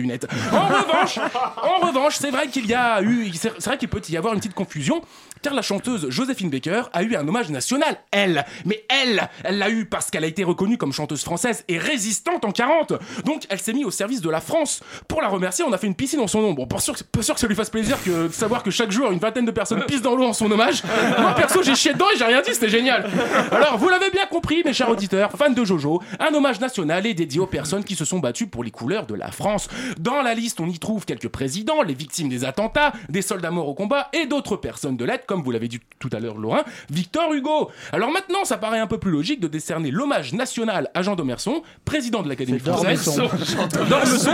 En 0.51 0.67
revanche, 0.67 1.19
en 1.57 1.87
revanche, 1.87 2.15
c'est 2.17 2.31
vrai 2.31 2.47
qu'il 2.47 2.65
y 2.65 2.73
a 2.73 3.01
eu, 3.01 3.31
c'est 3.33 3.65
vrai 3.65 3.77
qu'il 3.77 3.89
peut 3.89 4.01
y 4.09 4.17
avoir 4.17 4.33
une 4.33 4.39
petite 4.39 4.53
confusion, 4.53 5.01
car 5.41 5.53
la 5.53 5.61
chanteuse 5.61 6.09
Joséphine 6.09 6.49
Baker 6.49 6.83
a 6.93 7.03
eu 7.03 7.15
un 7.15 7.27
hommage 7.27 7.49
national, 7.49 7.97
elle. 8.11 8.45
Mais 8.65 8.85
elle, 8.89 9.29
elle 9.43 9.57
l'a 9.57 9.69
eu 9.69 9.85
parce 9.85 10.09
qu'elle 10.09 10.23
a 10.23 10.27
été 10.27 10.43
reconnue 10.43 10.77
comme 10.77 10.93
chanteuse 10.93 11.23
française 11.23 11.63
et 11.67 11.77
résistante 11.77 12.45
en 12.45 12.51
40. 12.51 12.93
Donc 13.25 13.43
elle 13.49 13.59
s'est 13.59 13.73
mise 13.73 13.85
au 13.85 13.91
service 13.91 14.21
de 14.21 14.29
la 14.29 14.41
France. 14.41 14.81
Pour 15.07 15.21
la 15.21 15.27
remercier, 15.27 15.63
on 15.67 15.73
a 15.73 15.77
fait 15.77 15.87
une 15.87 15.95
piscine 15.95 16.19
en 16.19 16.27
son 16.27 16.41
nom. 16.41 16.53
Bon, 16.53 16.67
pas 16.67 16.79
sûr, 16.79 16.95
pas 17.11 17.21
sûr 17.21 17.35
que 17.35 17.39
ça 17.39 17.47
lui 17.47 17.55
fasse 17.55 17.69
plaisir 17.69 18.01
que 18.03 18.27
de 18.27 18.33
savoir 18.33 18.63
que 18.63 18.71
chaque 18.71 18.91
jour 18.91 19.11
une 19.11 19.19
vingtaine 19.19 19.45
de 19.45 19.51
personnes 19.51 19.83
pissent 19.87 20.01
dans 20.01 20.15
l'eau 20.15 20.25
en 20.25 20.33
son 20.33 20.51
hommage. 20.51 20.83
Moi 21.19 21.33
perso, 21.33 21.63
j'ai 21.63 21.75
chié 21.75 21.93
dedans 21.93 22.07
et 22.13 22.17
j'ai 22.17 22.25
rien 22.25 22.41
dit, 22.41 22.53
c'était 22.53 22.69
génial. 22.69 23.09
Alors, 23.51 23.77
vous 23.77 23.89
l'avez 23.89 24.09
bien 24.09 24.25
compris, 24.25 24.61
mes 24.65 24.73
chers 24.73 24.89
auditeurs, 24.89 25.31
fans 25.31 25.49
de 25.49 25.63
Jojo, 25.63 26.01
un 26.19 26.33
hommage 26.33 26.59
national 26.59 27.05
est 27.05 27.13
dédié 27.13 27.39
aux 27.39 27.47
personnes 27.47 27.83
qui 27.83 27.95
se 27.95 28.05
sont 28.05 28.19
battues 28.19 28.47
pour 28.47 28.63
les 28.63 28.71
couleurs 28.71 29.05
de 29.05 29.15
la 29.15 29.31
France. 29.31 29.67
Dans 29.99 30.21
la 30.21 30.33
liste, 30.33 30.59
on 30.59 30.67
y 30.67 30.79
trouve 30.79 31.05
quelques 31.05 31.29
présidents, 31.29 31.81
les 31.81 31.93
victimes 31.93 32.29
des 32.29 32.45
attentats, 32.45 32.93
des 33.09 33.21
soldats 33.21 33.51
morts 33.51 33.67
au 33.67 33.73
combat 33.73 34.09
et 34.13 34.25
d'autres 34.25 34.55
personnes 34.55 34.97
de 34.97 35.05
l'aide, 35.05 35.25
comme 35.25 35.34
vous 35.43 35.51
l'avez 35.51 35.67
dit 35.67 35.79
tout 35.99 36.09
à 36.11 36.19
l'heure, 36.19 36.37
Laurent, 36.37 36.63
Victor 36.89 37.33
Hugo. 37.33 37.69
Alors 37.91 38.11
maintenant, 38.11 38.45
ça 38.45 38.57
paraît 38.57 38.79
un 38.79 38.87
peu 38.87 38.97
plus 38.97 39.11
logique 39.11 39.39
de 39.39 39.47
décerner 39.47 39.91
l'hommage 39.91 40.33
national 40.33 40.89
à 40.93 41.01
Jean 41.01 41.15
Domerson, 41.15 41.63
président 41.83 42.21
de 42.21 42.29
l'Académie 42.29 42.59
française. 42.59 43.09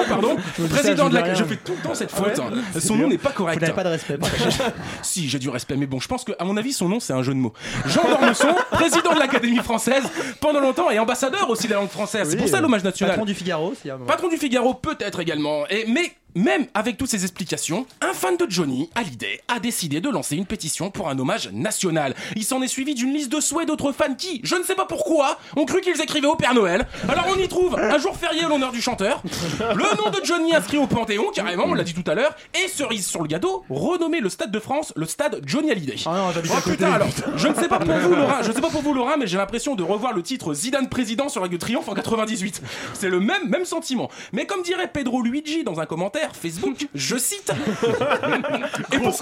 Pardon. 0.09 0.35
Président 0.69 1.09
de 1.09 1.13
l'Académie. 1.13 1.37
Je 1.37 1.43
fais 1.43 1.57
tout 1.57 1.73
le 1.73 1.87
temps 1.87 1.95
cette 1.95 2.11
faute. 2.11 2.37
Ouais, 2.37 2.39
hein. 2.39 2.79
Son 2.79 2.95
nom 2.95 3.07
n'est 3.07 3.17
pas 3.17 3.31
correct. 3.31 3.55
Vous 3.55 3.61
n'avez 3.61 3.73
pas 3.73 3.83
de 3.83 3.89
respect. 3.89 4.17
si, 5.01 5.29
j'ai 5.29 5.39
du 5.39 5.49
respect, 5.49 5.75
mais 5.75 5.85
bon, 5.85 5.99
je 5.99 6.07
pense 6.07 6.23
que, 6.23 6.31
à 6.39 6.43
mon 6.43 6.57
avis, 6.57 6.73
son 6.73 6.89
nom, 6.89 6.99
c'est 6.99 7.13
un 7.13 7.23
jeu 7.23 7.33
de 7.33 7.39
mots. 7.39 7.53
Jean 7.85 8.07
Dormesson, 8.07 8.55
président 8.71 9.13
de 9.13 9.19
l'Académie 9.19 9.57
française 9.57 10.03
pendant 10.39 10.59
longtemps 10.59 10.91
et 10.91 10.99
ambassadeur 10.99 11.49
aussi 11.49 11.67
de 11.67 11.73
la 11.73 11.79
langue 11.79 11.89
française. 11.89 12.29
c'est 12.29 12.37
pour 12.37 12.47
ça 12.47 12.57
euh, 12.57 12.61
l'hommage 12.61 12.83
national. 12.83 13.15
Patron 13.15 13.25
du 13.25 13.33
Figaro. 13.33 13.73
Patron 14.07 14.27
du 14.27 14.37
Figaro 14.37 14.73
peut-être 14.73 15.19
également. 15.19 15.67
Et, 15.69 15.85
mais 15.87 16.13
même 16.35 16.65
avec 16.73 16.97
toutes 16.97 17.09
ces 17.09 17.23
explications, 17.23 17.85
un 18.01 18.13
fan 18.13 18.37
de 18.37 18.45
Johnny, 18.49 18.89
Hallyday, 18.95 19.41
a 19.47 19.59
décidé 19.59 20.01
de 20.01 20.09
lancer 20.09 20.35
une 20.35 20.45
pétition 20.45 20.91
pour 20.91 21.09
un 21.09 21.17
hommage 21.19 21.49
national. 21.51 22.15
Il 22.35 22.43
s'en 22.43 22.61
est 22.61 22.67
suivi 22.67 22.93
d'une 22.93 23.13
liste 23.13 23.31
de 23.31 23.39
souhaits 23.39 23.67
d'autres 23.67 23.91
fans 23.91 24.15
qui, 24.15 24.41
je 24.43 24.55
ne 24.55 24.63
sais 24.63 24.75
pas 24.75 24.85
pourquoi, 24.85 25.37
ont 25.55 25.65
cru 25.65 25.81
qu'ils 25.81 26.01
écrivaient 26.01 26.27
au 26.27 26.35
Père 26.35 26.53
Noël. 26.53 26.87
Alors 27.07 27.27
on 27.29 27.39
y 27.39 27.47
trouve 27.47 27.77
un 27.77 27.97
jour 27.97 28.15
férié 28.15 28.43
à 28.43 28.49
l'honneur 28.49 28.71
du 28.71 28.81
chanteur, 28.81 29.21
le 29.59 30.03
nom 30.03 30.09
de 30.09 30.23
Johnny 30.23 30.55
inscrit 30.55 30.77
au 30.77 30.87
Panthéon, 30.87 31.31
carrément, 31.33 31.65
on 31.67 31.73
l'a 31.73 31.83
dit 31.83 31.93
tout 31.93 32.09
à 32.09 32.15
l'heure, 32.15 32.35
et 32.53 32.67
cerise 32.67 33.07
sur 33.07 33.21
le 33.21 33.27
gâteau, 33.27 33.63
renommé 33.69 34.19
le 34.19 34.29
Stade 34.29 34.51
de 34.51 34.59
France 34.59 34.93
le 34.95 35.05
Stade 35.05 35.41
Johnny 35.45 35.71
Hallyday. 35.71 35.95
Ah 36.05 36.11
non, 36.15 36.41
Oh 36.49 36.53
à 36.53 36.61
putain 36.61 36.91
alors, 36.91 37.07
je 37.35 37.47
ne 37.47 37.53
sais 37.53 37.67
pas 37.67 37.79
pour 37.79 37.93
vous 37.93 38.15
Laurent, 38.15 38.41
je 38.41 38.49
ne 38.49 38.53
sais 38.53 38.61
pas 38.61 38.69
pour 38.69 38.81
vous 38.81 38.93
Laurent, 38.93 39.17
mais 39.17 39.27
j'ai 39.27 39.37
l'impression 39.37 39.75
de 39.75 39.83
revoir 39.83 40.13
le 40.13 40.23
titre 40.23 40.53
Zidane 40.53 40.89
président 40.89 41.29
sur 41.29 41.41
l'Arc 41.41 41.51
de 41.51 41.57
Triomphe 41.57 41.87
en 41.89 41.93
98. 41.93 42.61
C'est 42.93 43.09
le 43.09 43.19
même 43.19 43.47
même 43.47 43.65
sentiment. 43.65 44.09
Mais 44.33 44.45
comme 44.45 44.63
dirait 44.63 44.87
Pedro 44.87 45.21
Luigi 45.21 45.63
dans 45.63 45.79
un 45.79 45.85
commentaire 45.85 46.20
Facebook, 46.33 46.87
je 46.95 47.17
cite 47.17 47.51
et, 48.93 48.97
pour- 48.99 49.13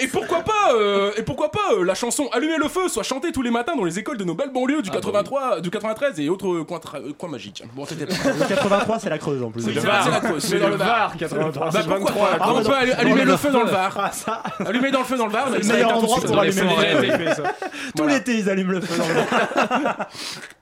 et 0.00 0.06
pourquoi 0.08 0.40
pas 0.40 0.74
euh, 0.74 1.12
et 1.16 1.22
pourquoi 1.22 1.50
pas 1.50 1.72
euh, 1.78 1.84
la 1.84 1.94
chanson 1.94 2.28
Allumer 2.32 2.56
le 2.58 2.68
feu 2.68 2.88
soit 2.88 3.02
chantée 3.02 3.32
tous 3.32 3.42
les 3.42 3.50
matins 3.50 3.74
dans 3.76 3.84
les 3.84 3.98
écoles 3.98 4.16
de 4.18 4.24
nos 4.24 4.34
belles 4.34 4.52
banlieues 4.52 4.82
du 4.82 4.90
83 4.90 5.60
du 5.60 5.70
93 5.70 6.20
et 6.20 6.28
autres 6.28 6.60
coins, 6.62 6.78
tra- 6.78 6.96
euh, 7.00 7.12
coins 7.16 7.28
magiques. 7.30 7.62
Bon, 7.74 7.84
c'était 7.86 8.06
pas 8.06 8.14
Le 8.14 8.48
83, 8.48 8.98
c'est 8.98 9.10
la 9.10 9.18
Creuse 9.18 9.42
en 9.42 9.50
plus. 9.50 9.64
Oui, 9.66 9.72
c'est 9.78 9.86
la- 9.86 10.02
c'est 10.02 10.10
la 10.10 10.20
Creuse, 10.20 10.42
c'est 10.44 10.58
dans 10.58 10.68
le 10.68 10.76
Var. 10.76 11.14
83, 11.18 11.70
Bah, 11.70 11.70
c'est 11.72 11.88
pourquoi 11.88 11.98
23, 11.98 12.28
pas 12.30 12.38
la 12.38 12.52
On 12.52 12.62
peut 12.62 12.72
allu- 12.74 12.92
Dans 12.92 12.98
allumer 12.98 13.24
le 13.24 13.30
le 13.32 13.36
feu 13.36 13.50
dans 13.50 13.62
le. 13.62 13.70
Var. 13.70 13.94
Ah, 13.98 14.10
ça. 14.12 14.42
Allumer 14.66 14.90
dans 14.90 15.00
le 15.00 15.04
feu 15.04 15.16
dans 15.16 15.26
le 15.26 15.32
Var. 15.32 15.48
C'est 15.52 15.56
le 15.58 15.62
ça 15.64 15.72
meilleur 15.74 15.96
endroit 15.96 16.20
pour 16.20 16.38
allumer 16.38 16.62
les 17.00 17.10
feux. 17.10 17.42
Tout 17.42 17.42
Voilà. 17.96 18.14
l'été, 18.14 18.34
ils 18.38 18.48
allument 18.50 18.72
le 18.72 18.80
feu 18.80 18.96
dans 18.98 19.08
le. 19.08 19.90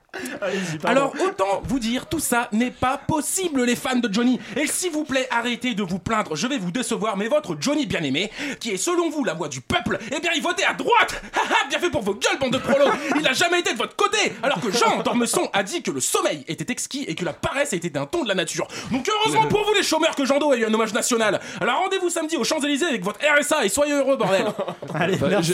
Alors 0.83 1.13
autant 1.23 1.61
vous 1.65 1.79
dire, 1.79 2.07
tout 2.07 2.19
ça 2.19 2.49
n'est 2.51 2.71
pas 2.71 2.97
possible 2.97 3.63
les 3.63 3.75
fans 3.75 3.95
de 3.97 4.11
Johnny. 4.11 4.39
Et 4.55 4.67
s'il 4.67 4.91
vous 4.91 5.03
plaît, 5.03 5.27
arrêtez 5.31 5.73
de 5.75 5.83
vous 5.83 5.99
plaindre, 5.99 6.35
je 6.35 6.47
vais 6.47 6.57
vous 6.57 6.71
décevoir, 6.71 7.17
mais 7.17 7.27
votre 7.27 7.55
Johnny 7.59 7.85
bien-aimé, 7.85 8.31
qui 8.59 8.71
est 8.71 8.77
selon 8.77 9.09
vous 9.09 9.23
la 9.23 9.33
voix 9.33 9.47
du 9.47 9.61
peuple, 9.61 9.99
eh 10.15 10.19
bien 10.19 10.31
il 10.35 10.41
votait 10.41 10.63
à 10.65 10.73
droite 10.73 11.21
Haha, 11.33 11.55
Bien 11.69 11.79
fait 11.79 11.89
pour 11.91 12.01
vos 12.01 12.13
gueules, 12.15 12.39
bande 12.39 12.53
de 12.53 12.57
prolos 12.57 12.91
Il 13.15 13.21
n'a 13.21 13.33
jamais 13.33 13.59
été 13.59 13.73
de 13.73 13.77
votre 13.77 13.95
côté 13.95 14.17
Alors 14.41 14.59
que 14.59 14.71
Jean 14.71 15.01
Dormesson 15.03 15.49
a 15.53 15.61
dit 15.63 15.81
que 15.83 15.91
le 15.91 15.99
sommeil 15.99 16.43
était 16.47 16.71
exquis 16.71 17.03
et 17.07 17.13
que 17.15 17.23
la 17.25 17.33
paresse 17.33 17.73
était 17.73 17.97
un 17.97 18.05
ton 18.05 18.23
de 18.23 18.27
la 18.27 18.35
nature. 18.35 18.67
Donc 18.91 19.07
heureusement 19.09 19.47
pour 19.47 19.63
vous 19.65 19.73
les 19.73 19.83
chômeurs 19.83 20.15
que 20.15 20.25
Jean 20.25 20.39
Do 20.39 20.51
a 20.51 20.57
eu 20.57 20.65
un 20.65 20.73
hommage 20.73 20.93
national. 20.93 21.39
Alors 21.61 21.79
rendez-vous 21.83 22.09
samedi 22.09 22.37
aux 22.37 22.43
Champs-Élysées 22.43 22.85
avec 22.87 23.03
votre 23.03 23.19
RSA 23.19 23.65
et 23.65 23.69
soyez 23.69 23.93
heureux, 23.93 24.17
bordel 24.17 24.45
Allez, 24.95 25.17
Bah, 25.17 25.27
merci. 25.29 25.53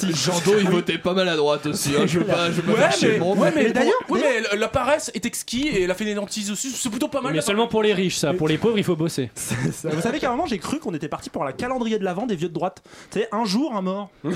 Il 0.58 0.70
votait 0.70 0.98
pas 0.98 1.14
mal 1.14 1.28
à 1.28 1.36
droite 1.36 1.66
aussi. 1.66 1.92
hein, 1.98 2.04
Je 2.06 2.20
veux 2.20 2.26
pas, 2.26 2.48
je 2.52 2.62
veux 2.62 2.74
pas 2.74 2.80
Ouais, 2.82 2.90
mais, 3.02 3.08
le 3.10 3.20
monde. 3.20 3.38
ouais, 3.40 3.52
mais, 3.56 3.64
Mais 3.64 3.72
d'ailleurs- 3.72 3.94
mais 4.10 4.42
la- 4.52 4.56
la 4.58 4.68
paresse 4.68 5.12
est 5.14 5.26
exquis 5.26 5.68
et 5.68 5.88
la 5.88 5.94
fainéantise 5.96 6.52
aussi, 6.52 6.70
c'est 6.72 6.90
plutôt 6.90 7.08
pas 7.08 7.22
mal. 7.22 7.34
Mais 7.34 7.42
seulement 7.42 7.68
pour 7.68 7.84
les 7.84 7.94
riches, 7.94 8.18
ça. 8.18 8.34
Pour 8.34 8.48
les 8.48 8.58
pauvres, 8.58 8.78
il 8.78 8.84
faut 8.84 8.96
bosser. 8.96 9.30
Ça, 9.36 9.90
Vous 9.90 10.02
savez 10.02 10.20
qu'à 10.20 10.28
un 10.30 10.32
moment 10.32 10.46
j'ai 10.46 10.58
cru 10.60 10.80
qu'on 10.80 10.94
était 10.94 11.08
parti 11.08 11.30
pour 11.30 11.44
la 11.44 11.54
calendrier 11.54 12.00
de 12.00 12.04
l'avant 12.04 12.26
des 12.26 12.36
vieux 12.36 12.50
de 12.50 12.54
droite. 12.54 12.82
Tu 13.12 13.20
sais, 13.20 13.28
un 13.32 13.46
jour 13.46 13.76
un 13.76 13.82
mort. 13.82 14.10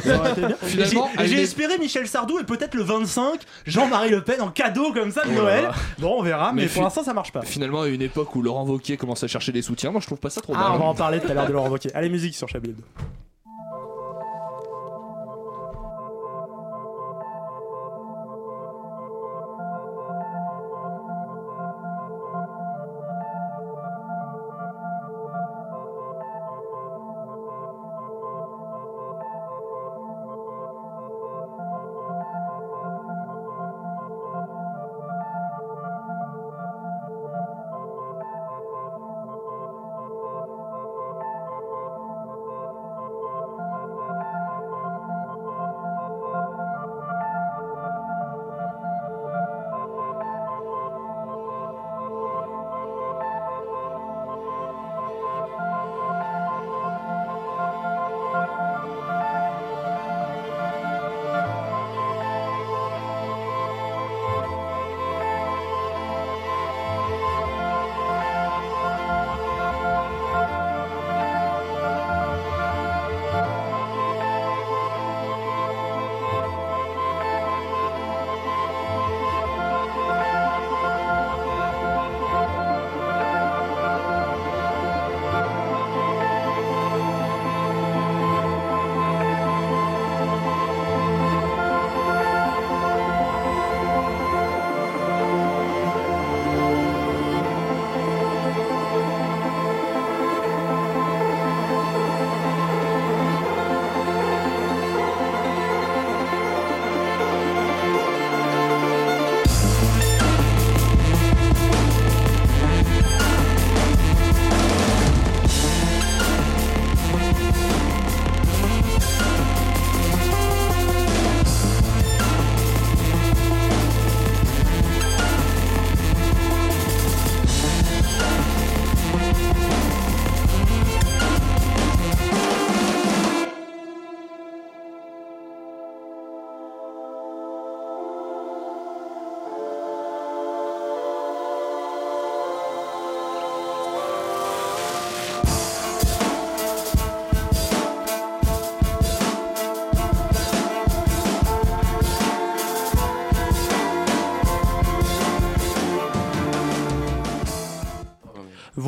Finalement, 0.64 1.10
j'ai- 1.24 1.42
espéré 1.42 1.78
Michel 1.78 2.08
Sardou 2.08 2.40
et 2.40 2.44
peut-être 2.44 2.76
le 2.76 2.84
25 2.84 3.42
Jean-Marie 3.66 4.10
Le 4.10 4.22
Pen 4.24 4.42
en 4.42 4.50
cadeau 4.50 4.92
comme 4.94 5.12
ça 5.12 5.24
de 5.24 5.30
Oh 5.32 5.42
Noël. 5.42 5.70
Bon, 6.00 6.16
on 6.20 6.22
verra, 6.24 6.52
mais, 6.54 6.64
Mais 6.64 6.68
pour 6.68 6.84
l'instant 6.84 7.04
ça 7.04 7.14
marche 7.14 7.32
pas. 7.32 7.42
Finalement, 7.42 7.82
à 7.82 7.88
une 7.88 8.02
époque 8.02 8.36
où 8.36 8.42
Laurent 8.42 8.66
Wauquiez 8.66 8.98
commence 8.98 9.24
à 9.24 9.28
chercher 9.28 9.52
des 9.52 9.62
soutiens, 9.62 9.92
moi 9.92 10.02
je 10.02 10.06
trouve 10.08 10.20
pas 10.20 10.30
ça 10.30 10.42
trop 10.42 10.54
Ah, 10.56 10.60
mal. 10.60 10.72
on 10.74 10.78
va 10.80 10.86
en 10.86 10.96
parler 10.96 11.20
tout 11.20 11.30
à 11.30 11.34
l'heure 11.34 11.48
de 11.48 11.54
Laurent 11.54 11.70
Wauquiez. 11.70 11.94
Allez, 11.96 12.10
musique 12.10 12.36
sur 12.36 12.48
Chablis 12.50 12.74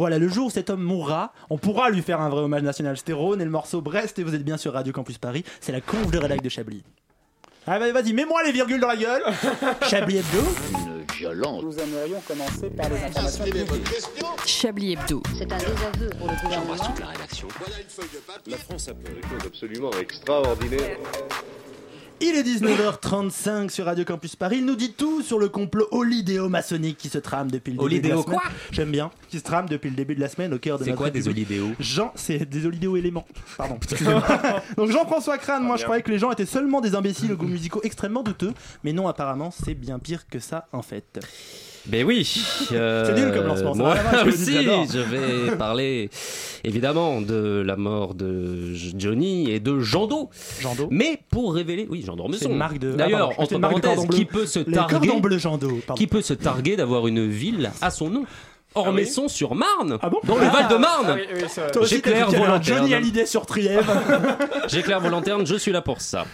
Voilà, 0.02 0.18
le 0.18 0.28
jour 0.30 0.48
où 0.48 0.50
cet 0.50 0.72
homme 0.72 0.82
mourra, 0.82 1.32
on 1.52 1.60
pourra 1.60 1.92
lui 1.92 2.02
faire 2.02 2.20
un 2.22 2.30
vrai 2.30 2.42
hommage 2.42 2.64
national. 2.64 2.98
C'était 2.98 3.14
Rhône 3.14 3.40
et 3.40 3.46
le 3.46 3.52
morceau 3.52 3.82
Brest, 3.82 4.18
et 4.18 4.24
vous 4.24 4.34
êtes 4.34 4.44
bien 4.44 4.58
sur 4.58 4.74
Radio 4.74 4.92
Campus 4.92 5.20
Paris. 5.20 5.44
C'est 5.60 5.72
la 5.72 5.80
conf 5.80 6.10
de 6.10 6.18
rédac 6.18 6.42
de 6.42 6.50
Chablis. 6.50 6.82
Ah 7.68 7.78
bah 7.78 7.92
vas-y, 7.92 8.12
mets-moi 8.12 8.42
les 8.42 8.52
virgules 8.52 8.82
dans 8.82 8.88
la 8.88 8.96
gueule 8.96 9.22
Chablis 9.88 10.18
Hebdo 10.18 10.40
Une 10.72 11.06
violence. 11.16 11.62
Nous 11.62 11.78
aimerions 11.78 12.20
commencer 12.28 12.72
par 12.72 12.90
les 12.90 12.96
informations. 12.96 13.46
Chablis 14.48 14.94
Hebdo. 14.94 15.22
C'est 15.38 15.54
un 15.54 15.58
désaveu 15.60 16.10
pour 16.18 16.30
le 16.32 16.42
gouvernement. 16.42 16.96
la 17.00 17.06
rédaction. 17.06 17.48
La 18.48 18.58
France 18.58 18.88
a 18.88 18.94
fait 18.94 19.14
des 19.14 19.22
choses 19.22 19.46
absolument 19.46 19.92
extraordinaires. 20.02 20.98
Il 22.24 22.36
est 22.36 22.44
19h35 22.44 23.70
sur 23.70 23.86
Radio 23.86 24.06
Campus 24.06 24.36
Paris. 24.36 24.58
Il 24.60 24.66
nous 24.66 24.76
dit 24.76 24.94
tout 24.94 25.24
sur 25.24 25.40
le 25.40 25.50
complot 25.50 25.88
olidéo-maçonnique 25.92 26.98
qui 26.98 27.10
se 27.10 27.18
trame 27.18 27.50
depuis 27.50 27.74
le 27.74 27.78
début 27.80 28.00
de 28.02 28.10
la 28.10 28.14
Olidéo 28.16 28.24
semaine. 28.24 28.40
quoi 28.40 28.50
J'aime 28.72 28.92
bien. 28.92 29.12
Qui 29.30 29.40
se 29.40 29.44
trame 29.44 29.68
depuis 29.68 29.90
le 29.90 29.96
début 29.96 30.14
de 30.14 30.20
la 30.20 30.30
semaine 30.30 30.54
au 30.54 30.60
cœur 30.60 30.78
de 30.78 30.84
C'est 30.84 30.92
notre 30.92 31.02
quoi 31.02 31.10
des 31.10 31.20
République. 31.20 31.50
olidéos 31.50 31.72
Jean, 31.80 32.12
c'est 32.16 32.46
des 32.48 32.66
olidéo 32.68 32.96
éléments. 32.96 33.26
Pardon. 33.58 33.78
excusez-moi. 33.82 34.24
Donc 34.78 34.92
Jean-François 34.92 35.40
Crane, 35.40 35.64
moi 35.64 35.78
je 35.78 35.84
croyais 35.84 36.04
que 36.04 36.12
les 36.12 36.20
gens 36.20 36.32
étaient 36.32 36.46
seulement 36.46 36.80
des 36.80 36.94
imbéciles 36.94 37.32
aux 37.34 37.38
goûts 37.38 37.48
musicaux 37.48 37.82
extrêmement 37.84 38.22
douteux, 38.24 38.54
mais 38.84 38.94
non 38.94 39.08
apparemment 39.08 39.50
c'est 39.52 39.74
bien 39.74 39.98
pire 39.98 40.28
que 40.28 40.40
ça 40.40 40.68
en 40.74 40.84
fait. 40.84 41.20
Ben 41.88 42.06
oui. 42.06 42.32
euh, 42.74 43.06
C'est 43.08 43.14
nul 43.22 43.34
comme 43.34 43.48
lancement, 43.48 43.74
ça 43.74 43.80
Moi 43.82 43.96
aussi, 44.28 44.54
je 44.54 45.00
vais 45.00 45.56
parler 45.58 46.10
évidemment 46.64 47.22
de 47.22 47.64
la 47.66 47.76
mort 47.76 48.14
de 48.14 48.74
Johnny 48.98 49.50
et 49.50 49.60
de 49.60 49.80
Jando. 49.80 50.30
Jando. 50.62 50.88
Mais 50.92 51.20
pour 51.32 51.54
révéler, 51.56 51.88
oui, 51.90 52.04
Jean 52.06 52.14
C'est 52.14 52.18
Dormesson. 52.18 52.50
une 52.52 52.58
marque 52.58 52.78
de. 52.78 52.94
D'ailleurs, 52.94 53.32
Ah, 53.38 53.42
entre 53.42 53.54
c'est 53.54 53.60
parenthèses, 53.60 54.08
qui 54.12 54.26
peut 54.26 54.46
se 54.46 54.60
targuer, 54.60 55.10
Jando. 55.40 55.80
qui 55.96 56.08
peut 56.08 56.22
se 56.22 56.34
targuer 56.34 56.76
d'avoir 56.76 57.08
une 57.08 57.28
ville 57.28 57.72
à 57.82 57.90
son 57.90 58.10
nom 58.10 58.26
Ormesson 58.76 59.28
sur 59.28 59.54
Marne, 59.56 59.98
Ah 60.02 60.10
bon 60.10 60.20
dans 60.24 60.36
le 60.38 60.46
Ah, 60.46 60.50
Val-de-Marne. 60.50 61.06
Ah 61.10 61.16
oui, 61.16 61.28
oui, 61.34 61.86
J'éclaire 61.88 62.28
un 62.30 62.32
volontaire. 62.32 62.62
Johnny 62.78 62.94
Hallyday 62.94 63.26
sur 63.26 63.46
Trièves. 63.46 63.90
J'éclaire 64.68 65.00
volontaire, 65.02 65.46
je 65.46 65.56
suis 65.56 65.72
là 65.72 65.82
pour 65.82 66.02
ça. 66.02 66.26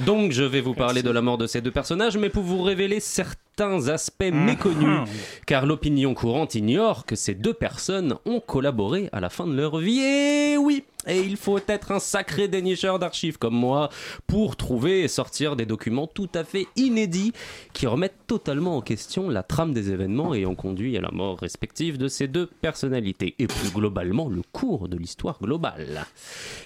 Donc 0.00 0.32
je 0.32 0.42
vais 0.42 0.60
vous 0.60 0.74
parler 0.74 1.02
de 1.02 1.10
la 1.10 1.22
mort 1.22 1.38
de 1.38 1.46
ces 1.46 1.60
deux 1.60 1.70
personnages, 1.70 2.16
mais 2.16 2.30
pour 2.30 2.42
vous 2.42 2.62
révéler 2.62 3.00
certains 3.00 3.88
aspects 3.88 4.24
méconnus, 4.32 5.08
car 5.46 5.66
l'opinion 5.66 6.14
courante 6.14 6.54
ignore 6.56 7.06
que 7.06 7.14
ces 7.16 7.34
deux 7.34 7.54
personnes 7.54 8.16
ont 8.26 8.40
collaboré 8.40 9.08
à 9.12 9.20
la 9.20 9.28
fin 9.30 9.46
de 9.46 9.54
leur 9.54 9.78
vie. 9.78 10.00
Et 10.00 10.56
oui, 10.56 10.84
et 11.06 11.20
il 11.20 11.36
faut 11.36 11.58
être 11.68 11.92
un 11.92 11.98
sacré 11.98 12.48
dénicheur 12.48 12.98
d'archives 12.98 13.38
comme 13.38 13.54
moi 13.54 13.88
pour 14.26 14.56
trouver 14.56 15.02
et 15.02 15.08
sortir 15.08 15.56
des 15.56 15.66
documents 15.66 16.06
tout 16.06 16.28
à 16.34 16.44
fait 16.44 16.66
inédits 16.76 17.32
qui 17.72 17.86
remettent 17.86 18.26
totalement 18.26 18.76
en 18.76 18.80
question 18.80 19.28
la 19.28 19.42
trame 19.42 19.72
des 19.72 19.90
événements 19.90 20.34
ayant 20.34 20.54
conduit 20.54 20.96
à 20.96 21.00
la 21.00 21.10
mort 21.10 21.38
respective 21.38 21.98
de 21.98 22.08
ces 22.08 22.28
deux 22.28 22.46
personnalités 22.46 23.34
et 23.38 23.46
plus 23.46 23.70
globalement 23.70 24.28
le 24.28 24.42
cours 24.52 24.88
de 24.88 24.96
l'histoire 24.96 25.38
globale. 25.40 26.06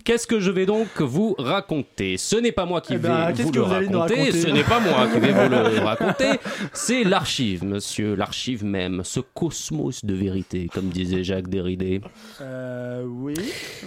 Qu'est-ce 0.04 0.26
que 0.26 0.40
je 0.40 0.50
vais 0.50 0.66
donc 0.66 1.00
vous 1.00 1.34
raconter? 1.38 2.16
Ce 2.16 2.36
n'est 2.36 2.52
pas 2.52 2.66
moi 2.66 2.80
qui 2.80 2.94
Eh 2.94 2.96
vais 2.96 3.08
ben, 3.08 3.32
vous 3.32 3.52
le 3.52 3.60
vous 3.60 3.66
raconter, 3.66 4.32
ce 4.32 4.48
n'est 4.48 4.64
pas 4.64 4.80
moi 4.80 5.06
qui 5.12 5.20
vais 5.20 5.32
vous 5.32 5.48
le 5.48 5.78
raconter, 5.84 6.38
c'est 6.72 7.04
l'archive, 7.04 7.64
monsieur, 7.64 8.14
l'archive 8.14 8.64
même, 8.64 9.02
ce 9.04 9.20
cosmos 9.20 10.04
de 10.04 10.14
vérité, 10.14 10.68
comme 10.72 10.88
disait 10.88 11.24
Jacques 11.24 11.48
Derrida. 11.48 12.08
Euh, 12.40 13.04
oui. 13.06 13.34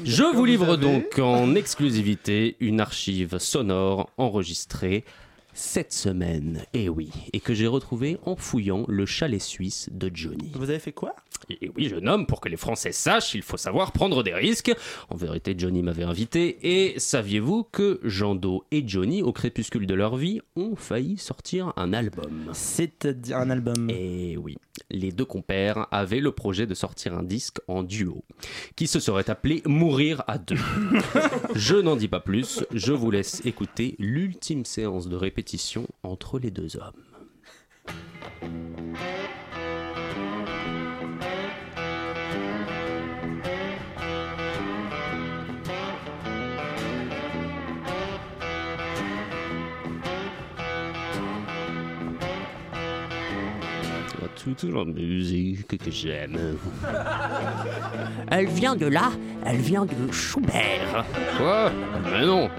Je 0.03 0.23
vous 0.41 0.45
livre 0.45 0.73
avez- 0.73 0.81
donc 0.81 1.19
en 1.19 1.55
exclusivité 1.55 2.55
une 2.59 2.79
archive 2.81 3.37
sonore 3.37 4.09
enregistrée 4.17 5.03
cette 5.53 5.91
semaine, 5.91 6.63
et 6.73 6.87
oui, 6.87 7.09
et 7.33 7.41
que 7.41 7.53
j'ai 7.53 7.67
retrouvée 7.67 8.17
en 8.25 8.37
fouillant 8.37 8.85
le 8.87 9.05
chalet 9.05 9.41
suisse 9.41 9.89
de 9.91 10.09
Johnny. 10.13 10.49
Vous 10.55 10.69
avez 10.69 10.79
fait 10.79 10.93
quoi? 10.93 11.13
Et 11.49 11.69
oui, 11.75 11.89
jeune 11.89 12.07
homme, 12.07 12.25
pour 12.25 12.39
que 12.39 12.47
les 12.47 12.55
Français 12.55 12.93
sachent, 12.93 13.35
il 13.35 13.41
faut 13.41 13.57
savoir 13.57 13.91
prendre 13.91 14.23
des 14.23 14.33
risques. 14.33 14.71
En 15.09 15.17
vérité, 15.17 15.53
Johnny 15.57 15.83
m'avait 15.83 16.03
invité, 16.03 16.57
et 16.63 16.97
saviez-vous 16.97 17.65
que 17.69 17.99
Jando 18.03 18.63
et 18.71 18.87
Johnny, 18.87 19.23
au 19.23 19.33
crépuscule 19.33 19.87
de 19.87 19.93
leur 19.93 20.15
vie, 20.15 20.39
ont 20.55 20.77
failli 20.77 21.17
sortir 21.17 21.73
un 21.75 21.91
album? 21.91 22.31
C'est-à-dire 22.53 23.35
un 23.37 23.49
album? 23.49 23.89
Et 23.89 24.37
oui, 24.37 24.57
les 24.89 25.11
deux 25.11 25.25
compères 25.25 25.87
avaient 25.91 26.19
le 26.19 26.31
projet 26.31 26.65
de 26.65 26.73
sortir 26.73 27.13
un 27.13 27.23
disque 27.23 27.59
en 27.67 27.83
duo, 27.83 28.23
qui 28.75 28.87
se 28.87 28.99
serait 28.99 29.29
appelé 29.29 29.61
Mourir 29.65 30.23
à 30.27 30.37
deux. 30.37 30.57
je 31.55 31.75
n'en 31.75 31.95
dis 31.95 32.07
pas 32.07 32.19
plus, 32.19 32.63
je 32.73 32.93
vous 32.93 33.11
laisse 33.11 33.41
écouter 33.45 33.95
l'ultime 33.99 34.65
séance 34.65 35.07
de 35.07 35.15
répétition 35.15 35.87
entre 36.03 36.39
les 36.39 36.51
deux 36.51 36.77
hommes. 36.77 37.10
A 54.41 54.43
toute 54.43 54.63
la 54.63 54.85
musique 54.85 55.77
que 55.77 55.91
j'aime. 55.91 56.57
Elle 58.31 58.47
vient 58.47 58.75
de 58.75 58.87
là, 58.87 59.11
elle 59.45 59.57
vient 59.57 59.85
de 59.85 60.11
Schubert. 60.11 61.05
Quoi? 61.37 61.71
Mais 62.11 62.25
non, 62.25 62.49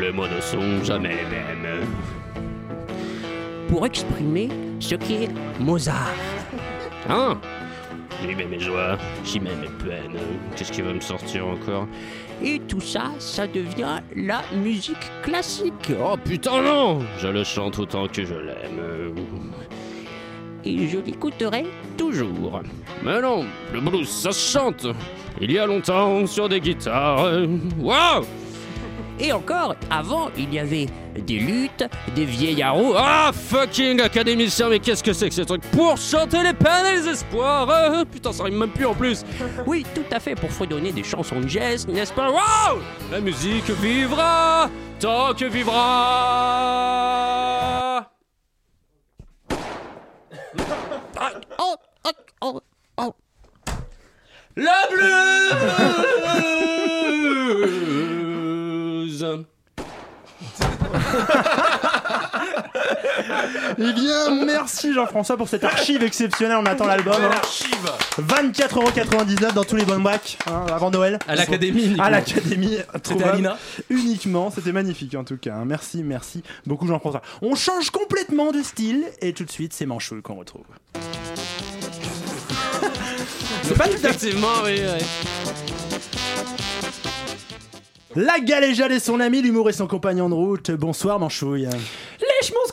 les 0.00 0.12
mots 0.12 0.26
ne 0.26 0.40
sont 0.40 0.84
jamais 0.84 1.10
les 1.10 1.24
mêmes. 1.24 1.86
Pour 3.68 3.84
exprimer 3.84 4.48
ce 4.80 4.94
qu'est 4.94 5.28
Mozart. 5.60 6.14
Hein 7.08 7.38
J'y 8.22 8.34
mets 8.34 8.46
mes 8.46 8.60
joies, 8.60 8.96
j'y 9.24 9.40
mets 9.40 9.56
mes 9.56 9.84
peines. 9.84 10.18
Qu'est-ce 10.56 10.72
qui 10.72 10.80
va 10.80 10.92
me 10.92 11.00
sortir 11.00 11.46
encore? 11.46 11.86
Et 12.42 12.60
tout 12.60 12.80
ça, 12.80 13.10
ça 13.18 13.46
devient 13.46 14.00
la 14.14 14.42
musique 14.54 15.10
classique. 15.22 15.92
Oh 16.02 16.16
putain 16.16 16.62
non 16.62 17.00
Je 17.18 17.28
le 17.28 17.44
chante 17.44 17.78
autant 17.78 18.06
que 18.08 18.24
je 18.24 18.34
l'aime. 18.34 19.14
Et 20.66 20.88
je 20.88 20.98
l'écouterai 20.98 21.64
toujours. 21.96 22.60
Mais 23.04 23.20
non, 23.20 23.44
le 23.72 23.80
blues 23.80 24.08
ça 24.08 24.32
se 24.32 24.52
chante. 24.52 24.84
Il 25.40 25.52
y 25.52 25.58
a 25.58 25.66
longtemps 25.66 26.26
sur 26.26 26.48
des 26.48 26.60
guitares. 26.60 27.30
Waouh 27.78 28.24
Et 29.20 29.32
encore, 29.32 29.76
avant, 29.90 30.30
il 30.36 30.52
y 30.52 30.58
avait 30.58 30.86
des 31.24 31.38
luttes, 31.38 31.84
des 32.16 32.24
vieillards. 32.24 32.76
Ah 32.96 33.30
fucking 33.32 34.00
académicien, 34.00 34.68
mais 34.68 34.80
qu'est-ce 34.80 35.04
que 35.04 35.12
c'est 35.12 35.28
que 35.28 35.34
ce 35.36 35.42
truc 35.42 35.62
Pour 35.70 35.96
chanter 35.98 36.42
les 36.42 36.52
peines 36.52 36.86
et 36.86 36.96
les 36.96 37.08
espoirs 37.10 37.70
euh, 37.70 38.04
Putain, 38.04 38.32
ça 38.32 38.42
rime 38.44 38.58
même 38.58 38.70
plus 38.70 38.86
en 38.86 38.94
plus 38.94 39.24
Oui, 39.66 39.86
tout 39.94 40.02
à 40.10 40.18
fait, 40.18 40.34
pour 40.34 40.50
fredonner 40.50 40.90
des 40.90 41.04
chansons 41.04 41.40
de 41.40 41.48
jazz, 41.48 41.86
n'est-ce 41.86 42.12
pas? 42.12 42.28
Waouh 42.28 42.80
La 43.12 43.20
musique 43.20 43.70
vivra 43.70 44.68
tant 44.98 45.32
que 45.32 45.44
vivra 45.44 45.76
Oh, 51.18 51.76
oh. 52.98 53.14
La 54.56 54.86
blues 54.90 55.06
Eh 63.78 63.92
bien, 63.92 64.44
merci 64.44 64.92
Jean-François 64.92 65.36
pour 65.36 65.48
cette 65.48 65.64
archive 65.64 66.02
exceptionnelle. 66.02 66.56
On 66.60 66.66
attend 66.66 66.86
l'album. 66.86 67.14
hein. 67.20 67.30
Archive 67.32 67.90
24,99€ 68.20 69.52
dans 69.52 69.64
tous 69.64 69.76
les 69.76 69.84
bonnes 69.84 70.02
bacs 70.02 70.38
hein, 70.46 70.64
avant 70.72 70.90
Noël. 70.90 71.18
À 71.28 71.34
l'Académie. 71.36 71.96
À 71.98 72.10
l'Académie. 72.10 72.78
trouvable 73.02 73.30
Alina 73.30 73.58
Uniquement. 73.90 74.50
C'était 74.54 74.72
magnifique 74.72 75.14
en 75.14 75.24
tout 75.24 75.36
cas. 75.36 75.54
hein. 75.54 75.64
Merci, 75.66 76.02
merci 76.02 76.42
beaucoup 76.66 76.86
Jean-François. 76.86 77.22
On 77.42 77.54
change 77.54 77.90
complètement 77.90 78.52
de 78.52 78.62
style 78.62 79.04
et 79.20 79.32
tout 79.32 79.44
de 79.44 79.50
suite, 79.50 79.72
c'est 79.72 79.86
Manchoul 79.86 80.22
qu'on 80.22 80.34
retrouve. 80.36 80.64
c'est 83.62 83.76
pas 83.76 83.84
tout 83.88 83.94
à 83.94 83.96
fait. 83.96 84.06
Effectivement, 84.08 84.48
oui, 84.64 84.80
oui. 84.80 85.04
La 88.16 88.40
galéjade 88.40 88.92
et 88.92 88.98
son 88.98 89.20
ami, 89.20 89.42
l'humour 89.42 89.68
et 89.68 89.74
son 89.74 89.86
compagnon 89.86 90.30
de 90.30 90.34
route. 90.34 90.70
Bonsoir 90.70 91.20
Manchouille. 91.20 91.68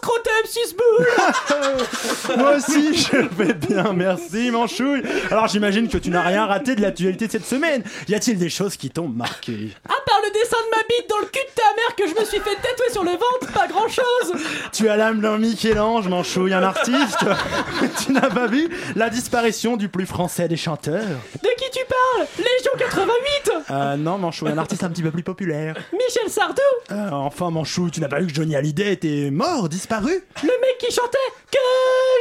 Scrotum, 0.04 0.46
susboule 0.46 2.38
Moi 2.38 2.56
aussi, 2.58 2.94
je 2.94 3.18
vais 3.36 3.54
bien, 3.54 3.94
merci 3.94 4.52
Manchouille. 4.52 5.02
Alors 5.32 5.48
j'imagine 5.48 5.88
que 5.88 5.98
tu 5.98 6.10
n'as 6.10 6.22
rien 6.24 6.46
raté 6.46 6.76
de 6.76 6.82
l'actualité 6.82 7.28
de 7.28 7.32
cette 7.32 7.46
semaine. 7.46 7.84
Y 8.10 8.16
a-t-il 8.16 8.38
des 8.38 8.50
choses 8.50 8.76
qui 8.76 8.90
t'ont 8.90 9.08
marqué? 9.08 9.70
À 9.86 9.94
part 10.06 10.20
le 10.26 10.32
dessin 10.34 10.58
de 10.66 10.76
ma 10.76 10.84
bite 10.84 11.10
dans 11.10 11.20
le 11.20 11.26
cul 11.28 11.40
de 11.40 11.56
ta 11.56 11.76
mère 11.78 11.96
que 11.96 12.06
je 12.08 12.20
me 12.20 12.26
suis 12.26 12.40
fait 12.40 12.56
tatouer 12.56 12.92
sur 12.92 13.04
le 13.06 13.12
ventre, 13.12 13.54
pas 13.54 13.68
grand 13.68 13.88
chose 13.88 14.42
Tu 14.74 14.90
as 14.90 14.98
l'âme 14.98 15.22
d'un 15.22 15.38
Michel-Ange, 15.38 16.10
Manchouille, 16.10 16.54
un 16.54 16.64
artiste. 16.64 17.20
tu 18.06 18.12
n'as 18.12 18.30
pas 18.30 18.48
vu 18.48 18.68
la 18.98 19.10
disparition 19.10 19.78
du 19.78 19.88
plus 19.88 20.06
français 20.06 20.50
des 20.50 20.58
chanteurs? 20.58 21.02
De 21.42 21.50
qui 21.58 21.70
tu 21.72 21.80
parles? 21.88 22.28
Légion 22.38 22.72
88 22.78 23.52
Euh, 23.72 23.96
non, 23.96 24.18
Manchouille, 24.18 24.52
un 24.52 24.58
artiste 24.58 24.84
un 24.84 24.90
petit 24.90 25.04
peu 25.04 25.12
plus 25.12 25.24
populaire. 25.24 25.76
Michel 25.94 26.30
Sardou 26.30 26.62
Euh, 26.92 27.10
enfin, 27.12 27.52
Manchouille, 27.52 27.92
tu 27.92 28.02
n'as 28.02 28.10
pas 28.10 28.20
vu 28.20 28.28
que 28.28 28.34
Johnny 28.34 28.56
Hallyday 28.58 28.92
était 28.92 29.30
mort, 29.32 29.70
disparu 29.70 29.93
Le 30.02 30.48
mec 30.62 30.78
qui 30.80 30.92
chantait 30.94 31.18
Que 31.52 31.58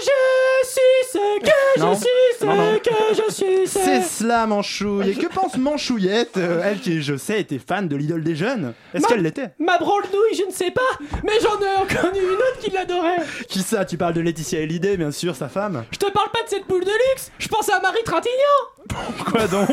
je 0.01 0.67
suis 0.69 1.13
ce 1.13 1.41
que 1.41 1.81
Non. 1.81 1.95
je 1.95 1.99
suis 2.01 2.09
ce 2.41 2.45
Non, 2.47 2.55
non. 2.57 2.79
que 2.79 3.15
je 3.15 3.33
suis 3.33 3.67
ce. 3.67 3.79
C'est 3.79 4.03
cela, 4.03 4.47
Manchouille. 4.47 5.11
Et 5.11 5.15
que 5.15 5.27
pense 5.33 5.57
Manchouillette 5.57 6.37
euh, 6.37 6.63
Elle 6.65 6.81
qui, 6.81 7.03
je 7.03 7.17
sais, 7.17 7.41
était 7.41 7.59
fan 7.59 7.89
de 7.89 7.97
l'idole 7.97 8.23
des 8.25 8.37
jeunes? 8.37 8.75
Est-ce 8.95 9.03
Ma- 9.03 9.09
qu'elle 9.09 9.23
l'était? 9.23 9.51
Ma 9.59 9.79
branle-nouille, 9.79 10.35
je 10.39 10.45
ne 10.45 10.53
sais 10.53 10.71
pas, 10.71 10.81
mais 11.25 11.33
j'en 11.41 11.57
ai 11.59 11.87
connu 11.87 12.21
une 12.21 12.37
autre 12.37 12.59
qui 12.61 12.71
l'adorait. 12.71 13.19
Qui 13.49 13.61
ça? 13.63 13.85
Tu 13.85 13.97
parles 13.97 14.15
de 14.15 14.21
Laetitia 14.21 14.61
Hallyday, 14.61 14.97
bien 14.97 15.11
sûr, 15.11 15.35
sa 15.37 15.49
femme? 15.49 15.85
Je 15.93 15.99
te 15.99 16.11
parle 16.11 16.31
pas 16.31 16.43
de 16.43 16.49
cette 16.49 16.65
poule 16.67 16.85
de 16.85 16.91
luxe, 16.91 17.31
je 17.39 17.49
pense 17.49 17.69
à 17.71 17.81
Marie 17.81 18.03
Trintignant. 18.05 18.82
Pourquoi 18.89 19.47
donc 19.47 19.69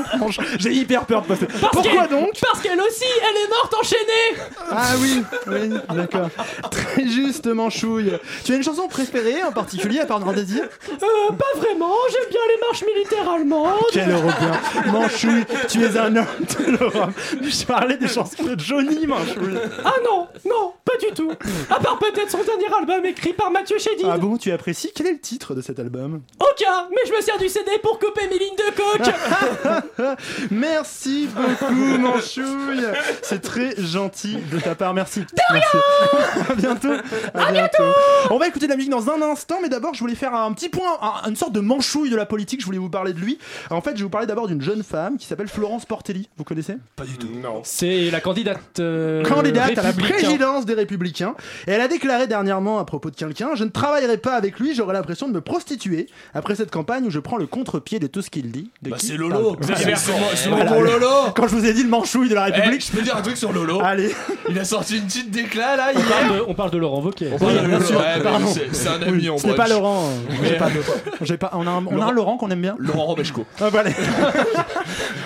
J'ai 0.60 0.72
hyper 0.74 1.06
peur 1.06 1.22
de 1.24 1.28
passer. 1.28 1.46
Parce 1.46 1.72
Pourquoi 1.74 2.08
donc 2.08 2.32
Parce 2.42 2.62
qu'elle 2.62 2.80
aussi, 2.80 3.06
elle 3.22 3.38
est 3.44 3.50
morte 3.50 3.74
enchaînée. 3.80 4.44
Ah 4.72 4.94
oui, 5.00 5.24
oui, 5.48 5.70
d'accord. 5.96 6.30
Très 6.72 7.08
juste, 7.08 7.48
Manchouille. 7.48 8.14
Tu 8.46 8.54
as 8.54 8.56
une 8.56 8.64
chanson 8.64 8.88
préférée 8.88 9.44
en 9.44 9.52
particulier 9.52 10.00
à 10.00 10.06
part 10.06 10.20
Noir 10.20 10.34
Désir 10.34 10.64
Euh, 10.90 11.32
pas 11.34 11.60
vraiment, 11.60 11.94
j'aime 12.12 12.30
bien 12.30 12.40
les 12.48 12.62
marches 12.62 12.84
militaires 12.84 13.30
allemandes. 13.30 13.80
Quel 13.92 14.10
européen 14.12 14.52
Manchouille, 14.92 15.46
tu 15.68 15.84
es 15.84 15.98
un 15.98 16.16
homme 16.16 16.26
de 16.60 16.78
l'Europe. 16.78 17.12
Je 17.42 17.66
parlais 17.66 17.98
des 17.98 18.08
chansons 18.08 18.44
de 18.44 18.58
Johnny, 18.60 19.06
Manchouille. 19.08 19.58
Ah 19.84 19.96
non, 20.06 20.28
non, 20.46 20.74
pas 20.86 20.98
du 20.98 21.14
tout. 21.14 21.32
À 21.70 21.80
part 21.80 21.98
peut-être 22.00 22.30
son 22.32 22.44
dernier 22.44 22.68
album 22.80 23.06
écrit 23.06 23.34
par 23.34 23.52
Mathieu 23.52 23.78
Chédid. 23.80 24.08
Ah 24.10 24.18
bon, 24.18 24.38
tu 24.38 24.52
apprécies? 24.52 24.92
Quel 24.96 25.08
est 25.08 25.14
le 25.14 25.20
titre 25.20 25.54
de 25.56 25.62
cet 25.62 25.80
album? 25.80 26.22
Aucun, 26.40 26.88
mais 26.92 27.02
je 27.08 27.14
me 27.14 27.22
sers 27.22 27.38
du 27.38 27.50
CD 27.50 27.72
pour 27.82 28.00
couper 28.00 28.28
mes 28.30 28.38
lignes 28.40 28.56
de 28.56 28.76
coke. 28.76 28.99
Merci 30.52 31.28
beaucoup, 31.36 31.98
Manchouille. 32.00 32.86
C'est 33.22 33.42
très 33.42 33.76
gentil 33.78 34.38
de 34.52 34.60
ta 34.60 34.76
part. 34.76 34.94
Merci. 34.94 35.24
Merci. 35.52 35.78
à 36.50 36.56
bientôt. 36.56 36.90
À, 37.34 37.52
bientôt. 37.52 37.84
On 38.30 38.38
va 38.38 38.48
écouter 38.48 38.66
de 38.68 38.72
la 38.72 38.78
musique 38.78 38.92
dans 38.92 39.10
un 39.10 39.22
instant, 39.22 39.58
mais 39.62 39.70
d'abord, 39.70 39.94
je 39.94 40.00
voulais 40.00 40.16
faire 40.16 40.34
un 40.34 40.52
petit 40.54 40.70
point, 40.70 40.98
un- 41.02 41.30
une 41.30 41.36
sorte 41.36 41.54
de 41.54 41.60
manchouille 41.60 42.10
de 42.10 42.16
la 42.16 42.26
politique. 42.26 42.62
Je 42.62 42.66
voulais 42.66 42.78
vous 42.78 42.90
parler 42.90 43.14
de 43.14 43.20
lui. 43.20 43.38
En 43.70 43.82
fait, 43.82 43.92
je 43.92 43.98
vais 43.98 44.04
vous 44.04 44.10
parler 44.10 44.28
d'abord 44.28 44.48
d'une 44.48 44.62
jeune 44.62 44.84
femme 44.84 45.18
qui 45.18 45.26
s'appelle 45.26 45.48
Florence 45.48 45.86
Portelli. 45.86 46.30
Vous 46.38 46.44
connaissez? 46.44 46.78
Pas 46.96 47.06
du 47.06 47.18
tout. 47.18 47.30
Non. 47.42 47.62
C'est 47.64 48.10
la 48.12 48.22
candidate. 48.22 48.80
euh, 48.80 49.24
candidate 49.24 49.78
à 49.78 49.84
la 49.84 49.94
présidence 49.94 50.66
des 50.66 50.74
Républicains. 50.74 51.36
Et 51.68 51.72
elle 51.72 51.82
a 51.82 51.88
déclaré 51.88 52.28
dernièrement 52.28 52.80
à 52.80 52.86
propos 52.86 53.10
de 53.10 53.16
quelqu'un 53.16 53.52
Je 53.56 53.64
ne 53.64 53.70
travaillerai 53.70 54.18
pas 54.18 54.34
avec 54.36 54.60
lui, 54.60 54.74
j'aurai 54.76 54.94
l'impression 54.94 55.28
de 55.28 55.34
me 55.34 55.42
prostituer. 55.42 56.08
Après 56.34 56.56
cette 56.56 56.72
campagne 56.72 57.06
où 57.06 57.10
je 57.10 57.20
prends 57.20 57.38
le 57.38 57.48
contre-pied 57.48 58.00
de 58.00 58.08
tout 58.08 58.22
ce 58.22 58.30
qu'il 58.30 58.52
dit. 58.52 58.72
De 58.82 58.89
Bah, 58.90 58.98
c'est 59.00 59.18
Lolo. 59.18 59.56
C'est 59.62 60.50
Voilà, 60.50 60.80
Lolo. 60.80 61.08
Quand 61.36 61.48
je 61.48 61.56
vous 61.56 61.66
ai 61.66 61.74
dit 61.74 61.84
le 61.84 61.90
manchouille 61.90 62.30
de 62.30 62.36
la 62.36 62.50
Eh, 62.50 62.52
République. 62.54 62.86
je 62.86 62.92
peux 62.98 63.02
dire 63.04 63.16
un 63.18 63.22
truc 63.22 63.38
sur 63.38 63.52
Lolo. 63.54 63.80
Allez. 63.84 64.14
Il 64.50 64.58
a 64.60 64.64
sorti 64.66 64.98
une 64.98 65.06
petite 65.06 65.32
déclat 65.32 65.76
là 65.76 65.88
On 65.96 66.00
parle, 66.02 66.34
de, 66.38 66.44
on 66.48 66.54
parle 66.54 66.72
de 66.72 66.78
Laurent 66.78 67.02
Wauquiez. 67.02 67.30
On 67.34 67.38
parle 67.38 67.62
de 67.62 67.68
bien 67.68 67.82
sûr, 67.82 68.04
pardon. 68.24 68.48
c'est- 68.48 68.68
C'est 68.72 68.88
un 68.90 69.02
ami 69.02 69.12
Oui, 69.22 69.30
en 69.30 69.38
Ce 69.38 69.48
n'est 69.48 69.54
pas 69.54 69.66
brunch. 69.66 69.70
Laurent. 69.78 70.04
euh, 70.06 70.34
Mais- 70.42 70.48
j'ai 70.50 70.56
pas 70.58 70.70
de- 70.70 70.82
j'ai 71.26 71.38
pas- 71.38 71.52
on 71.54 71.66
a 71.68 71.72
un, 71.72 71.86
on 71.86 72.02
a 72.02 72.06
un 72.06 72.12
Laurent 72.12 72.38
qu'on 72.38 72.50
aime 72.50 72.62
bien. 72.62 72.76
Laurent 72.80 73.06
Romeshko. 73.06 73.46
Ah, 73.62 73.70
voilà. 73.70 73.90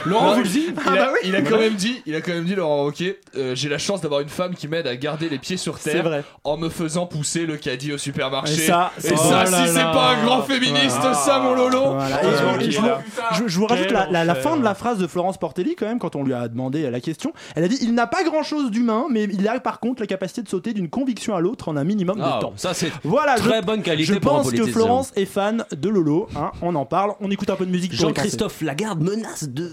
Laurent 0.06 0.36
Voulzy, 0.36 0.68
ah 0.78 0.82
il, 0.88 0.94
bah 0.94 1.08
a, 1.08 1.12
oui. 1.12 1.20
il 1.24 1.36
a 1.36 1.42
quand 1.42 1.58
même 1.58 1.76
dit, 1.76 2.02
il 2.06 2.16
a 2.16 2.22
quand 2.22 2.34
même 2.34 2.44
dit 2.46 2.56
Laurent 2.56 2.84
Roquet, 2.84 3.20
euh, 3.38 3.56
j'ai 3.56 3.70
la 3.70 3.78
chance 3.78 4.02
d'avoir 4.02 4.22
une 4.22 4.30
femme 4.30 4.54
qui 4.56 4.68
m'aide 4.68 4.86
à 4.88 4.96
garder 4.96 5.30
les 5.30 5.38
pieds 5.38 5.58
sur 5.58 5.78
C'est 5.78 5.92
terre 5.92 6.04
vrai. 6.04 6.24
en 6.44 6.58
me 6.58 6.70
faisant 6.70 7.06
pousser 7.06 7.46
le 7.46 7.58
caddie 7.58 7.94
au 7.94 7.98
supermarché. 7.98 8.54
Et 8.54 8.68
ça, 8.68 8.92
Et 8.98 9.02
c'est- 9.02 9.16
ça, 9.18 9.24
oh 9.28 9.32
là 9.32 9.46
si 9.46 9.68
c'est 9.74 9.80
là. 9.80 9.92
pas 9.94 10.10
un 10.16 10.26
grand 10.26 10.42
féministe, 10.44 10.98
Voilà. 11.00 11.14
ça 11.14 11.40
mon 11.40 11.54
Lolo. 11.56 11.94
Voilà. 11.94 12.24
Et 12.24 12.72
je- 12.72 12.80
vous- 12.80 12.88
je- 13.34 13.48
je 13.48 13.58
vous 13.60 13.66
rajoute 13.66 13.92
la, 13.92 14.08
la- 14.10 14.26
la 14.26 14.34
enfer. 14.34 14.44
fin 14.44 14.58
de 14.58 14.64
la 14.64 14.76
phrase 14.76 14.98
de 14.98 15.08
Florence 15.08 15.38
Portelli 15.38 15.76
quand 15.76 15.86
même 15.86 16.00
quand 16.00 16.16
on 16.16 16.24
lui 16.24 16.34
a 16.34 16.48
demandé 16.48 16.90
la 16.90 17.00
question. 17.00 17.32
Elle 17.56 17.64
a 17.64 17.68
dit 17.68 17.78
il 17.82 17.94
n'a 17.94 18.08
pas 18.08 18.24
grand 18.24 18.44
chose 18.44 18.72
d'humain, 18.72 19.06
mais 19.10 19.24
il 19.24 19.48
a 19.48 19.60
par 19.60 19.80
contre 19.80 20.02
la 20.02 20.08
capacité 20.08 20.42
de 20.42 20.50
sauter 20.50 20.74
d'une 20.74 20.90
conviction 20.90 21.36
à 21.36 21.40
l'autre 21.42 21.70
en 21.70 21.78
un 21.78 21.84
minimum 21.84 22.20
Ah, 22.22 22.36
de 22.38 22.42
temps. 22.42 22.54
ça 22.58 22.74
c'est 22.74 22.92
Voilà, 23.04 23.36
très 23.36 23.62
je, 23.62 23.66
bonne 23.66 23.82
qualité 23.82 24.14
je 24.14 24.20
pour 24.20 24.32
un 24.34 24.36
pense 24.38 24.46
que 24.52 24.58
politicien. 24.58 24.74
Florence 24.74 25.12
est 25.16 25.26
fan 25.26 25.66
de 25.72 25.90
Lolo. 25.90 26.28
hein, 26.36 26.52
on 26.62 26.76
en 26.76 26.86
parle. 26.86 27.14
On 27.22 27.32
écoute 27.32 27.50
un 27.50 27.56
peu 27.56 27.66
de 27.66 27.72
musique. 27.72 27.92
pour. 27.96 28.00
Jean-Christophe 28.08 28.62
Lagarde 28.62 29.02
menace 29.02 29.48
de 29.50 29.72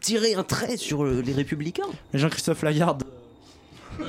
tirer 0.00 0.34
un 0.34 0.42
trait 0.42 0.76
sur 0.76 1.04
euh, 1.04 1.22
les 1.24 1.32
républicains. 1.32 1.88
Jean-Christophe 2.14 2.62
Lagarde. 2.62 3.04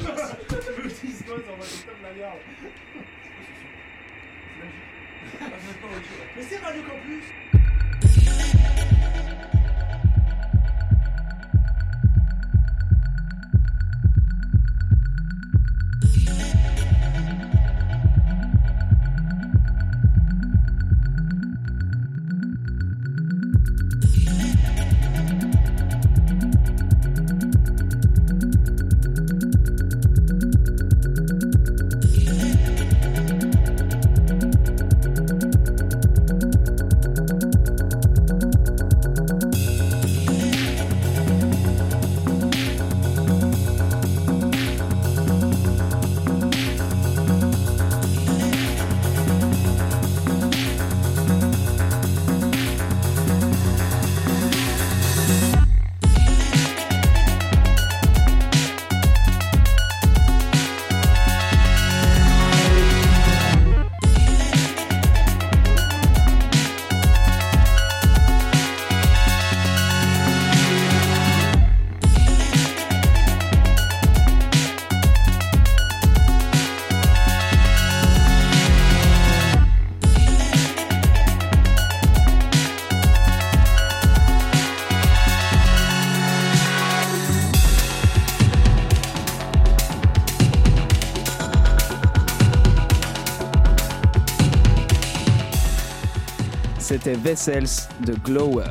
C'était 97.07 97.19
Vessels 97.19 97.87
de 98.05 98.15
Glower. 98.15 98.65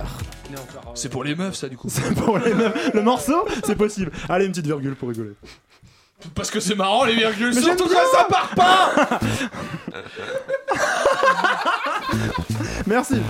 C'est 0.95 1.09
pour 1.09 1.25
les 1.25 1.35
meufs 1.35 1.55
ça 1.55 1.71
du 1.71 1.79
coup. 1.79 1.89
C'est 1.89 2.15
pour 2.15 2.37
les 2.37 2.53
meufs. 2.53 2.93
Le 2.93 3.01
morceau, 3.01 3.47
c'est 3.65 3.77
possible. 3.77 4.13
Allez, 4.29 4.45
une 4.45 4.51
petite 4.51 4.67
virgule 4.67 4.95
pour 4.95 5.09
rigoler. 5.09 5.33
Parce 6.35 6.51
que 6.51 6.61
c'est 6.61 6.75
marrant 6.75 7.07
les 7.07 7.15
virgules, 7.15 7.55
Mais 7.55 7.63
surtout 7.63 7.89
quand 7.89 7.95
ça 8.13 8.25
part 8.25 8.51
pas. 8.55 9.21
Merci. 12.87 13.23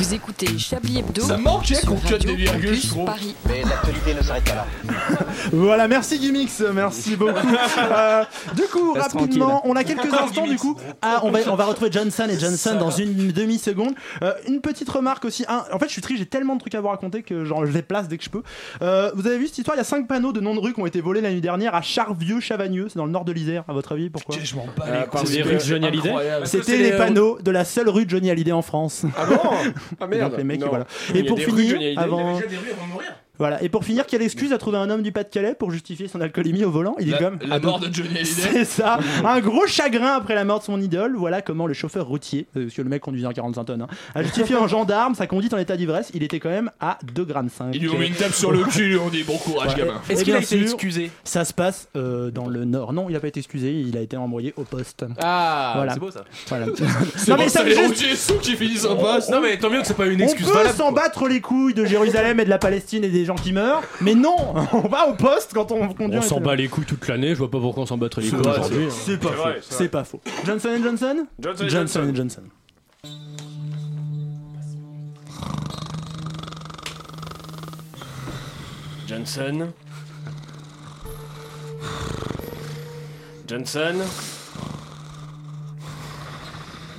Vous 0.00 0.14
écoutez 0.14 0.58
Chablis 0.58 1.00
Hebdo. 1.00 1.20
Ça 1.20 1.36
manquait 1.36 1.74
sur 1.74 1.90
qu'on 1.90 2.16
des 2.16 2.34
virgules, 2.34 2.74
je 2.74 2.86
trouve. 2.88 3.04
Paris. 3.04 3.34
Mais 3.46 3.60
l'actualité 3.62 4.14
ne 4.14 4.22
s'arrête 4.22 4.44
pas 4.44 4.54
là. 4.54 4.66
Voilà, 5.52 5.88
merci 5.88 6.18
Gimmix, 6.18 6.62
merci 6.74 7.16
beaucoup. 7.16 7.34
Euh, 7.80 8.24
du 8.54 8.62
coup, 8.62 8.92
Reste 8.92 9.12
rapidement, 9.12 9.46
tranquille. 9.48 9.70
on 9.70 9.76
a 9.76 9.84
quelques 9.84 10.12
instants 10.22 10.46
du 10.46 10.56
coup. 10.56 10.76
Ah, 11.02 11.20
on 11.24 11.30
va, 11.30 11.40
on 11.48 11.54
va 11.56 11.64
retrouver 11.64 11.90
Johnson 11.90 12.26
et 12.30 12.38
Johnson 12.38 12.76
dans 12.78 12.90
une 12.90 13.30
demi 13.32 13.58
seconde. 13.58 13.94
Euh, 14.22 14.32
une 14.48 14.60
petite 14.60 14.88
remarque 14.88 15.24
aussi. 15.24 15.44
Un- 15.48 15.64
en 15.72 15.78
fait, 15.78 15.86
je 15.86 15.92
suis 15.92 16.02
triste, 16.02 16.20
j'ai 16.20 16.26
tellement 16.26 16.54
de 16.54 16.60
trucs 16.60 16.74
à 16.74 16.80
vous 16.80 16.88
raconter 16.88 17.22
que 17.22 17.44
genre 17.44 17.66
je 17.66 17.72
les 17.72 17.82
place 17.82 18.08
dès 18.08 18.16
que 18.16 18.24
je 18.24 18.30
peux. 18.30 18.42
Euh, 18.82 19.10
vous 19.14 19.26
avez 19.26 19.38
vu 19.38 19.48
cette 19.48 19.58
histoire? 19.58 19.76
Il 19.76 19.78
y 19.78 19.82
a 19.82 19.84
5 19.84 20.06
panneaux 20.06 20.32
de 20.32 20.40
noms 20.40 20.54
de 20.54 20.60
rue 20.60 20.72
qui 20.72 20.80
ont 20.80 20.86
été 20.86 21.00
volés 21.00 21.20
la 21.20 21.30
nuit 21.32 21.40
dernière 21.40 21.74
à 21.74 21.82
Charvieux-Chavagneux, 21.82 22.88
c'est 22.88 22.96
dans 22.98 23.06
le 23.06 23.12
nord 23.12 23.24
de 23.24 23.32
l'Isère. 23.32 23.64
À 23.68 23.72
votre 23.72 23.92
avis, 23.92 24.08
pourquoi? 24.08 24.36
Je 24.42 24.56
m'en 24.56 24.66
bats 24.76 24.86
les 25.28 25.42
rues. 25.42 25.60
C'était 26.44 26.76
les 26.78 26.92
panneaux 26.92 27.38
de 27.42 27.50
la 27.50 27.64
seule 27.64 27.88
rue 27.88 28.04
de 28.06 28.10
Johnny 28.10 28.30
Hallyday 28.30 28.52
en 28.52 28.62
France. 28.62 29.04
Ah 29.16 29.26
bon? 29.26 29.38
Ah 29.98 30.04
Et 30.04 30.08
merde. 30.08 30.30
donc 30.30 30.38
les 30.38 30.44
mecs, 30.44 30.60
Non. 30.60 30.68
voilà. 30.68 30.86
Il 31.10 31.16
y 31.16 31.18
Et 31.20 31.24
pour 31.24 31.38
finir, 31.38 31.98
avant. 31.98 32.34
Déjà 32.36 32.46
des 32.46 32.56
rues 32.56 32.70
avant 32.72 32.86
de 32.86 32.92
mourir. 32.92 33.14
Voilà. 33.40 33.60
Et 33.62 33.68
pour 33.68 33.84
finir, 33.84 34.06
quelle 34.06 34.22
excuse 34.22 34.52
a 34.52 34.58
trouvé 34.58 34.76
un 34.78 34.88
homme 34.90 35.02
du 35.02 35.10
Pas-de-Calais 35.10 35.54
pour 35.58 35.70
justifier 35.72 36.06
son 36.06 36.20
alcoolémie 36.20 36.64
au 36.64 36.70
volant? 36.70 36.94
Il 37.00 37.08
est 37.08 37.12
La- 37.12 37.18
comme 37.18 37.38
la 37.44 37.58
mort 37.58 37.80
de 37.80 37.92
Johnny 37.92 38.10
Hallyday. 38.18 38.24
C'est 38.52 38.64
ça. 38.64 38.98
Un 39.24 39.40
gros 39.40 39.66
chagrin 39.66 40.12
après 40.14 40.34
la 40.34 40.44
mort 40.44 40.58
de 40.60 40.64
son 40.64 40.80
idole. 40.80 41.16
Voilà 41.16 41.42
comment 41.42 41.66
le 41.66 41.74
chauffeur 41.74 42.06
routier, 42.06 42.46
euh, 42.56 42.64
parce 42.64 42.74
que 42.76 42.82
le 42.82 42.88
mec 42.88 43.02
conduisait 43.02 43.26
en 43.26 43.32
45 43.32 43.64
tonnes, 43.64 43.82
hein, 43.82 43.88
a 44.14 44.22
justifié 44.22 44.54
en 44.56 44.68
gendarme 44.68 45.14
sa 45.14 45.26
conduite 45.26 45.52
en 45.54 45.58
état 45.58 45.76
d'ivresse. 45.76 46.10
Il 46.14 46.22
était 46.22 46.38
quand 46.38 46.50
même 46.50 46.70
à 46.80 46.98
2 47.14 47.24
grammes 47.24 47.48
5. 47.48 47.70
Ils 47.74 47.80
lui 47.80 47.88
ont 47.88 47.98
mis 47.98 48.06
une 48.08 48.14
tape 48.14 48.32
sur 48.34 48.52
le 48.52 48.62
cul, 48.64 48.98
on 48.98 49.08
dit 49.08 49.24
bon 49.24 49.38
courage, 49.38 49.74
gamin. 49.74 50.00
Est-ce 50.08 50.22
qu'il 50.24 50.34
a 50.34 50.38
été 50.38 50.46
sûr, 50.46 50.60
excusé? 50.62 51.10
Ça 51.24 51.44
se 51.44 51.54
passe 51.54 51.88
euh, 51.96 52.30
dans 52.30 52.46
le 52.46 52.64
nord. 52.66 52.92
Non, 52.92 53.06
il 53.08 53.14
n'a 53.14 53.20
pas 53.20 53.28
été 53.28 53.40
excusé. 53.40 53.72
Il 53.72 53.96
a 53.96 54.00
été 54.02 54.16
envoyé 54.18 54.52
au 54.58 54.64
poste. 54.64 55.04
Ah, 55.22 55.72
Voilà. 55.76 55.94
c'est 55.94 56.00
beau 56.00 56.10
ça. 56.10 56.24
Voilà. 56.48 56.66
C'est 57.16 57.30
Non, 57.30 57.36
mais 57.38 57.48
ça 57.48 57.62
les 57.64 57.70
juste- 57.74 57.86
routiers 57.86 58.16
sous 58.16 58.34
qui 58.38 58.54
finissent 58.54 58.84
en 58.84 58.96
poste. 58.96 59.30
Non 59.30 59.40
mais 59.40 59.56
tant 59.58 59.70
mieux 59.70 59.80
que 59.80 59.86
c'est 59.86 59.96
pas 59.96 60.06
une 60.06 60.20
On 60.20 60.24
excuse 60.26 60.46
peut 60.46 60.52
valable. 60.52 60.76
s'en 60.76 60.92
battre 60.92 61.26
les 61.26 61.40
couilles 61.40 61.72
de 61.74 61.86
Jérusalem 61.86 62.38
et 62.40 62.44
de 62.44 62.50
la 62.50 62.58
Palestine 62.58 63.02
et 63.04 63.08
des 63.08 63.24
gens 63.30 63.42
qui 63.42 63.52
meurent, 63.52 63.82
mais 64.00 64.14
non, 64.14 64.36
on 64.72 64.88
va 64.88 65.06
au 65.08 65.14
poste 65.14 65.52
quand 65.54 65.70
on 65.72 65.88
conduit. 65.94 66.18
On 66.18 66.22
s'en 66.22 66.40
bat 66.40 66.56
les 66.56 66.68
couilles 66.68 66.84
toute 66.84 67.06
l'année, 67.08 67.30
je 67.30 67.38
vois 67.38 67.50
pas 67.50 67.60
pourquoi 67.60 67.84
on 67.84 67.86
s'en 67.86 67.98
battrait 67.98 68.22
les 68.22 68.30
couilles 68.30 68.40
aujourd'hui. 68.40 68.86
hein. 68.86 68.90
C'est 68.90 69.18
pas 69.20 69.28
C'est 69.30 69.36
faux. 69.62 69.66
C'est 69.70 69.88
pas 69.88 70.04
faux. 70.04 70.20
Johnson 70.44 70.78
Johnson? 70.82 71.26
Johnson 71.38 71.68
Johnson 71.68 72.12
Johnson. 72.14 72.42
Johnson. 79.06 79.72
Johnson. 83.46 84.39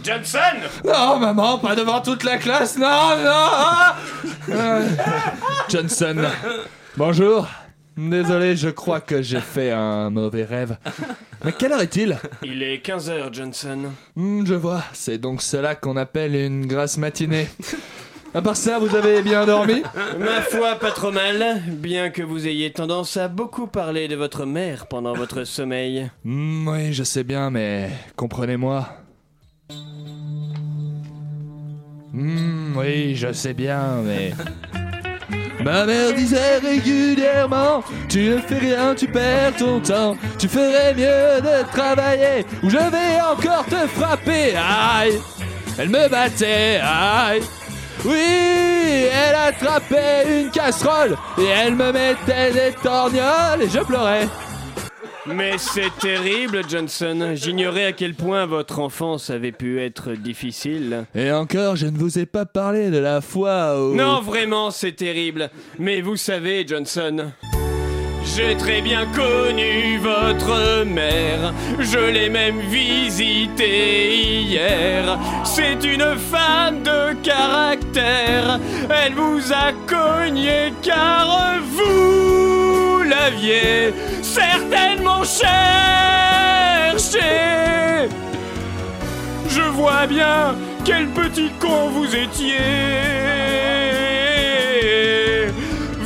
Johnson 0.03 0.39
Non, 0.85 1.19
maman, 1.19 1.57
pas 1.59 1.75
devant 1.75 2.01
toute 2.01 2.23
la 2.23 2.37
classe, 2.37 2.77
non, 2.77 3.15
non 3.23 4.53
Euh, 4.55 4.87
Johnson. 5.69 6.15
Bonjour. 6.97 7.47
Désolé, 7.97 8.55
je 8.55 8.69
crois 8.69 9.01
que 9.01 9.21
j'ai 9.21 9.41
fait 9.41 9.71
un 9.71 10.09
mauvais 10.09 10.43
rêve. 10.45 10.77
Mais 11.43 11.51
quelle 11.51 11.73
heure 11.73 11.81
est-il? 11.81 12.17
Il 12.43 12.63
est 12.63 12.77
15h, 12.85 13.33
Johnson. 13.33 13.91
Hmm, 14.15 14.45
Je 14.45 14.53
vois, 14.55 14.83
c'est 14.93 15.17
donc 15.17 15.41
cela 15.41 15.75
qu'on 15.75 15.97
appelle 15.97 16.35
une 16.35 16.65
grasse 16.65 16.97
matinée. 16.97 17.47
À 18.33 18.41
part 18.41 18.55
ça, 18.55 18.79
vous 18.79 18.95
avez 18.95 19.21
bien 19.21 19.45
dormi? 19.45 19.83
Ma 20.17 20.41
foi, 20.41 20.75
pas 20.75 20.91
trop 20.91 21.11
mal, 21.11 21.61
bien 21.67 22.09
que 22.11 22.23
vous 22.23 22.47
ayez 22.47 22.71
tendance 22.71 23.17
à 23.17 23.27
beaucoup 23.27 23.67
parler 23.67 24.07
de 24.07 24.15
votre 24.15 24.45
mère 24.45 24.87
pendant 24.87 25.13
votre 25.13 25.43
sommeil. 25.43 26.09
Hmm, 26.23 26.65
Oui, 26.69 26.93
je 26.93 27.03
sais 27.03 27.25
bien, 27.25 27.49
mais 27.49 27.89
comprenez-moi. 28.15 28.87
Hmm, 32.13 32.75
oui, 32.75 33.15
je 33.15 33.31
sais 33.31 33.53
bien, 33.53 34.01
mais... 34.03 34.33
Ma 35.63 35.85
mère 35.85 36.13
disait 36.13 36.57
régulièrement 36.57 37.83
Tu 38.09 38.29
ne 38.29 38.37
fais 38.39 38.57
rien, 38.57 38.95
tu 38.95 39.07
perds 39.07 39.55
ton 39.57 39.79
temps. 39.79 40.17
Tu 40.39 40.47
ferais 40.47 40.93
mieux 40.95 41.41
de 41.41 41.69
travailler 41.71 42.45
Ou 42.63 42.69
je 42.69 42.77
vais 42.77 43.21
encore 43.21 43.65
te 43.65 43.87
frapper. 43.87 44.55
Aïe 44.55 45.19
Elle 45.77 45.89
me 45.89 46.09
battait, 46.09 46.79
aïe. 46.81 47.41
Oui, 48.03 49.05
elle 49.13 49.35
attrapait 49.35 50.41
une 50.41 50.49
casserole 50.49 51.15
Et 51.37 51.45
elle 51.45 51.75
me 51.75 51.91
mettait 51.91 52.51
des 52.51 52.75
torgnoles 52.81 53.61
Et 53.61 53.69
je 53.69 53.79
pleurais 53.79 54.27
Mais 55.27 55.57
c'est 55.57 55.95
terrible, 55.99 56.61
Johnson. 56.67 57.33
J'ignorais 57.35 57.85
à 57.85 57.91
quel 57.91 58.15
point 58.15 58.45
votre 58.47 58.79
enfance 58.79 59.29
avait 59.29 59.51
pu 59.51 59.79
être 59.79 60.13
difficile. 60.13 61.05
Et 61.13 61.31
encore, 61.31 61.75
je 61.75 61.85
ne 61.85 61.97
vous 61.97 62.17
ai 62.17 62.25
pas 62.25 62.45
parlé 62.45 62.89
de 62.89 62.97
la 62.97 63.21
fois 63.21 63.79
où... 63.79 63.95
Non, 63.95 64.21
vraiment, 64.21 64.71
c'est 64.71 64.93
terrible. 64.93 65.51
Mais 65.77 66.01
vous 66.01 66.15
savez, 66.15 66.65
Johnson. 66.67 67.31
J'ai 68.35 68.55
très 68.55 68.81
bien 68.81 69.05
connu 69.07 69.97
votre 69.97 70.85
mère, 70.85 71.53
je 71.79 71.97
l'ai 71.97 72.29
même 72.29 72.59
visitée 72.61 74.15
hier. 74.15 75.19
C'est 75.43 75.83
une 75.83 76.15
femme 76.17 76.81
de 76.83 77.13
caractère, 77.23 78.59
elle 78.89 79.13
vous 79.15 79.51
a 79.51 79.73
cogné 79.85 80.71
car 80.81 81.57
vous 81.61 83.03
l'aviez 83.03 83.91
certainement 84.31 85.23
cherché. 85.23 85.59
Je 89.47 89.61
vois 89.61 90.07
bien 90.07 90.55
quel 90.85 91.07
petit 91.09 91.51
con 91.59 91.89
vous 91.89 92.15
étiez. 92.15 92.57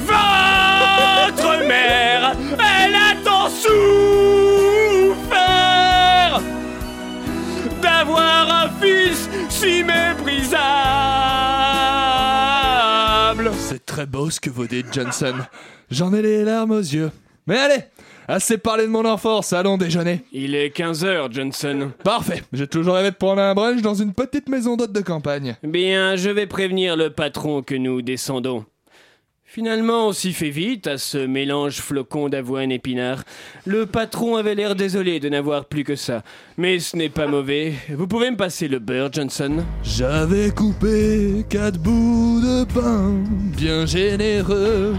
Votre 0.06 1.52
mère, 1.68 2.36
elle 2.54 2.96
a 2.96 3.16
tant 3.24 3.50
souffert 3.50 3.76
d'avoir 7.82 8.52
un 8.64 8.70
fils 8.82 9.30
si 9.50 9.84
méprisable. 9.84 10.66
C'est 13.58 13.86
très 13.86 14.08
beau 14.08 14.30
ce 14.32 14.40
que 14.40 14.50
vous 14.50 14.68
dites, 14.68 14.92
Johnson. 14.92 15.36
J'en 15.92 16.14
ai 16.14 16.22
les 16.24 16.44
larmes 16.44 16.72
aux 16.72 16.80
yeux. 16.80 17.12
Mais 17.48 17.60
allez, 17.60 17.84
assez 18.28 18.58
parlé 18.58 18.84
de 18.84 18.92
mon 18.92 19.06
enfance, 19.06 19.54
allons 19.54 19.78
déjeuner. 19.78 20.22
Il 20.32 20.56
est 20.56 20.76
15h, 20.76 21.32
Johnson. 21.32 21.92
Parfait, 22.04 22.44
j'ai 22.54 22.68
toujours 22.68 22.96
rêvé 22.96 23.12
de 23.12 23.16
prendre 23.16 23.42
un 23.42 23.54
brunch 23.54 23.82
dans 23.82 23.96
une 23.96 24.14
petite 24.14 24.50
maison 24.50 24.76
d'hôte 24.76 24.92
de 24.92 25.02
campagne. 25.02 25.56
Bien, 25.64 26.16
je 26.16 26.30
vais 26.30 26.48
prévenir 26.48 26.96
le 26.96 27.10
patron 27.10 27.62
que 27.62 27.76
nous 27.76 28.02
descendons. 28.02 28.66
Finalement, 29.56 30.08
on 30.08 30.12
s'y 30.12 30.34
fait 30.34 30.50
vite 30.50 30.86
à 30.86 30.98
ce 30.98 31.18
mélange 31.18 31.78
flocon 31.78 32.28
d'avoine 32.28 32.74
épinard. 32.74 33.24
Le 33.66 33.86
patron 33.86 34.36
avait 34.36 34.54
l'air 34.54 34.76
désolé 34.76 35.22
de 35.22 35.30
n'avoir 35.30 35.64
plus 35.64 35.86
que 35.86 35.96
ça. 35.96 36.24
Mais 36.58 36.80
ce 36.80 36.98
n'est 36.98 37.08
pas 37.08 37.26
mauvais. 37.28 37.74
Vous 37.90 38.06
pouvez 38.06 38.32
me 38.32 38.36
passer 38.36 38.68
le 38.68 38.80
beurre, 38.80 39.14
Johnson? 39.14 39.64
J'avais 39.82 40.50
coupé 40.50 41.46
quatre 41.50 41.78
bouts 41.78 42.42
de 42.42 42.66
pain 42.66 43.14
bien 43.56 43.86
généreux 43.86 44.96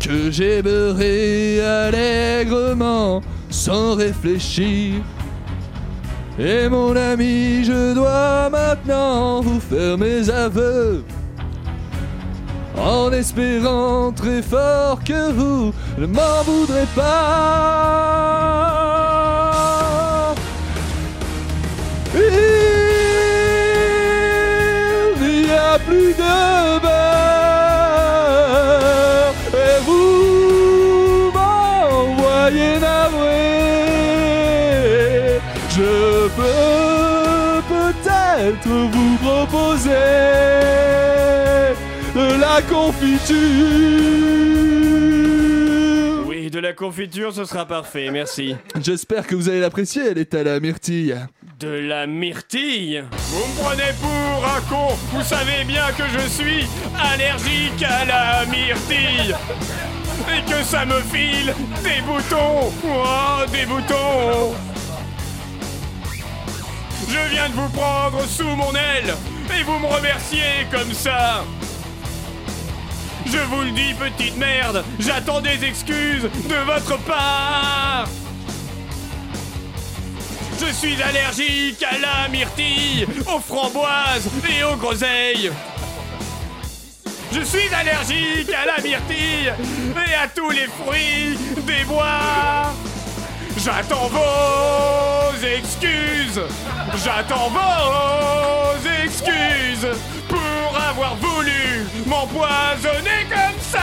que 0.00 0.30
j'ai 0.30 0.62
beurré 0.62 1.60
allègrement 1.60 3.22
sans 3.50 3.94
réfléchir. 3.94 5.02
Et 6.38 6.68
mon 6.68 6.94
ami, 6.94 7.64
je 7.64 7.94
dois 7.94 8.48
maintenant 8.50 9.40
vous 9.40 9.60
faire 9.60 9.98
mes 9.98 10.30
aveux. 10.30 11.04
En 12.76 13.10
espérant 13.12 14.12
très 14.12 14.40
fort 14.40 15.02
que 15.04 15.32
vous 15.32 15.72
ne 15.98 16.06
m'en 16.06 16.42
voudrez 16.44 16.86
pas. 16.94 17.98
Peut-être 38.48 38.68
vous 38.68 39.16
proposer 39.18 39.90
de 42.14 42.40
la 42.40 42.62
confiture. 42.62 43.36
Oui, 46.26 46.50
de 46.50 46.58
la 46.58 46.72
confiture, 46.72 47.34
ce 47.34 47.44
sera 47.44 47.66
parfait, 47.66 48.10
merci. 48.10 48.56
J'espère 48.80 49.26
que 49.26 49.34
vous 49.34 49.48
allez 49.48 49.60
l'apprécier, 49.60 50.02
elle 50.10 50.18
est 50.18 50.34
à 50.34 50.42
la 50.42 50.60
myrtille. 50.60 51.16
De 51.60 51.68
la 51.68 52.06
myrtille? 52.06 53.02
Vous 53.10 53.38
me 53.38 53.62
prenez 53.62 53.92
pour 54.00 54.46
un 54.46 54.60
con 54.68 54.94
Vous 55.12 55.22
savez 55.22 55.64
bien 55.66 55.86
que 55.96 56.04
je 56.04 56.28
suis 56.28 56.66
allergique 57.12 57.82
à 57.82 58.04
la 58.04 58.46
myrtille 58.46 59.34
Et 60.28 60.50
que 60.50 60.62
ça 60.62 60.86
me 60.86 61.00
file 61.00 61.52
des 61.82 62.00
boutons 62.06 62.70
Oh, 62.86 63.44
des 63.50 63.66
boutons 63.66 64.54
Je 67.08 67.30
viens 67.30 67.48
de 67.48 67.54
vous 67.54 67.68
prendre 67.70 68.24
sous 68.26 68.56
mon 68.56 68.72
aile 68.72 69.14
Et 69.58 69.62
vous 69.62 69.78
me 69.78 69.86
remerciez 69.86 70.66
comme 70.70 70.92
ça 70.92 71.44
Je 73.26 73.38
vous 73.38 73.62
le 73.62 73.70
dis, 73.70 73.94
petite 73.94 74.36
merde 74.36 74.84
J'attends 74.98 75.40
des 75.40 75.64
excuses 75.64 76.22
de 76.22 76.64
votre 76.66 76.98
part 77.04 78.06
je 80.60 80.72
suis 80.72 81.00
allergique 81.00 81.84
à 81.84 81.98
la 81.98 82.28
myrtille, 82.28 83.06
aux 83.32 83.38
framboises 83.38 84.28
et 84.50 84.64
aux 84.64 84.76
groseilles. 84.76 85.52
Je 87.32 87.40
suis 87.42 87.72
allergique 87.72 88.50
à 88.52 88.66
la 88.66 88.82
myrtille 88.82 89.52
et 89.94 90.14
à 90.14 90.26
tous 90.28 90.50
les 90.50 90.66
fruits 90.66 91.38
des 91.64 91.84
bois. 91.84 92.72
J'attends 93.58 94.06
vos 94.08 95.36
excuses. 95.44 96.40
J'attends 97.04 97.50
vos 97.50 98.88
excuses 99.04 99.88
pour 100.28 100.78
avoir 100.78 101.16
voulu 101.16 101.84
m'empoisonner 102.06 103.26
comme 103.28 103.60
ça. 103.60 103.80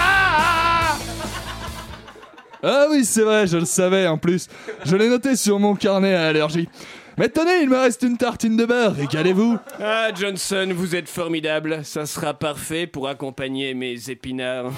Ah 2.63 2.85
oui, 2.89 3.03
c'est 3.03 3.21
vrai, 3.23 3.47
je 3.47 3.57
le 3.57 3.65
savais 3.65 4.07
en 4.07 4.17
plus. 4.17 4.47
Je 4.85 4.95
l'ai 4.95 5.09
noté 5.09 5.35
sur 5.35 5.59
mon 5.59 5.75
carnet 5.75 6.15
à 6.15 6.27
allergie. 6.27 6.69
Mais 7.17 7.29
tenez, 7.29 7.61
il 7.61 7.69
me 7.69 7.77
reste 7.77 8.01
une 8.03 8.17
tartine 8.17 8.57
de 8.57 8.65
beurre, 8.65 8.95
régalez-vous 8.95 9.57
Ah, 9.81 10.07
Johnson, 10.13 10.69
vous 10.73 10.95
êtes 10.95 11.07
formidable. 11.09 11.81
Ça 11.83 12.05
sera 12.05 12.33
parfait 12.33 12.87
pour 12.87 13.07
accompagner 13.07 13.73
mes 13.73 14.09
épinards. 14.09 14.71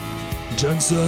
Johnson, 0.57 1.07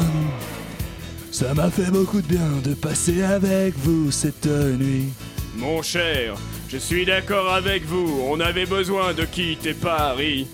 ça 1.31 1.53
m'a 1.53 1.69
fait 1.69 1.91
beaucoup 1.91 2.21
de 2.21 2.27
bien 2.27 2.49
de 2.63 2.73
passer 2.73 3.23
avec 3.23 3.73
vous 3.77 4.11
cette 4.11 4.47
nuit. 4.47 5.09
Mon 5.55 5.81
cher, 5.81 6.35
je 6.69 6.77
suis 6.77 7.05
d'accord 7.05 7.53
avec 7.53 7.85
vous. 7.85 8.21
On 8.29 8.39
avait 8.39 8.65
besoin 8.65 9.13
de 9.13 9.25
quitter 9.25 9.73
Paris. 9.73 10.47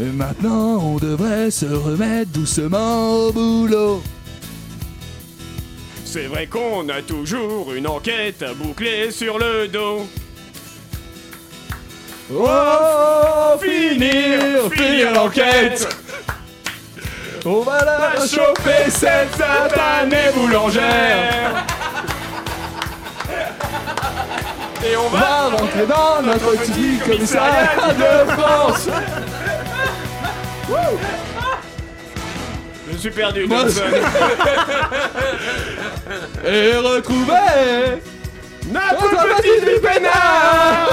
Et 0.00 0.10
maintenant, 0.10 0.82
on 0.82 0.96
devrait 0.96 1.50
se 1.50 1.66
remettre 1.66 2.32
doucement 2.32 3.14
au 3.14 3.32
boulot. 3.32 4.02
C'est 6.04 6.26
vrai 6.26 6.46
qu'on 6.46 6.88
a 6.88 7.02
toujours 7.02 7.72
une 7.72 7.86
enquête 7.86 8.42
à 8.42 8.54
boucler 8.54 9.10
sur 9.10 9.38
le 9.38 9.68
dos. 9.68 10.06
Oh, 12.32 13.58
finir, 13.60 14.70
finir 14.72 15.12
l'enquête. 15.12 16.03
On 17.46 17.60
va 17.60 17.84
la 17.84 18.14
chauffer 18.26 18.88
cette 18.88 19.36
satanée 19.36 20.30
boulangère. 20.34 21.66
Et 24.86 24.96
on 24.96 25.10
va 25.10 25.50
rentrer 25.50 25.86
dans 25.86 26.22
notre 26.22 26.52
petit 26.52 26.98
commissariat 26.98 27.92
de 27.92 28.30
France. 28.32 28.88
Je 32.90 32.96
suis 32.96 33.10
perdu, 33.10 33.46
Moi. 33.46 33.64
Et 36.46 36.76
retrouver 36.76 38.00
Notre 38.68 39.10
petite 39.10 39.64
vie 39.68 39.80
peinard 39.82 40.88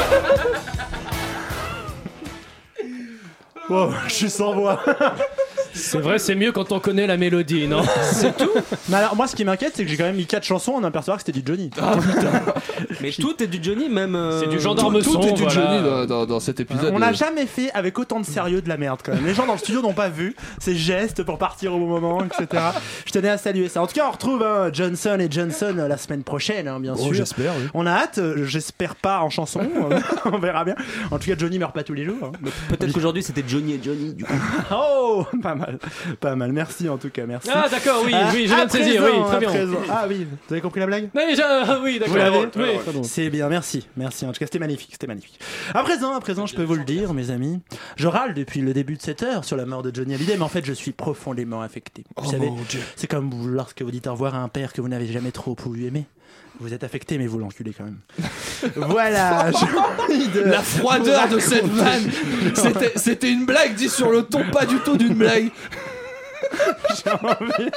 Wow, 3.70 3.94
je 4.08 4.14
suis 4.14 4.30
sans 4.30 4.54
voix. 4.54 4.84
C'est 5.74 6.00
vrai, 6.00 6.20
c'est 6.20 6.36
mieux 6.36 6.52
quand 6.52 6.72
on 6.72 6.80
connaît 6.80 7.08
la 7.08 7.18
mélodie, 7.18 7.68
non 7.68 7.82
C'est 8.12 8.36
tout 8.38 8.50
Mais 8.90 8.98
alors, 8.98 9.16
moi, 9.16 9.28
ce 9.28 9.36
qui 9.36 9.46
m'inquiète, 9.46 9.74
c'est 9.76 9.84
que 9.84 9.90
j'ai 9.90 9.98
quand 9.98 10.04
même 10.04 10.16
mis 10.16 10.26
4 10.26 10.44
chansons 10.44 10.74
en 10.74 10.84
apercevant 10.84 11.16
que 11.18 11.24
c'était 11.26 11.40
du 11.40 11.44
Johnny. 11.46 11.70
Mais 13.02 13.12
tout 13.12 13.42
est 13.42 13.48
du 13.48 13.60
Johnny, 13.62 13.90
même. 13.90 14.16
euh, 14.16 14.40
C'est 14.42 14.48
du 14.50 14.60
gendarme 14.60 15.02
Tout 15.02 15.14
son, 15.14 15.22
est 15.22 15.34
du 15.34 15.44
voilà. 15.44 15.50
Johnny 15.54 15.84
dans, 15.84 16.06
dans- 16.06 16.26
dans 16.26 16.40
cet 16.40 16.60
épisode. 16.60 16.92
On 16.94 17.00
n'a 17.00 17.14
jamais 17.14 17.46
fait 17.46 17.72
avec 17.72 17.98
autant 18.00 18.20
de 18.20 18.26
sérieux 18.26 18.62
de 18.62 18.70
la 18.70 18.78
merde 18.78 19.00
quand 19.04 19.14
même. 19.14 19.26
Les 19.26 19.34
gens 19.34 19.46
dans 19.46 19.54
le 19.54 19.60
studio 19.60 19.82
n'ont 19.82 19.94
pas 19.94 20.10
vu 20.10 20.36
ces 20.60 20.76
gestes 20.76 21.24
pour 21.24 21.38
partir 21.38 21.74
au 21.74 21.80
bon 21.80 21.88
moment, 21.88 22.24
etc. 22.24 22.64
Je 23.06 23.12
tenais 23.12 23.30
à 23.30 23.38
saluer 23.38 23.70
ça. 23.70 23.82
En 23.82 23.88
tout 23.88 23.94
cas, 23.94 24.06
on 24.08 24.12
retrouve 24.12 24.44
hein, 24.44 24.70
Johnson 24.74 25.18
et 25.20 25.28
Johnson 25.32 25.76
euh, 25.78 25.88
la 25.88 25.98
semaine 25.98 26.24
prochaine, 26.24 26.68
hein, 26.68 26.80
bien 26.80 26.94
Oh, 26.98 27.04
sûr. 27.06 27.14
j'espère, 27.14 27.54
oui. 27.58 27.64
On 27.74 27.86
a 27.86 27.92
hâte, 27.92 28.18
euh, 28.18 28.46
j'espère 28.46 28.96
pas 28.96 29.20
en 29.22 29.30
chanson, 29.30 29.62
on 30.26 30.38
verra 30.40 30.64
bien. 30.66 30.76
En 31.12 31.18
tout 31.20 31.28
cas, 31.30 31.36
Johnny 31.38 31.60
meurt 31.60 31.74
pas 31.74 31.84
tous 31.84 31.94
les 31.94 32.06
jours. 32.06 32.18
hein. 32.24 32.32
Peut-être 32.70 32.92
qu'aujourd'hui 32.94 33.24
c'était 33.24 33.44
Johnny 33.48 33.74
et 33.74 33.80
Johnny 33.84 34.14
du 34.14 34.24
coup. 34.26 34.34
Oh, 34.72 35.26
pas 35.42 35.56
mal, 35.62 35.80
pas 36.20 36.36
mal. 36.36 36.52
Merci 36.52 36.90
en 36.90 36.98
tout 36.98 37.10
cas, 37.10 37.26
merci. 37.26 37.50
Ah, 37.54 37.68
d'accord, 37.70 38.02
oui, 38.06 38.12
Ah, 38.14 38.30
oui, 38.34 38.48
je 38.48 38.54
viens 38.56 38.66
de 38.66 38.72
saisir, 38.72 39.04
oui, 39.04 39.12
très 39.28 39.40
bien. 39.40 39.50
présent. 39.50 39.78
Ah 39.90 40.06
oui, 40.08 40.26
vous 40.48 40.54
avez 40.54 40.62
compris 40.62 40.80
la 40.80 40.86
blague? 40.88 41.10
Oui, 41.16 41.22
Vous 41.32 41.36
d'accord. 42.00 42.18
l'avez? 42.18 42.40
Oui, 42.56 42.80
drôle. 42.94 43.04
C'est 43.06 43.30
bien, 43.30 43.48
merci. 43.50 43.88
Merci. 43.98 44.26
En 44.26 44.32
tout 44.32 44.40
cas, 44.40 44.46
c'était 44.46 44.60
magnifique. 44.60 44.90
C'était 44.92 45.08
magnifique. 45.08 45.40
À 45.74 45.84
présent, 45.84 46.14
à 46.14 46.20
présent, 46.20 46.46
je 46.46 46.56
peux 46.56 46.64
vous 46.64 46.76
le 46.76 46.84
dire, 46.84 47.14
mes 47.14 47.32
amis. 47.32 47.60
Je 47.96 48.08
râle 48.08 48.34
depuis 48.34 48.62
le 48.62 48.74
début 48.74 48.96
de 48.96 49.02
cette 49.02 49.24
heure 49.24 49.46
sur 49.46 49.58
la 49.58 49.66
mort 49.66 49.84
de 49.84 49.94
Johnny 49.94 50.14
Hallyday, 50.16 50.36
mais 50.38 50.44
en 50.44 50.48
fait, 50.50 50.66
je 50.66 50.74
suis 50.74 50.92
profondément 50.92 51.62
affecté. 51.62 52.04
Vous 52.18 52.24
Oh 52.28 52.32
savez, 52.32 52.52
c'est 52.96 53.08
comme 53.08 53.32
lorsque 53.54 53.82
vous 53.82 53.92
dites 53.92 54.08
au 54.08 54.12
revoir 54.12 54.36
à 54.36 54.40
un 54.40 54.48
père 54.50 54.74
que 54.74 54.82
vous 54.82 54.88
n'avez 54.88 55.08
jamais 55.08 55.32
trop 55.32 55.56
pu 55.56 55.86
aimer. 55.86 56.06
Vous 56.62 56.74
êtes 56.76 56.84
affecté, 56.84 57.18
mais 57.18 57.26
vous 57.26 57.40
l'enculez 57.40 57.74
quand 57.76 57.86
même. 57.86 57.98
voilà. 58.76 59.50
j'ai 59.52 60.14
envie 60.14 60.28
de 60.28 60.42
La 60.42 60.62
froideur 60.62 61.28
de 61.28 61.40
cette 61.40 61.66
vanne. 61.66 62.12
C'était- 62.54 62.94
C'était 62.96 63.32
une 63.32 63.46
blague 63.48 63.74
dit 63.74 63.90
sur 63.90 64.12
le 64.12 64.22
ton 64.24 64.44
pas 64.52 64.68
du 64.68 64.78
tout 64.78 64.96
d'une 64.96 65.16
blague. 65.16 65.50
J'ai 67.04 67.12
envie. 67.12 67.70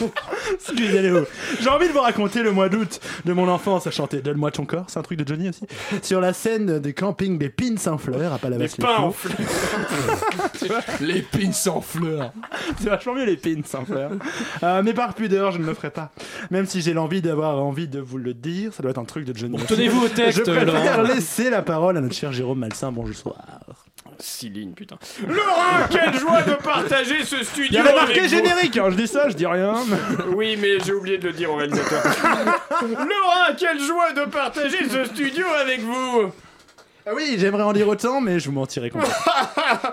Excusez-le. 0.54 1.26
J'ai 1.60 1.68
envie 1.68 1.88
de 1.88 1.92
vous 1.92 2.00
raconter 2.00 2.42
le 2.42 2.52
mois 2.52 2.68
d'août 2.68 3.00
de 3.24 3.32
mon 3.32 3.48
enfance 3.48 3.86
à 3.86 3.90
chanter 3.90 4.20
Donne-moi 4.20 4.50
ton 4.50 4.64
corps, 4.64 4.84
c'est 4.88 4.98
un 4.98 5.02
truc 5.02 5.18
de 5.18 5.26
Johnny 5.26 5.48
aussi. 5.48 5.66
Sur 6.02 6.20
la 6.20 6.32
scène 6.32 6.78
des 6.78 6.92
campings 6.92 7.38
des 7.38 7.48
Pins 7.48 7.76
sans 7.76 7.98
fleurs 7.98 8.32
à 8.32 8.38
palavas 8.38 8.62
Les 8.64 8.68
pains 8.68 8.96
en 8.98 9.12
fleurs. 9.12 9.36
Les 11.00 11.22
pins 11.22 11.52
sans 11.52 11.80
fleurs. 11.80 12.32
C'est 12.80 12.88
vachement 12.88 13.14
mieux 13.14 13.24
les 13.26 13.36
pins 13.36 13.62
sans 13.64 13.84
fleurs. 13.84 14.12
Euh, 14.62 14.82
mais 14.82 14.94
par 14.94 15.14
pudeur, 15.14 15.52
je 15.52 15.58
ne 15.58 15.66
le 15.66 15.74
ferai 15.74 15.90
pas. 15.90 16.10
Même 16.50 16.66
si 16.66 16.80
j'ai 16.80 16.92
l'envie 16.92 17.22
d'avoir 17.22 17.62
envie 17.62 17.88
de 17.88 18.00
vous 18.00 18.18
le 18.18 18.34
dire, 18.34 18.72
ça 18.72 18.82
doit 18.82 18.90
être 18.90 18.98
un 18.98 19.04
truc 19.04 19.24
de 19.24 19.36
Johnny. 19.36 19.58
tenez-vous 19.66 20.04
au 20.04 20.08
texte, 20.08 20.38
Je 20.38 20.50
préfère 20.50 21.02
Laurent. 21.02 21.14
laisser 21.14 21.50
la 21.50 21.62
parole 21.62 21.96
à 21.96 22.00
notre 22.00 22.14
cher 22.14 22.32
Jérôme 22.32 22.58
Malsain. 22.60 22.92
Bonjour. 22.92 23.36
Six 24.18 24.48
lignes, 24.50 24.74
putain. 24.74 24.96
Laurent, 25.28 25.88
quelle 25.90 26.18
joie 26.18 26.42
de 26.42 26.54
partager 26.54 27.24
ce 27.24 27.36
Il 27.36 27.42
y 27.42 27.44
studio 27.44 27.80
avait 27.80 27.88
avec 27.90 27.94
marqué 27.94 28.28
générique, 28.28 28.76
hein, 28.78 28.88
je 28.90 28.96
dis 28.96 29.08
ça, 29.08 29.28
je 29.28 29.34
dis 29.34 29.46
rien. 29.46 29.74
Oui, 30.34 30.56
mais 30.60 30.80
j'ai 30.84 30.92
oublié 30.92 31.18
de 31.18 31.28
le 31.28 31.32
dire 31.32 31.50
au 31.50 31.56
réalisateur. 31.56 32.02
Laurent, 32.82 33.54
quelle 33.58 33.80
joie 33.80 34.12
de 34.12 34.24
partager 34.30 34.88
ce 34.88 35.04
studio 35.04 35.46
avec 35.60 35.80
vous 35.80 36.32
Ah 37.06 37.10
oui, 37.14 37.36
j'aimerais 37.38 37.64
en 37.64 37.74
dire 37.74 37.86
autant, 37.86 38.22
mais 38.22 38.40
je 38.40 38.46
vous 38.46 38.54
mentirais 38.54 38.88
complètement. 38.88 39.14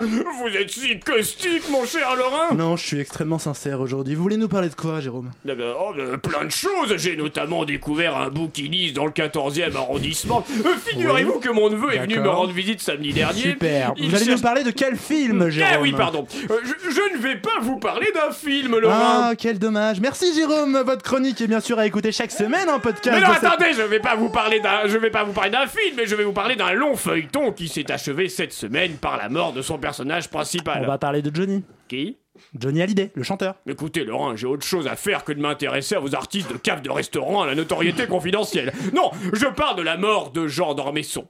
Vous 0.00 0.48
êtes 0.56 0.70
si 0.70 0.98
caustique, 0.98 1.68
mon 1.70 1.84
cher 1.84 2.16
Laurent 2.16 2.54
non, 2.54 2.76
je 2.76 2.86
suis 2.86 3.00
extrêmement 3.00 3.38
sincère 3.38 3.80
aujourd'hui. 3.80 4.14
Vous 4.14 4.22
voulez 4.22 4.36
nous 4.38 4.48
parler 4.48 4.68
de 4.70 4.74
quoi, 4.74 5.00
Jérôme? 5.00 5.30
Eh 5.46 5.54
ben, 5.54 5.74
oh, 5.78 5.92
ben, 5.94 6.16
plein 6.18 6.44
de 6.44 6.50
choses. 6.50 6.94
J'ai 6.96 7.16
notamment 7.16 7.64
découvert 7.66 8.16
un 8.16 8.28
bouquiniste 8.28 8.94
dans 8.94 9.04
le 9.04 9.10
14e 9.10 9.76
arrondissement. 9.76 10.44
Euh, 10.64 10.70
Figurez-vous 10.86 11.38
que 11.40 11.50
mon 11.50 11.68
neveu 11.68 11.94
est 11.94 11.98
venu 11.98 12.18
me 12.18 12.28
rendre 12.30 12.52
visite 12.52 12.80
samedi 12.80 13.12
dernier. 13.12 13.40
Super. 13.42 13.92
Il 13.98 14.08
Vous 14.08 14.14
allez 14.16 14.24
cherche- 14.24 14.36
nous 14.38 14.42
parler 14.42 14.64
de 14.64 14.70
quel 14.70 14.96
film, 14.96 15.48
Jérôme 15.50 15.72
Ah 15.74 15.80
oui, 15.82 15.92
pardon. 15.92 16.26
Euh, 16.50 16.60
je, 16.64 16.90
je 16.90 17.16
ne 17.16 17.22
vais 17.22 17.36
pas 17.36 17.60
vous 17.60 17.76
parler 17.78 18.08
d'un 18.14 18.32
film, 18.32 18.78
Laurent. 18.78 18.94
Ah, 18.96 19.32
quel 19.36 19.58
dommage. 19.58 20.00
Merci, 20.00 20.34
Jérôme. 20.34 20.80
Votre 20.86 21.02
chronique 21.02 21.40
est 21.42 21.46
bien 21.46 21.60
sûr 21.60 21.78
à 21.78 21.86
écouter 21.86 22.10
chaque 22.12 22.32
semaine 22.32 22.68
en 22.70 22.80
podcast. 22.80 23.18
Mais 23.20 23.26
non, 23.26 23.30
de 23.30 23.34
cette- 23.34 23.44
attendez, 23.44 23.72
je 23.76 23.82
vais 23.82 24.00
pas 24.00 24.14
vous 24.16 24.30
parler 24.30 24.60
d'un, 24.60 24.86
je 24.86 24.96
vais 24.96 25.10
pas 25.10 25.24
vous 25.24 25.32
parler 25.32 25.50
d'un 25.50 25.66
film, 25.66 25.94
mais 25.96 26.06
je 26.06 26.14
vais 26.14 26.24
vous 26.24 26.32
parler 26.32 26.56
d'un 26.56 26.72
long 26.72 26.96
feuilleton 27.02 27.52
qui 27.52 27.68
s'est 27.68 27.90
achevé 27.90 28.28
cette 28.28 28.52
semaine 28.52 28.92
par 28.92 29.16
la 29.16 29.28
mort 29.28 29.52
de 29.52 29.60
son 29.60 29.76
personnage 29.76 30.30
principal. 30.30 30.82
On 30.84 30.86
va 30.86 30.98
parler 30.98 31.20
de 31.20 31.34
Johnny. 31.34 31.64
Qui? 31.88 32.16
Johnny 32.54 32.80
Hallyday, 32.80 33.10
le 33.14 33.22
chanteur. 33.24 33.56
Écoutez, 33.66 34.04
Laurent, 34.04 34.36
j'ai 34.36 34.46
autre 34.46 34.64
chose 34.64 34.86
à 34.86 34.94
faire 34.94 35.24
que 35.24 35.32
de 35.32 35.40
m'intéresser 35.40 35.96
à 35.96 35.98
vos 35.98 36.14
artistes 36.14 36.50
de 36.50 36.56
cave 36.56 36.80
de 36.80 36.90
restaurant 36.90 37.42
à 37.42 37.46
la 37.46 37.54
notoriété 37.54 38.06
confidentielle. 38.06 38.72
Non, 38.94 39.10
je 39.32 39.46
parle 39.46 39.76
de 39.76 39.82
la 39.82 39.96
mort 39.96 40.30
de 40.30 40.46
Jean 40.46 40.74
d'Ormesson. 40.74 41.26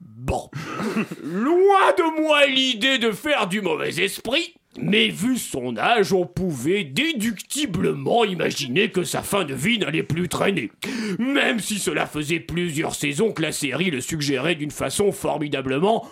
Bon. 0.00 0.50
Loin 1.22 1.92
de 1.96 2.20
moi 2.20 2.46
l'idée 2.46 2.98
de 2.98 3.12
faire 3.12 3.46
du 3.46 3.62
mauvais 3.62 3.94
esprit, 4.00 4.54
mais 4.80 5.08
vu 5.08 5.36
son 5.36 5.76
âge, 5.76 6.12
on 6.12 6.26
pouvait 6.26 6.84
déductiblement 6.84 8.24
imaginer 8.24 8.90
que 8.90 9.04
sa 9.04 9.22
fin 9.22 9.44
de 9.44 9.54
vie 9.54 9.78
n'allait 9.78 10.02
plus 10.02 10.28
traîner. 10.28 10.70
Même 11.18 11.60
si 11.60 11.78
cela 11.78 12.06
faisait 12.06 12.40
plusieurs 12.40 12.94
saisons 12.94 13.32
que 13.32 13.42
la 13.42 13.52
série 13.52 13.90
le 13.90 14.00
suggérait 14.00 14.54
d'une 14.54 14.70
façon 14.70 15.12
formidablement 15.12 16.06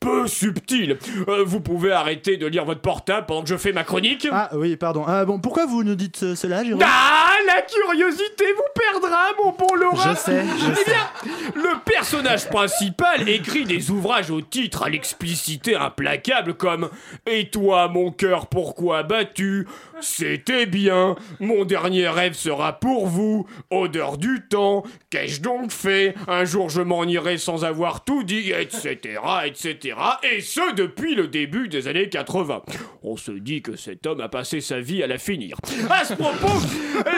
peu 0.00 0.26
subtile. 0.26 0.96
Euh, 1.28 1.44
vous 1.44 1.60
pouvez 1.60 1.92
arrêter 1.92 2.38
de 2.38 2.46
lire 2.46 2.64
votre 2.64 2.80
portable 2.80 3.26
pendant 3.26 3.42
que 3.42 3.50
je 3.50 3.56
fais 3.58 3.72
ma 3.72 3.84
chronique 3.84 4.26
Ah 4.32 4.48
oui, 4.54 4.76
pardon. 4.76 5.04
Ah 5.06 5.26
bon, 5.26 5.38
pourquoi 5.40 5.66
vous 5.66 5.84
nous 5.84 5.94
dites 5.94 6.22
euh, 6.22 6.34
cela, 6.34 6.64
Jérôme? 6.64 6.82
Ah, 6.82 7.32
la 7.46 7.60
curiosité 7.60 8.44
vous 8.56 8.80
perdra, 9.02 9.18
mon 9.44 9.52
bon 9.52 9.74
Laurent 9.76 9.96
Je 10.10 10.16
sais, 10.16 10.42
je 10.42 10.70
Eh 10.72 10.74
sais. 10.74 11.30
Le 11.54 11.84
personnage 11.84 12.48
principal 12.48 13.28
écrit 13.28 13.64
des 13.64 13.90
ouvrages 13.90 14.30
au 14.30 14.40
titre 14.40 14.82
à 14.84 14.88
l'explicité 14.88 15.74
implacable 15.74 16.54
comme 16.54 16.90
«Et 17.26 17.48
toi, 17.50 17.88
mon 17.88 18.10
cœur, 18.10 18.46
pourquoi 18.46 19.02
battu? 19.02 19.66
C'était 20.00 20.66
bien, 20.66 21.16
mon 21.40 21.64
dernier 21.64 22.08
rêve 22.08 22.34
sera 22.34 22.72
pour 22.80 23.06
vous, 23.06 23.46
odeur 23.70 24.16
du 24.16 24.46
temps, 24.48 24.82
qu'ai-je 25.10 25.40
donc 25.40 25.70
fait? 25.72 26.14
Un 26.28 26.44
jour 26.44 26.70
je 26.70 26.80
m'en 26.82 27.04
irai 27.04 27.38
sans 27.38 27.64
avoir 27.64 28.04
tout 28.04 28.22
dit, 28.22 28.50
etc., 28.52 29.20
etc.» 29.44 29.96
Et 30.22 30.40
ce, 30.40 30.74
depuis 30.74 31.14
le 31.14 31.28
début 31.28 31.68
des 31.68 31.88
années 31.88 32.08
80. 32.08 32.62
On 33.02 33.16
se 33.16 33.32
dit 33.32 33.62
que 33.62 33.76
cet 33.76 34.06
homme 34.06 34.20
a 34.20 34.28
passé 34.28 34.60
sa 34.60 34.80
vie 34.80 35.02
à 35.02 35.06
la 35.06 35.18
finir. 35.18 35.56
À 35.90 36.04
ce 36.04 36.14
propos, 36.14 36.52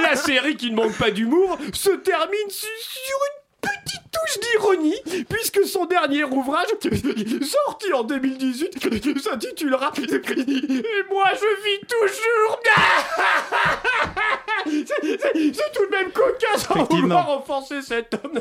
la 0.05 0.17
série 0.17 0.57
qui 0.57 0.71
ne 0.71 0.77
manque 0.77 0.97
pas 0.97 1.11
d'humour 1.11 1.59
se 1.73 1.91
termine 1.91 2.51
su- 2.51 2.67
sur 2.81 3.17
une 3.29 3.71
petite 3.71 4.02
touche 4.27 4.41
d'ironie, 4.41 5.25
puisque 5.29 5.65
son 5.65 5.87
dernier 5.87 6.25
ouvrage, 6.25 6.67
sorti 7.43 7.93
en 7.93 8.03
2018, 8.05 9.21
s'intitulera 9.21 9.93
Et 9.99 11.13
moi 11.13 11.25
je 11.35 11.63
vis 11.65 11.81
toujours 11.89 12.61
C'est- 14.65 15.73
tout 15.73 15.87
de 15.87 15.91
même 15.91 16.11
cocasse 16.13 16.65
Effectivement. 16.71 17.01
vouloir 17.01 17.39
offenser 17.41 17.83
cet 17.83 18.15
homme. 18.15 18.41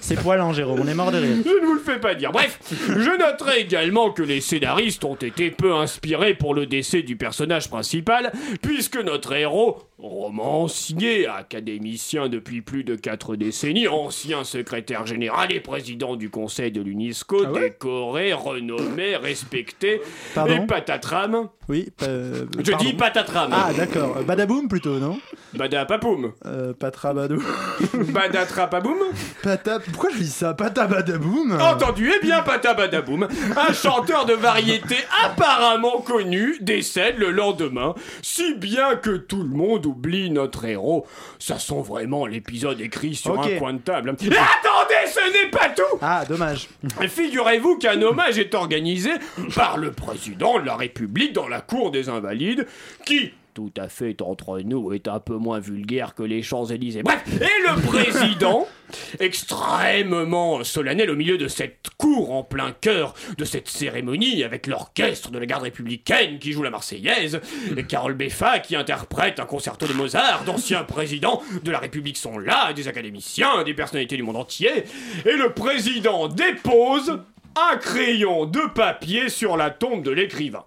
C'est 0.00 0.20
poilant, 0.20 0.52
Jérôme, 0.52 0.80
on 0.80 0.86
est 0.86 0.94
mort 0.94 1.10
de 1.10 1.18
rire. 1.18 1.36
Je 1.44 1.50
ne 1.60 1.66
vous 1.66 1.74
le 1.74 1.80
fais 1.80 1.98
pas 1.98 2.14
dire. 2.14 2.30
Bref, 2.32 2.58
je 2.88 3.18
noterai 3.18 3.60
également 3.60 4.10
que 4.10 4.22
les 4.22 4.40
scénaristes 4.40 5.04
ont 5.04 5.14
été 5.14 5.50
peu 5.50 5.72
inspirés 5.74 6.34
pour 6.34 6.54
le 6.54 6.66
décès 6.66 7.02
du 7.02 7.16
personnage 7.16 7.68
principal, 7.70 8.32
puisque 8.60 8.96
notre 8.96 9.32
héros, 9.32 9.78
romancier, 10.02 11.28
académicien 11.28 12.28
depuis 12.28 12.60
plus 12.60 12.82
de 12.84 12.96
4 12.96 13.36
décennies, 13.36 13.86
ancien 13.86 14.42
secrétaire 14.44 15.06
général 15.06 15.52
et 15.52 15.60
président 15.60 16.16
du 16.16 16.28
conseil 16.28 16.72
de 16.72 16.82
l'UNESCO, 16.82 17.46
décoré, 17.46 18.32
renommé, 18.32 19.16
respecté, 19.16 20.00
Pardon 20.34 20.64
et 20.64 20.66
patatram. 20.66 21.48
Oui, 21.68 21.88
euh, 22.02 22.44
Je 22.58 22.72
pardon. 22.72 22.84
dis 22.84 22.92
patatram. 22.94 23.50
Ah, 23.52 23.72
d'accord. 23.72 24.16
Euh, 24.16 24.22
Badaboum 24.24 24.66
plutôt, 24.68 24.98
non 24.98 25.18
Badapapoum. 25.54 26.32
Euh, 26.46 26.72
Patrabadou. 26.72 27.40
Badatrapaboum. 28.12 28.98
Pata. 29.42 29.78
Pourquoi 29.78 30.10
je 30.10 30.18
dis 30.18 30.26
ça 30.26 30.54
Patabadaboum 30.54 31.52
Entendu, 31.60 32.10
eh 32.16 32.24
bien, 32.24 32.42
Patabadaboum, 32.42 33.28
un 33.56 33.72
chanteur 33.72 34.26
de 34.26 34.32
variété 34.34 34.96
apparemment 35.24 36.00
connu, 36.00 36.56
décède 36.60 37.18
le 37.18 37.30
lendemain, 37.30 37.94
si 38.22 38.54
bien 38.54 38.96
que 38.96 39.16
tout 39.16 39.42
le 39.42 39.50
monde 39.56 39.86
oublie 39.92 40.30
notre 40.30 40.64
héros. 40.64 41.06
Ça 41.38 41.58
sent 41.58 41.82
vraiment 41.84 42.26
l'épisode 42.26 42.80
écrit 42.80 43.14
sur 43.14 43.40
un 43.40 43.58
coin 43.58 43.74
de 43.74 43.78
table. 43.78 44.10
Et 44.10 44.26
attendez, 44.26 45.06
ce 45.06 45.32
n'est 45.32 45.50
pas 45.50 45.68
tout 45.68 45.98
Ah, 46.00 46.24
dommage. 46.28 46.68
Figurez-vous 47.08 47.78
qu'un 47.78 48.00
hommage 48.02 48.38
est 48.38 48.54
organisé 48.54 49.10
par 49.54 49.76
le 49.76 49.92
président 49.92 50.58
de 50.58 50.66
la 50.66 50.76
République 50.76 51.32
dans 51.32 51.48
la 51.48 51.60
cour 51.60 51.90
des 51.90 52.08
Invalides, 52.08 52.66
qui, 53.04 53.32
tout 53.54 53.72
à 53.76 53.88
fait 53.88 54.22
entre 54.22 54.60
nous, 54.60 54.92
est 54.92 55.08
un 55.08 55.20
peu 55.20 55.36
moins 55.36 55.60
vulgaire 55.60 56.14
que 56.14 56.22
les 56.22 56.42
Champs-Élysées. 56.42 57.02
Bref, 57.02 57.22
et 57.28 57.68
le 57.68 57.80
président, 57.82 58.66
extrêmement 59.20 60.64
solennel 60.64 61.10
au 61.10 61.16
milieu 61.16 61.38
de 61.38 61.48
cette 61.48 61.90
cour 61.98 62.32
en 62.32 62.42
plein 62.42 62.72
cœur 62.72 63.14
de 63.36 63.44
cette 63.44 63.68
cérémonie, 63.68 64.42
avec 64.44 64.66
l'orchestre 64.66 65.30
de 65.30 65.38
la 65.38 65.46
garde 65.46 65.64
républicaine 65.64 66.38
qui 66.38 66.52
joue 66.52 66.62
la 66.62 66.70
Marseillaise, 66.70 67.40
et 67.76 67.84
Carole 67.84 68.14
Beffa 68.14 68.58
qui 68.58 68.76
interprète 68.76 69.40
un 69.40 69.46
concerto 69.46 69.86
de 69.86 69.92
Mozart, 69.92 70.44
d'anciens 70.44 70.84
présidents 70.84 71.42
de 71.62 71.70
la 71.70 71.78
République 71.78 72.16
sont 72.16 72.38
là, 72.38 72.72
des 72.72 72.88
académiciens, 72.88 73.64
des 73.64 73.74
personnalités 73.74 74.16
du 74.16 74.22
monde 74.22 74.36
entier, 74.36 74.84
et 75.26 75.36
le 75.36 75.52
président 75.52 76.28
dépose 76.28 77.20
un 77.56 77.76
crayon 77.76 78.46
de 78.46 78.60
papier 78.74 79.28
sur 79.28 79.56
la 79.56 79.70
tombe 79.70 80.02
de 80.02 80.10
l'écrivain. 80.10 80.64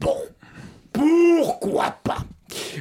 Bon, 0.00 0.16
pourquoi 1.04 1.96
pas? 2.04 2.18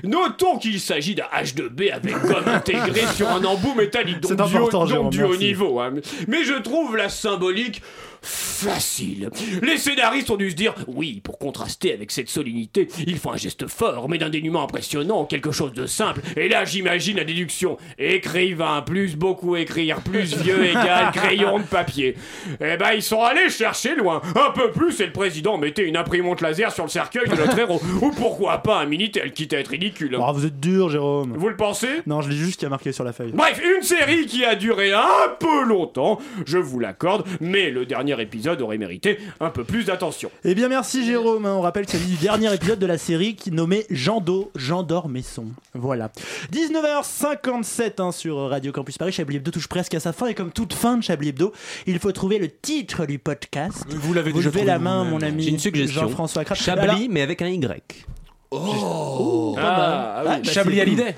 Notons 0.03 0.57
qu'il 0.57 0.79
s'agit 0.79 1.13
d'un 1.15 1.25
H2B 1.25 1.91
avec 1.93 2.13
gomme 2.21 2.47
intégrée 2.47 3.05
sur 3.15 3.29
un 3.29 3.43
embout 3.43 3.75
métallique, 3.75 4.19
donc 4.21 4.31
du, 4.47 4.57
haut- 4.57 4.69
donc 5.03 5.11
du 5.11 5.23
haut 5.23 5.35
niveau. 5.37 5.79
hein. 5.79 5.93
Mais 6.27 6.43
je 6.43 6.53
trouve 6.55 6.95
la 6.97 7.07
symbolique 7.09 7.81
facile. 8.21 9.29
Les 9.61 9.77
scénaristes 9.77 10.29
ont 10.29 10.37
dû 10.37 10.51
se 10.51 10.55
dire 10.55 10.75
oui, 10.87 11.21
pour 11.23 11.39
contraster 11.39 11.93
avec 11.93 12.11
cette 12.11 12.29
solennité, 12.29 12.87
il 13.07 13.17
faut 13.17 13.31
un 13.31 13.37
geste 13.37 13.67
fort, 13.67 14.09
mais 14.09 14.17
d'un 14.17 14.29
dénuement 14.29 14.63
impressionnant, 14.63 15.25
quelque 15.25 15.51
chose 15.51 15.73
de 15.73 15.85
simple. 15.85 16.21
Et 16.35 16.49
là, 16.49 16.65
j'imagine 16.65 17.17
la 17.17 17.23
déduction 17.23 17.77
écrivain 17.97 18.81
plus 18.81 19.15
beaucoup 19.15 19.55
écrire 19.55 20.01
plus 20.01 20.35
vieux 20.35 20.65
égale 20.69 21.11
crayon 21.13 21.59
de 21.59 21.63
papier. 21.63 22.15
Eh 22.59 22.77
ben, 22.77 22.91
ils 22.93 23.01
sont 23.01 23.21
allés 23.21 23.49
chercher 23.49 23.95
loin, 23.95 24.21
un 24.35 24.51
peu 24.51 24.71
plus, 24.71 24.99
et 24.99 25.05
le 25.05 25.13
président 25.13 25.57
mettait 25.57 25.87
une 25.87 25.97
imprimante 25.97 26.41
laser 26.41 26.71
sur 26.71 26.83
le 26.83 26.89
cercueil 26.89 27.27
de 27.29 27.35
notre 27.35 27.57
héros. 27.59 27.81
Ou 28.01 28.11
pourquoi 28.11 28.59
pas 28.59 28.79
un 28.79 28.85
minitel, 28.85 29.31
quitte 29.31 29.53
à 29.53 29.59
être 29.59 29.69
ridicule. 29.69 30.17
Oh, 30.19 30.31
vous 30.33 30.45
êtes 30.45 30.59
dur, 30.59 30.89
Jérôme. 30.89 31.33
Vous 31.37 31.49
le 31.49 31.55
pensez? 31.55 32.01
Non, 32.05 32.21
je 32.21 32.29
lis 32.29 32.37
juste 32.37 32.53
ce 32.53 32.57
qui 32.57 32.65
a 32.65 32.69
marqué 32.69 32.91
sur 32.91 33.03
la 33.03 33.13
feuille. 33.13 33.31
Bref, 33.33 33.61
une 33.77 33.83
série 33.83 34.25
qui 34.25 34.43
a 34.43 34.55
duré 34.55 34.91
un 34.91 35.29
peu 35.39 35.63
longtemps, 35.63 36.19
je 36.45 36.57
vous 36.57 36.79
l'accorde, 36.79 37.25
mais 37.39 37.69
le 37.69 37.85
dernier 37.85 38.08
épisode 38.17 38.61
aurait 38.61 38.77
mérité 38.77 39.19
un 39.39 39.49
peu 39.49 39.63
plus 39.63 39.85
d'attention. 39.85 40.31
Eh 40.43 40.55
bien 40.55 40.69
merci 40.69 41.05
Jérôme, 41.05 41.45
on 41.45 41.61
rappelle 41.61 41.85
qu'il 41.85 41.99
s'agit 41.99 42.11
du 42.11 42.17
dernier 42.17 42.53
épisode 42.53 42.79
de 42.79 42.85
la 42.85 42.97
série 42.97 43.35
qui 43.35 43.49
est 43.49 43.53
nommé 43.53 43.85
Jean 43.89 44.21
Do, 44.21 44.51
Jean 44.55 44.83
Dormesson. 44.83 45.45
Voilà. 45.75 46.09
19h57 46.53 48.01
hein, 48.01 48.11
sur 48.11 48.37
Radio 48.49 48.71
Campus 48.71 48.97
Paris, 48.97 49.11
Chablis 49.11 49.35
Hebdo 49.37 49.51
touche 49.51 49.67
presque 49.67 49.93
à 49.95 49.99
sa 49.99 50.13
fin 50.13 50.27
et 50.27 50.33
comme 50.33 50.51
toute 50.51 50.73
fin 50.73 50.97
de 50.97 51.03
Chablis 51.03 51.29
Hebdo, 51.29 51.53
il 51.85 51.99
faut 51.99 52.11
trouver 52.11 52.39
le 52.39 52.49
titre 52.49 53.05
du 53.05 53.19
podcast. 53.19 53.85
Vous 53.89 54.13
l'avez 54.13 54.31
Vous 54.31 54.37
déjà 54.37 54.49
levez 54.49 54.59
trouvé 54.59 54.71
la 54.71 54.79
main 54.79 55.03
mon 55.03 55.21
ami 55.21 55.43
J'ai 55.43 55.49
une 55.49 55.59
suggestion. 55.59 56.01
Jean-François. 56.01 56.43
Chablis, 56.53 56.83
Alors- 56.89 56.99
mais 57.09 57.21
avec 57.21 57.41
un 57.41 57.47
Y. 57.47 58.05
Oh, 58.51 59.53
pas 59.55 59.61
Ah, 59.61 59.77
mal. 59.77 60.27
ah 60.27 60.35
oui, 60.37 60.41
bah, 60.45 60.51
Chablis 60.51 60.75
c'est 60.75 60.81
Hallyday. 60.81 61.15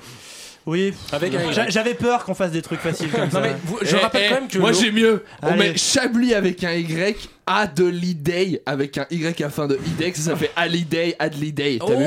Oui, 0.66 0.94
Avec 1.10 1.34
un 1.34 1.68
j'avais 1.68 1.94
peur 1.94 2.24
qu'on 2.24 2.34
fasse 2.34 2.52
des 2.52 2.62
trucs 2.62 2.80
faciles 2.80 3.10
comme 3.10 3.30
ça. 3.30 3.40
mais 3.40 3.56
vous- 3.64 3.78
je 3.82 3.96
Eh, 3.96 3.98
rappelle 4.00 4.22
eh, 4.26 4.28
quand 4.28 4.34
même 4.40 4.48
que. 4.48 4.58
Moi 4.58 4.72
j'ai 4.72 4.92
mieux. 4.92 5.24
On 5.42 5.56
met 5.56 5.76
Chablis 5.76 6.34
avec 6.34 6.62
un 6.62 6.72
Y, 6.72 7.28
Adeliday 7.46 8.62
avec 8.66 8.98
un 8.98 9.06
Y 9.10 9.42
à 9.42 9.50
fin 9.50 9.66
de 9.66 9.78
Idex, 9.86 10.20
ça 10.20 10.36
fait 10.36 10.52
Hallyday, 10.56 11.16
Adliday. 11.18 11.78
T'as 11.84 11.94
vu 11.94 12.06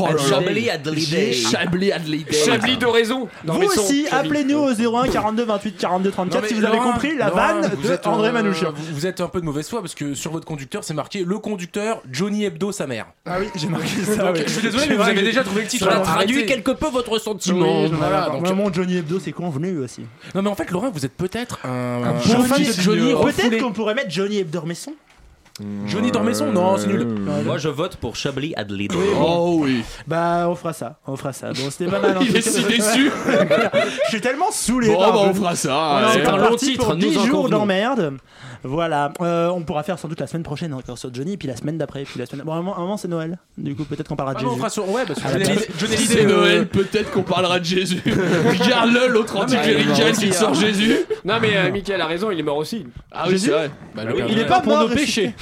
Oh 0.00 0.06
là. 0.06 0.18
Chablis 0.18 0.68
Adeliday. 0.70 1.32
Chablis 1.32 1.92
Adliday. 1.92 2.32
Chablis 2.32 2.76
de 2.76 2.86
raison. 2.86 3.28
Vous 3.44 3.62
aussi, 3.62 4.06
appelez-nous 4.10 4.58
au 4.58 4.72
01 4.72 5.08
42 5.08 5.44
28 5.44 5.76
42 5.78 6.10
34 6.10 6.46
si 6.46 6.54
vous 6.54 6.64
avez 6.64 6.78
compris 6.78 7.16
la 7.16 7.30
vanne 7.30 7.70
vous 7.76 7.88
de 7.88 7.92
êtes, 7.92 8.06
André 8.06 8.28
euh, 8.28 8.32
Manouchian. 8.32 8.72
Vous, 8.74 8.94
vous 8.94 9.06
êtes 9.06 9.20
un 9.20 9.28
peu 9.28 9.40
de 9.40 9.46
mauvaise 9.46 9.68
foi 9.68 9.80
parce 9.80 9.94
que 9.94 10.14
sur 10.14 10.32
votre 10.32 10.46
conducteur 10.46 10.84
c'est 10.84 10.94
marqué 10.94 11.24
le 11.24 11.38
conducteur 11.38 12.02
Johnny 12.10 12.44
Hebdo 12.44 12.72
sa 12.72 12.86
mère. 12.86 13.06
Ah 13.26 13.36
oui, 13.40 13.46
j'ai 13.54 13.68
marqué 13.68 13.88
ça. 14.04 14.32
Je 14.34 14.50
suis 14.50 14.62
désolé 14.62 14.86
mais 14.88 14.96
vous 14.96 15.02
avez 15.02 15.22
déjà 15.22 15.44
trouvé 15.44 15.62
le 15.62 15.68
titre. 15.68 15.90
Ça 15.90 16.00
traduit 16.00 16.46
quelque 16.46 16.72
peu 16.72 16.88
votre 16.88 17.18
sentiment. 17.18 17.86
Voilà, 17.88 18.30
donc- 18.30 18.54
mon 18.54 18.72
Johnny 18.72 18.96
Hebdo 18.96 19.18
c'est 19.20 19.32
convenu 19.32 19.78
aussi. 19.78 20.02
Non 20.34 20.42
mais 20.42 20.50
en 20.50 20.54
fait 20.54 20.70
Laurent 20.70 20.90
vous 20.90 21.04
êtes 21.04 21.16
peut-être 21.16 21.58
un, 21.64 22.14
de 22.14 22.82
Johnny 22.82 23.14
Peut-être 23.22 23.62
qu'on 23.62 23.72
pourrait 23.72 23.94
mettre 23.94 24.10
Johnny 24.10 24.38
Hebdormesson. 24.58 24.92
Johnny 25.86 26.12
Dormesson 26.12 26.52
Non 26.52 26.76
c'est 26.76 26.86
nul. 26.86 27.04
Moi, 27.44 27.58
je 27.58 27.68
vote 27.68 27.96
pour 27.96 28.14
Chablis 28.14 28.54
Adeliday. 28.56 28.94
Oh 29.20 29.58
oui. 29.62 29.82
Bah 30.06 30.46
on 30.48 30.54
fera 30.54 30.72
ça, 30.72 30.98
on 31.06 31.16
fera 31.16 31.32
ça. 31.32 31.48
Bon 31.48 31.70
c'était 31.70 31.90
pas 31.90 32.00
mal. 32.00 32.18
en 32.18 32.20
Il 32.20 32.36
est 32.36 32.40
si 32.40 32.62
déçu. 32.64 33.10
Je 34.04 34.08
suis 34.08 34.20
tellement 34.20 34.50
saoulé. 34.52 34.88
Bon, 34.88 34.98
bah, 35.00 35.12
on 35.16 35.34
fera 35.34 35.56
ça. 35.56 36.10
C'est 36.12 36.26
un 36.26 36.36
long 36.36 36.56
titre, 36.56 36.94
nous 36.94 37.08
10 37.08 37.18
en 37.18 37.26
jours 37.26 37.48
d'emmerde. 37.48 38.18
Voilà, 38.64 39.12
Euh, 39.20 39.48
on 39.50 39.62
pourra 39.62 39.82
faire 39.82 39.98
sans 39.98 40.08
doute 40.08 40.20
la 40.20 40.26
semaine 40.26 40.42
prochaine 40.42 40.74
encore 40.74 40.98
sur 40.98 41.12
Johnny, 41.14 41.36
puis 41.36 41.46
la 41.48 41.56
semaine 41.56 41.78
d'après, 41.78 42.02
puis 42.04 42.18
la 42.18 42.26
semaine. 42.26 42.44
Bon, 42.44 42.52
à 42.52 42.56
un 42.56 42.62
moment, 42.62 42.96
c'est 42.96 43.08
Noël. 43.08 43.38
Du 43.56 43.74
coup, 43.76 43.84
peut-être 43.84 44.08
qu'on 44.08 44.16
parlera 44.16 44.34
de 44.34 44.40
Ah 44.40 44.42
non, 44.42 44.48
on 44.48 44.52
Jésus. 44.52 44.58
fera 44.60 44.70
sur 44.70 44.88
ouais 44.90 45.02
parce 45.06 45.20
que 45.20 45.26
À 45.26 45.38
la 45.38 45.44
Johnny. 45.44 45.58
Hallyday- 45.58 45.96
c'est 46.06 46.24
euh, 46.24 46.28
Noël, 46.28 46.68
peut-être 46.68 47.10
qu'on 47.12 47.22
parlera 47.22 47.58
de 47.60 47.64
Jésus. 47.64 48.02
Regarde-le, 48.06 49.08
l'autre 49.08 49.36
anticlérical 49.36 50.12
qui 50.12 50.32
sort 50.32 50.54
Jésus. 50.54 50.96
Non 51.24 51.34
mais 51.40 51.56
euh, 51.56 51.70
Michael 51.72 52.00
a 52.00 52.06
raison, 52.06 52.30
il 52.30 52.38
est 52.40 52.42
mort 52.42 52.56
aussi. 52.56 52.86
Ah 53.12 53.26
oui, 53.28 53.38
c'est 53.38 53.50
vrai. 53.50 53.70
Bah, 53.94 54.02
Il 54.28 54.38
est 54.38 54.46
pas 54.46 54.60
pour 54.60 54.76
nos 54.78 54.88
péchés. 54.88 55.34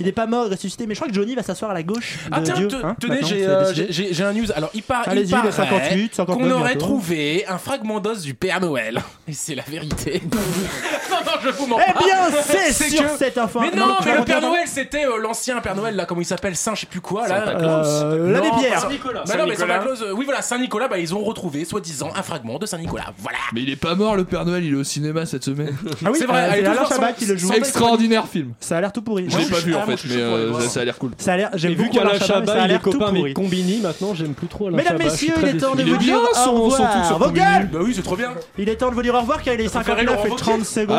Il 0.00 0.06
est 0.08 0.12
pas 0.12 0.26
mort 0.26 0.48
ressuscité, 0.50 0.86
mais 0.86 0.94
je 0.94 1.00
crois 1.00 1.08
que 1.08 1.14
Johnny 1.14 1.34
va 1.34 1.42
s'asseoir 1.42 1.70
à 1.70 1.74
la 1.74 1.82
gauche 1.82 2.16
de 2.26 2.30
Ah 2.32 2.40
tiens, 2.42 2.54
Dieu. 2.54 2.68
hein, 2.84 2.96
tenez, 3.00 3.20
j'ai 3.22 3.46
euh, 3.46 3.72
j'ai- 3.88 4.12
j'ai 4.12 4.24
un 4.24 4.32
news. 4.32 4.46
Alors, 4.54 4.70
il, 4.74 4.82
par, 4.82 5.02
il 5.14 5.28
paraît 5.28 5.50
58, 5.52 6.14
59 6.14 6.36
qu'on 6.48 6.50
aurait 6.54 6.70
bientôt. 6.74 6.86
trouvé 6.86 7.44
un 7.48 7.58
fragment 7.58 8.00
d'os 8.00 8.22
du 8.22 8.34
Père 8.34 8.60
Noël. 8.60 9.02
Et 9.28 9.32
c'est 9.32 9.54
la 9.54 9.62
vérité. 9.62 10.22
non, 10.32 11.16
non, 11.24 11.32
je 11.42 11.48
vous 11.50 11.66
mens 11.66 11.78
Eh 11.80 11.92
bien, 12.04 12.16
c'est 12.42 12.72
sur 12.90 13.02
que- 13.04 13.18
cette 13.18 13.38
info. 13.38 13.60
Mais 13.60 13.70
non, 13.78 13.96
mais 14.04 14.16
le 14.18 14.24
Père 14.24 14.40
Noël, 14.42 14.64
c'était 14.66 15.06
euh, 15.06 15.18
l'ancien 15.18 15.60
Père 15.60 15.74
Noël, 15.76 15.96
là, 15.96 16.04
comment 16.04 16.20
il 16.20 16.26
s'appelle 16.26 16.56
Saint, 16.56 16.74
je 16.74 16.80
sais 16.80 16.86
plus 16.86 17.00
quoi, 17.00 17.26
là. 17.28 17.48
Euh, 17.48 18.32
l'abbé 18.32 18.48
Pierre. 18.58 18.80
Saint-Nicolas. 18.80 19.24
Bah 19.26 19.34
non, 19.38 19.46
mais 19.46 19.56
Saint-Nicolas. 19.56 19.84
Euh, 20.02 20.12
oui, 20.14 20.24
voilà, 20.24 20.42
Saint-Nicolas, 20.42 20.88
bah, 20.88 20.98
ils 20.98 21.14
ont 21.14 21.22
retrouvé, 21.24 21.64
soi-disant, 21.64 22.10
un 22.14 22.22
fragment 22.22 22.58
de 22.58 22.66
Saint-Nicolas. 22.66 23.12
Voilà. 23.18 23.38
Mais 23.54 23.62
il 23.62 23.70
est 23.70 23.76
pas 23.76 23.94
mort 23.94 24.16
le 24.16 24.24
Père 24.24 24.44
Noël, 24.44 24.64
il 24.64 24.72
est 24.74 24.76
au 24.76 24.84
cinéma 24.84 25.24
cette 25.26 25.44
semaine. 25.44 25.74
Ah 26.04 26.10
oui, 26.12 26.18
C'est 26.18 26.26
vrai, 26.26 26.40
Alain 26.60 26.74
Chabat 26.88 27.12
qui 27.12 27.26
le 27.26 27.36
joue. 27.36 27.52
Extraordinaire 27.52 28.26
film. 28.28 28.52
Ça 28.60 28.76
a 28.78 28.80
l'air 28.80 28.92
tout 28.92 29.02
pourri. 29.02 29.26
Je 29.28 29.36
l'ai 29.38 29.44
Moi, 29.48 29.58
pas 29.58 29.64
vu 29.64 29.74
en 29.74 29.85
fait, 29.86 30.08
mais 30.08 30.16
euh, 30.16 30.60
ça, 30.60 30.80
a 30.80 30.84
l'air 30.84 30.98
cool. 30.98 31.12
Ça 31.18 31.32
a 31.32 31.36
l'air. 31.36 31.50
J'aime 31.54 31.72
Et 31.72 31.74
vu 31.74 31.84
beaucoup 31.84 32.00
Alain 32.00 32.10
qu'Alain 32.10 32.26
Chabat, 32.26 32.66
il 32.66 32.72
est 32.72 32.82
copain 32.82 33.06
avec. 33.06 33.34
Combini, 33.34 33.80
maintenant 33.80 34.14
j'aime 34.14 34.34
plus 34.34 34.46
trop 34.46 34.68
Alain 34.68 34.76
Mesdames, 34.76 34.98
Chabat. 34.98 35.04
messieurs, 35.10 35.34
il 35.42 35.48
est 35.48 35.56
temps 35.58 35.74
de 35.74 35.82
vous 35.82 35.96
dire 35.96 36.18
au 36.46 36.50
revoir. 36.62 36.90
truc 36.90 37.04
sur 37.04 37.18
Vos 37.18 37.24
Combini. 37.26 37.44
gueules 37.44 37.68
Bah 37.72 37.78
oui, 37.82 37.92
c'est 37.94 38.02
trop 38.02 38.16
bien. 38.16 38.32
Il 38.58 38.68
est 38.68 38.76
temps 38.76 38.90
de 38.90 38.94
vous 38.94 39.02
dire 39.02 39.14
au 39.14 39.20
revoir 39.20 39.42
car 39.42 39.54
il 39.54 39.60
est 39.60 39.68
ferait 39.68 39.84
59 39.84 40.00
et 40.00 40.28
Laurent 40.28 40.36
30 40.36 40.64
secondes. 40.64 40.98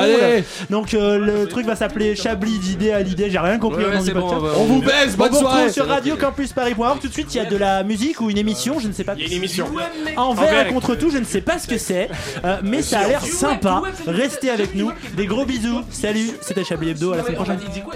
Donc 0.70 0.94
euh, 0.94 1.18
le 1.18 1.48
truc 1.48 1.66
va 1.66 1.76
s'appeler 1.76 2.16
Chablis 2.16 2.60
d'idée 2.60 2.92
à 2.92 3.02
l'idée. 3.02 3.30
J'ai 3.30 3.40
rien 3.40 3.58
compris 3.60 3.86
au 3.86 3.92
nom 3.92 4.02
du 4.04 4.12
podcast. 4.12 4.42
on 4.58 4.64
vous 4.66 4.82
baise, 4.82 5.16
On 5.16 5.18
bonne 5.18 5.34
soirée. 5.34 5.72
sur 5.72 5.88
Radio 5.88 6.16
Campus 6.16 6.54
Paris.org. 6.54 7.00
Tout 7.00 7.08
de 7.08 7.14
suite, 7.14 7.34
il 7.34 7.38
y 7.38 7.40
a 7.42 7.46
de 7.46 7.58
la 7.58 7.84
musique 7.84 8.22
ou 8.22 8.30
une 8.30 8.38
émission, 8.38 8.80
je 8.80 8.88
ne 8.88 8.94
sais 8.94 9.04
pas. 9.04 9.14
Il 9.16 9.22
y 9.22 9.26
a 9.26 9.28
une 9.28 9.34
émission. 9.34 9.68
Envers 10.16 10.68
et 10.68 10.74
contre 10.74 10.96
tout, 10.96 11.10
je 11.10 11.18
ne 11.18 11.26
sais 11.26 11.42
pas 11.42 11.60
ce 11.60 11.68
que 11.68 11.78
c'est, 11.78 12.10
euh, 12.44 12.58
mais 12.64 12.82
ça 12.82 13.00
a 13.00 13.08
l'air 13.08 13.26
sympa. 13.26 13.82
Restez 14.06 14.50
avec 14.50 14.76
nous. 14.76 14.92
Des 15.16 15.26
gros 15.26 15.46
bisous. 15.46 15.82
Salut, 15.90 16.30
c'était 16.42 16.64
Chablis 16.64 16.90
Hebdo. 16.92 17.14
À 17.14 17.18
la 17.18 17.24
semaine 17.24 17.36
prochaine. 17.36 17.60
Il 17.66 17.72
dit 17.72 17.82
quoi 17.82 17.94